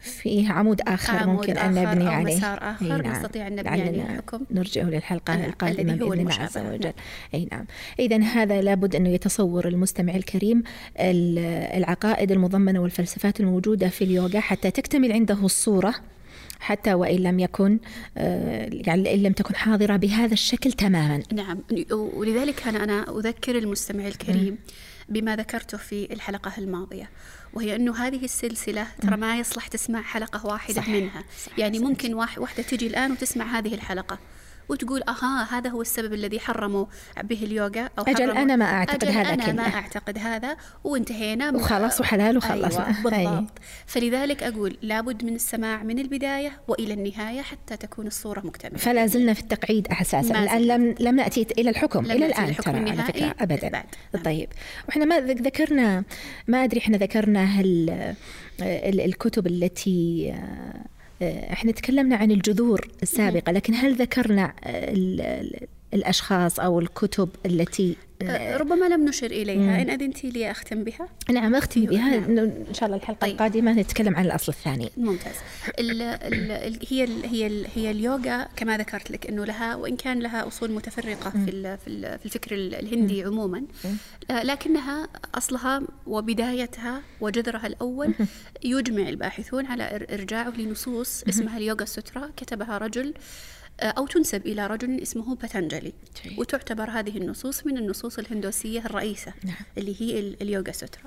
فيه 0.00 0.52
عمود 0.52 0.80
آخر 0.80 1.16
عمود 1.16 1.36
ممكن 1.36 1.58
أن 1.58 1.78
آخر 1.78 1.90
نبني 1.94 2.06
أو 2.08 2.12
عليه 2.12 2.36
مسار 2.36 2.58
آخر 2.62 3.02
نعم. 3.02 3.12
نستطيع 3.12 3.46
أن 3.46 3.56
نبني 3.56 3.68
عليه 3.68 4.02
الحكم. 4.02 4.40
نرجع 4.50 4.82
للحلقة 4.82 5.36
نعم. 5.36 5.44
القادمة 5.48 5.92
الذي 5.92 6.04
هو 6.04 6.08
بإذن 6.08 6.20
الله 6.20 6.34
عز. 6.34 6.58
وجل 6.58 6.80
نعم. 6.84 6.92
أي 7.34 7.48
نعم 7.52 7.66
إذا 7.98 8.22
هذا 8.22 8.60
لابد 8.60 8.96
أنه 8.96 9.08
يتصور 9.08 9.68
المستمع 9.68 10.14
الكريم 10.14 10.62
ال- 11.00 11.38
العقائد 11.78 12.32
المضمنة 12.32 12.80
والفلسفات 12.80 13.40
الموجودة 13.40 13.88
في 13.88 14.04
اليوغا 14.04 14.40
حتى 14.40 14.70
تكتمل 14.70 15.12
عنده 15.12 15.44
الصورة 15.44 15.94
حتى 16.64 16.94
وإن 16.94 17.16
لم 17.16 17.40
يكن 17.40 17.78
آه، 18.18 18.70
يعني 18.72 19.14
إن 19.14 19.22
لم 19.22 19.32
تكن 19.32 19.54
حاضرة 19.54 19.96
بهذا 19.96 20.32
الشكل 20.32 20.72
تماما 20.72 21.22
نعم 21.32 21.58
ولذلك 21.90 22.66
أنا 22.68 22.84
أنا 22.84 23.18
أذكر 23.18 23.58
المستمع 23.58 24.06
الكريم 24.06 24.58
بما 25.08 25.36
ذكرته 25.36 25.78
في 25.78 26.12
الحلقة 26.12 26.52
الماضية 26.58 27.10
وهي 27.52 27.76
أنه 27.76 27.96
هذه 27.96 28.24
السلسلة 28.24 28.86
ترى 29.02 29.16
ما 29.16 29.38
يصلح 29.38 29.66
تسمع 29.66 30.02
حلقة 30.02 30.46
واحدة 30.46 30.74
صح. 30.74 30.88
منها 30.88 31.24
صح. 31.46 31.58
يعني 31.58 31.78
صح. 31.78 31.84
ممكن 31.84 32.14
واحد 32.14 32.38
واحدة 32.38 32.62
تجي 32.62 32.86
الآن 32.86 33.12
وتسمع 33.12 33.58
هذه 33.58 33.74
الحلقة 33.74 34.18
وتقول 34.68 35.02
أها 35.08 35.58
هذا 35.58 35.70
هو 35.70 35.80
السبب 35.82 36.12
الذي 36.14 36.40
حرموا 36.40 36.86
به 37.22 37.38
اليوغا 37.42 37.88
أجل 37.98 38.16
حرموا 38.16 38.42
أنا 38.42 38.56
ما 38.56 38.64
أعتقد 38.64 39.04
أجل 39.04 39.12
هذا 39.12 39.34
أنا 39.34 39.52
ما 39.52 39.62
كله. 39.64 39.74
أعتقد 39.74 40.18
هذا 40.18 40.56
وانتهينا 40.84 41.50
وخلاص 41.50 42.00
وحلال 42.00 42.36
وخلصنا. 42.36 42.86
أيوة 42.86 43.14
أي. 43.18 43.24
بالضبط 43.26 43.58
فلذلك 43.86 44.42
أقول 44.42 44.76
لابد 44.82 45.24
من 45.24 45.34
السماع 45.34 45.82
من 45.82 45.98
البداية 45.98 46.52
وإلى 46.68 46.94
النهاية 46.94 47.42
حتى 47.42 47.76
تكون 47.76 48.06
الصورة 48.06 48.40
مكتملة 48.40 48.76
فلا 48.78 49.06
زلنا 49.06 49.34
في 49.34 49.40
التقعيد 49.40 49.88
أساسا 50.00 50.32
ما 50.32 50.42
الآن 50.42 50.62
لم 50.62 50.94
لم 51.00 51.16
نأتي 51.16 51.46
إلى 51.58 51.70
الحكم 51.70 52.04
إلى 52.04 52.26
الآن 52.26 52.56
ترى 52.56 52.90
على 52.90 53.02
فكرة 53.02 53.34
ابدا 53.40 53.68
بعد. 53.68 53.84
طيب 54.24 54.48
وإحنا 54.88 55.04
ما 55.04 55.20
ذك- 55.20 55.40
ذكرنا 55.42 56.04
ما 56.48 56.64
أدري 56.64 56.80
إحنا 56.80 56.96
ذكرنا 56.96 57.44
هل 57.44 57.90
ال- 58.62 59.00
الكتب 59.00 59.46
التي 59.46 60.34
إحنا 61.22 61.72
تكلمنا 61.72 62.16
عن 62.16 62.30
الجذور 62.30 62.88
السابقة 63.02 63.52
لكن 63.52 63.74
هل 63.74 63.94
ذكرنا 63.94 64.52
ال- 65.94 66.00
ال- 66.00 66.04
الأشخاص 66.04 66.60
أو 66.60 66.80
الكتب 66.80 67.28
التي 67.46 67.96
أه، 68.22 68.56
ربما 68.56 68.86
لم 68.86 69.04
نشر 69.08 69.26
إليها. 69.26 69.82
إن 69.82 69.90
أذنتي 69.90 70.30
لي 70.30 70.50
أختم 70.50 70.84
بها؟ 70.84 71.08
نعم 71.30 71.54
أختم 71.54 71.84
بها. 71.84 72.16
نعم. 72.16 72.38
إن 72.68 72.74
شاء 72.74 72.84
الله 72.86 72.96
الحلقة 72.96 73.18
طيب. 73.20 73.32
القادمة 73.34 73.72
نتكلم 73.72 74.16
عن 74.16 74.24
الأصل 74.26 74.52
الثاني. 74.52 74.90
ممتاز. 74.96 75.34
ال 75.78 76.02
ال 76.02 76.50
ال 76.50 76.78
هي 76.90 77.04
ال 77.04 77.26
هي 77.26 77.46
ال 77.46 77.66
هي 77.74 77.90
اليوغا 77.90 78.48
كما 78.56 78.78
ذكرت 78.78 79.10
لك 79.10 79.26
إنه 79.26 79.44
لها 79.44 79.74
وإن 79.76 79.96
كان 79.96 80.18
لها 80.20 80.48
أصول 80.48 80.70
متفرقة 80.70 81.30
في 81.30 81.50
ال 81.50 81.78
في, 81.78 81.88
ال 81.88 82.18
في 82.18 82.26
الفكر 82.26 82.54
ال- 82.54 82.74
الهندي 82.74 83.24
عموما. 83.24 83.62
آه، 84.30 84.42
لكنها 84.42 85.08
أصلها 85.34 85.82
وبدايتها 86.06 87.02
وجذرها 87.20 87.66
الأول 87.66 88.14
يجمع 88.64 89.08
الباحثون 89.08 89.66
على 89.66 89.88
إر- 89.88 90.12
إرجاعه 90.12 90.50
لنصوص 90.58 91.22
اسمها 91.28 91.58
اليوغا 91.58 91.84
سترا. 91.84 92.30
كتبها 92.36 92.78
رجل 92.78 93.14
آه، 93.16 93.63
أو 93.80 94.06
تنسب 94.06 94.46
إلى 94.46 94.66
رجل 94.66 95.00
اسمه 95.00 95.34
باتنجلي 95.34 95.92
جيد. 96.24 96.38
وتعتبر 96.38 96.90
هذه 96.90 97.16
النصوص 97.18 97.66
من 97.66 97.78
النصوص 97.78 98.18
الهندوسية 98.18 98.80
الرئيسة 98.86 99.32
نعم. 99.44 99.56
اللي 99.78 100.00
هي 100.00 100.18
ال- 100.18 100.42
اليوغا 100.42 100.72
سترا 100.72 101.02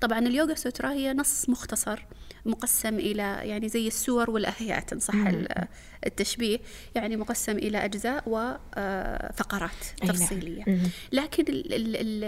طبعا 0.00 0.18
اليوغا 0.18 0.54
سترا 0.54 0.90
هي 0.92 1.12
نص 1.12 1.48
مختصر 1.48 2.04
مقسم 2.46 2.94
إلى 2.98 3.22
يعني 3.42 3.68
زي 3.68 3.86
السور 3.86 4.30
والأهيات 4.30 4.92
إن 4.92 4.98
صح 5.00 5.14
ال- 5.14 5.66
التشبيه 6.06 6.58
يعني 6.94 7.16
مقسم 7.16 7.56
إلى 7.58 7.84
أجزاء 7.84 8.22
وفقرات 8.26 9.70
أي 10.02 10.06
نعم. 10.08 10.16
تفصيلية. 10.16 10.64
لكن 11.12 11.44
ال 11.48 11.74
ال 11.74 11.96
ال 11.96 12.24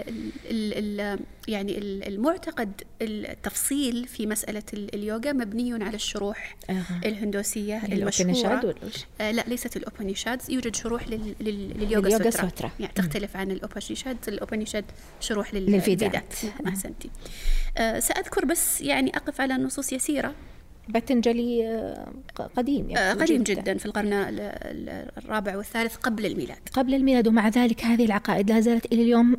ال 0.51 0.99
ال 1.01 1.19
يعني 1.47 1.77
ال- 1.77 2.07
المعتقد 2.07 2.81
التفصيل 3.01 4.07
في 4.07 4.27
مسألة 4.27 4.63
ال- 4.73 4.95
اليوغا 4.95 5.31
مبني 5.33 5.83
على 5.83 5.95
الشروح 5.95 6.55
أها. 6.69 7.01
الهندوسية 7.05 7.81
المشهورة؟ 7.85 8.75
آه 9.21 9.31
لا 9.31 9.43
ليست 9.47 9.77
الأوبنشادز 9.77 10.51
يوجد 10.51 10.75
شروح 10.75 11.07
لل... 11.07 11.35
لل... 11.41 11.69
لليوغا 11.77 12.07
لليوغا 12.07 12.29
سترا. 12.29 12.47
سترا. 12.49 12.71
يعني 12.79 12.93
تختلف 12.95 13.37
عن 13.37 13.51
الأوبنشاد 13.51 14.17
الأوبنشاد 14.27 14.85
شروح 15.19 15.53
لل... 15.53 15.71
للفيدات. 15.71 16.33
نعم 16.43 16.67
أحسنتي 16.67 17.09
آه 17.77 17.99
سأذكر 17.99 18.45
بس 18.45 18.81
يعني 18.81 19.17
أقف 19.17 19.41
على 19.41 19.53
نصوص 19.53 19.93
يسيرة 19.93 20.33
باتنجلي 20.89 21.67
آه، 21.67 22.07
قديم 22.55 22.89
آه 22.89 22.99
يعني 22.99 23.21
قديم 23.21 23.43
جداً. 23.43 23.61
جدا 23.61 23.77
في 23.77 23.85
القرن 23.85 24.13
ال- 24.13 24.39
ال- 24.39 25.11
الرابع 25.17 25.57
والثالث 25.57 25.95
قبل 25.95 26.25
الميلاد 26.25 26.57
قبل 26.73 26.93
الميلاد 26.93 27.27
ومع 27.27 27.47
ذلك 27.49 27.83
هذه 27.83 28.05
العقائد 28.05 28.51
لا 28.51 28.59
زالت 28.59 28.85
إلى 28.85 29.01
اليوم 29.01 29.37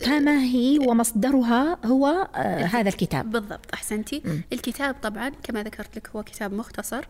كما 0.00 0.38
هي 0.44 0.78
ومصدرها 0.78 1.78
هو 1.86 2.06
آه 2.34 2.64
هذا 2.64 2.88
الكتاب. 2.88 3.30
بالضبط 3.30 3.74
أحسنتي. 3.74 4.22
الكتاب 4.52 4.94
طبعا 5.02 5.28
كما 5.42 5.62
ذكرت 5.62 5.96
لك 5.96 6.08
هو 6.16 6.22
كتاب 6.22 6.52
مختصر 6.52 7.04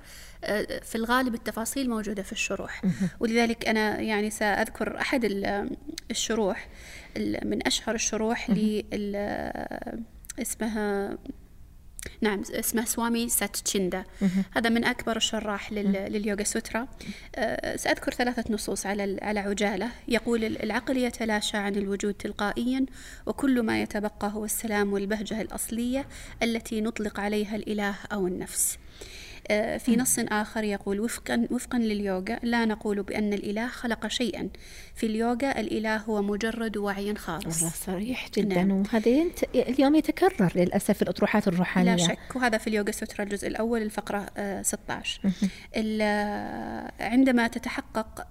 آه، 0.44 0.80
في 0.82 0.94
الغالب 0.94 1.34
التفاصيل 1.34 1.90
موجودة 1.90 2.22
في 2.22 2.32
الشروح. 2.32 2.82
ولذلك 3.20 3.68
أنا 3.68 4.00
يعني 4.00 4.30
سأذكر 4.30 4.96
أحد 5.00 5.24
ال- 5.24 5.76
الشروح 6.10 6.68
ال- 7.16 7.48
من 7.50 7.66
أشهر 7.66 7.94
الشروح 7.94 8.50
لل 8.50 9.16
اسمها 10.38 11.18
نعم 12.22 12.42
اسمه 12.50 12.84
سوامي 12.84 13.28
ساتشيندا. 13.28 14.04
هذا 14.50 14.70
من 14.70 14.84
أكبر 14.84 15.16
الشراح 15.16 15.72
لل- 15.72 15.92
لليوغا 16.12 16.44
سوترا. 16.44 16.88
آه، 17.36 17.76
سأذكر 17.76 18.12
ثلاثة 18.12 18.44
نصوص 18.54 18.86
على 18.86 19.18
على 19.22 19.40
عجالة. 19.40 19.88
يقول 20.08 20.44
ال- 20.44 20.62
العقل 20.62 20.96
يتلاشى 20.96 21.56
عن 21.56 21.74
الوجود 21.76 22.14
تلقائيا 22.14 22.86
وكل 23.26 23.62
ما 23.62 23.82
يتبقى 23.82 24.30
هو 24.34 24.44
السلام 24.44 24.92
والبهجة 24.92 25.40
الأصلية 25.40 26.06
التي 26.42 26.80
نطلق 26.80 27.20
عليها 27.20 27.56
الإله 27.56 27.94
أو 28.12 28.26
النفس. 28.26 28.78
في 29.78 29.96
نص 29.96 30.18
آخر 30.18 30.64
يقول 30.64 31.00
وفقا 31.00 31.46
وفقا 31.50 31.78
لليوغا 31.78 32.38
لا 32.42 32.64
نقول 32.64 33.02
بأن 33.02 33.32
الإله 33.32 33.66
خلق 33.68 34.06
شيئا. 34.06 34.48
في 34.94 35.06
اليوغا 35.06 35.60
الإله 35.60 35.96
هو 35.96 36.22
مجرد 36.22 36.76
وعي 36.76 37.14
خالص 37.14 37.56
والله 37.62 37.72
صريح 37.76 38.28
جدا. 38.36 38.62
نعم. 38.64 38.70
وهذا 38.82 39.08
ينت... 39.08 39.44
اليوم 39.54 39.94
يتكرر 39.94 40.52
للأسف 40.54 40.90
في 40.90 41.02
الأطروحات 41.02 41.48
الروحانية. 41.48 41.90
لا 41.96 41.96
شك. 42.06 42.18
وهذا 42.36 42.58
في 42.58 42.66
اليوغا 42.66 42.90
سوترا 42.90 43.24
الجزء 43.24 43.48
الأول 43.48 43.82
الفقرة 43.82 44.26
آه، 44.36 44.62
16 44.62 45.20
ال- 45.76 45.98
آه، 46.02 46.92
عندما 47.00 47.48
تتحقق 47.48 48.26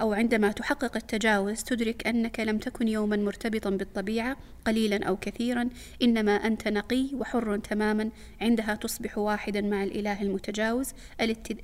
أو 0.00 0.12
عندما 0.12 0.52
تحقق 0.52 0.96
التجاوز 0.96 1.62
تدرك 1.62 2.06
أنك 2.06 2.40
لم 2.40 2.58
تكن 2.58 2.88
يوما 2.88 3.16
مرتبطا 3.16 3.70
بالطبيعة 3.70 4.36
قليلا 4.64 5.04
أو 5.04 5.16
كثيرا. 5.16 5.68
إنما 6.02 6.32
أنت 6.32 6.68
نقي 6.68 7.06
وحر 7.14 7.56
تماما. 7.58 8.10
عندها 8.40 8.74
تصبح 8.74 9.18
واحدا 9.18 9.60
مع 9.60 9.82
الإله 9.82 10.22
المتجاوز 10.30 10.88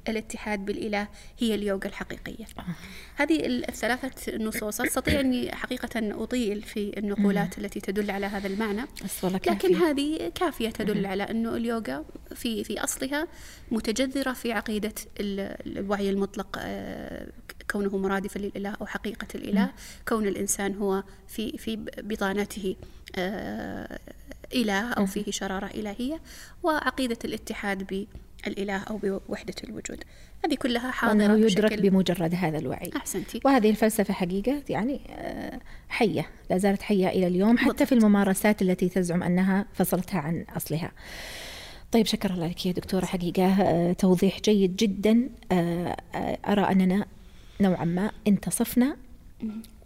الاتحاد 0.08 0.64
بالإله 0.64 1.08
هي 1.38 1.54
اليوغا 1.54 1.86
الحقيقية. 1.86 2.44
هذه 3.16 3.46
الثلاثة 3.46 4.36
نصوص. 4.36 4.80
أستطيع 4.80 5.20
أني 5.26 5.54
حقيقة 5.54 6.22
أطيل 6.22 6.62
في 6.62 6.98
النقولات 6.98 7.58
التي 7.58 7.80
تدل 7.80 8.10
على 8.10 8.26
هذا 8.26 8.46
المعنى. 8.46 8.82
لكن 9.24 9.74
هذه 9.74 10.32
كافية 10.34 10.70
تدل 10.70 11.06
على 11.06 11.22
أنه 11.22 11.56
اليوغا 11.56 12.04
في 12.34 12.64
في 12.64 12.84
أصلها 12.84 13.28
متجذرة 13.70 14.32
في 14.32 14.52
عقيدة 14.52 14.94
الوعي 15.20 16.10
المطلق 16.10 16.58
آه، 16.60 17.26
كونه 17.70 17.96
مرادفا 17.98 18.38
للإله 18.38 18.76
أو 18.80 18.86
حقيقة 18.86 19.26
الإله. 19.34 19.72
كون 20.08 20.26
الإنسان 20.26 20.74
هو 20.74 21.04
في 21.28 21.58
في 21.58 21.76
بطانته 21.98 22.76
آه، 23.16 23.98
إله 24.54 24.92
أو 24.92 25.06
فيه 25.06 25.30
شرارة 25.30 25.66
إلهية. 25.66 26.20
وعقيدة 26.62 27.18
الاتحاد 27.24 27.86
بالإله 28.44 28.76
أو 28.76 28.96
بوحدة 28.96 29.54
الوجود. 29.64 30.04
هذه 30.44 30.54
كلها 30.54 30.90
حاضرة 30.90 31.32
وأنه 31.32 31.46
يدرك 31.46 31.80
بمجرد 31.80 32.34
هذا 32.34 32.58
الوعي. 32.58 32.90
أحسنتي. 32.96 33.40
وهذه 33.44 33.70
الفلسفة 33.70 34.14
حقيقة 34.14 34.62
يعني 34.68 35.00
آه، 35.10 35.60
حية. 35.88 36.30
لا 36.50 36.58
زالت 36.58 36.82
حية 36.82 37.08
إلى 37.08 37.26
اليوم 37.26 37.58
حتى 37.58 37.86
في 37.86 37.92
الممارسات 37.92 38.62
التي 38.62 38.88
تزعم 38.88 39.22
أنها 39.22 39.66
فصلتها 39.74 40.20
عن 40.20 40.44
أصلها. 40.56 40.92
طيب 41.92 42.06
شكر 42.06 42.30
الله 42.30 42.46
لك 42.46 42.66
يا 42.66 42.72
دكتورة 42.72 43.04
حقيقة. 43.04 43.62
آه، 43.62 43.92
توضيح 43.92 44.40
جيد 44.40 44.76
جدا. 44.76 45.28
أرى 46.48 46.62
أننا 46.62 47.06
نوعا 47.60 47.84
ما 47.84 48.10
انتصفنا 48.26 48.96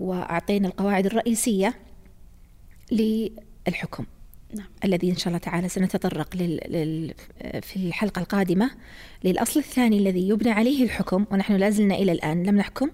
وأعطينا 0.00 0.68
القواعد 0.68 1.06
الرئيسية 1.06 1.74
للحكم. 2.92 4.04
نعم. 4.54 4.66
الذي 4.84 5.10
إن 5.10 5.16
شاء 5.16 5.28
الله 5.28 5.38
تعالى 5.38 5.68
سنتطرق 5.68 6.36
لل... 6.36 6.60
لل... 6.68 7.14
في 7.62 7.76
الحلقة 7.76 8.20
القادمة 8.20 8.70
للأصل 9.24 9.60
الثاني 9.60 9.98
الذي 9.98 10.28
يبنى 10.28 10.50
عليه 10.50 10.84
الحكم 10.84 11.24
ونحن 11.32 11.52
لازلنا 11.52 11.94
إلى 11.94 12.12
الآن 12.12 12.42
لم 12.42 12.56
نحكم 12.56 12.90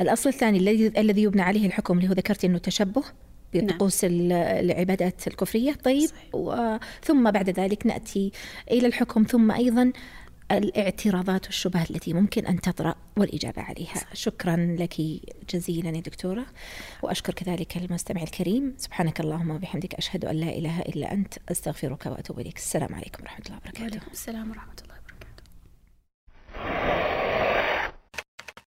الأصل 0.00 0.28
الثاني 0.28 0.58
الذي 0.58 0.86
الذي 1.00 1.22
يبنى 1.22 1.42
عليه 1.42 1.66
الحكم 1.66 1.98
اللي 1.98 2.08
هو 2.08 2.12
ذكرت 2.12 2.44
أنه 2.44 2.58
تشبه 2.58 3.02
بطقوس 3.54 4.04
نعم. 4.04 4.32
العبادات 4.32 5.26
الكفرية 5.26 5.72
طيب 5.72 6.10
و... 6.32 6.76
ثم 7.02 7.30
بعد 7.30 7.50
ذلك 7.50 7.86
نأتي 7.86 8.32
إلى 8.70 8.86
الحكم 8.86 9.22
ثم 9.22 9.50
أيضا 9.50 9.92
الاعتراضات 10.52 11.46
والشبهات 11.46 11.90
التي 11.90 12.12
ممكن 12.12 12.46
أن 12.46 12.60
تطرأ 12.60 12.94
والإجابة 13.16 13.62
عليها. 13.62 14.04
شكرا 14.12 14.56
لك 14.56 15.00
جزيلا 15.50 15.90
يا 15.90 16.00
دكتورة. 16.00 16.46
وأشكر 17.02 17.34
كذلك 17.34 17.76
المستمع 17.76 18.22
الكريم. 18.22 18.74
سبحانك 18.78 19.20
اللهم 19.20 19.50
وبحمدك 19.50 19.94
أشهد 19.94 20.24
أن 20.24 20.36
لا 20.36 20.48
إله 20.48 20.80
إلا 20.80 21.12
أنت 21.12 21.34
أستغفرك 21.48 22.06
وأتوب 22.06 22.40
إليك. 22.40 22.56
السلام 22.56 22.94
عليكم 22.94 23.22
ورحمة 23.22 23.44
الله 23.46 23.56
وبركاته. 23.56 23.82
وعليكم 23.82 24.10
السلام 24.12 24.50
ورحمة 24.50 24.76
الله 24.84 24.94
وبركاته. 24.94 26.97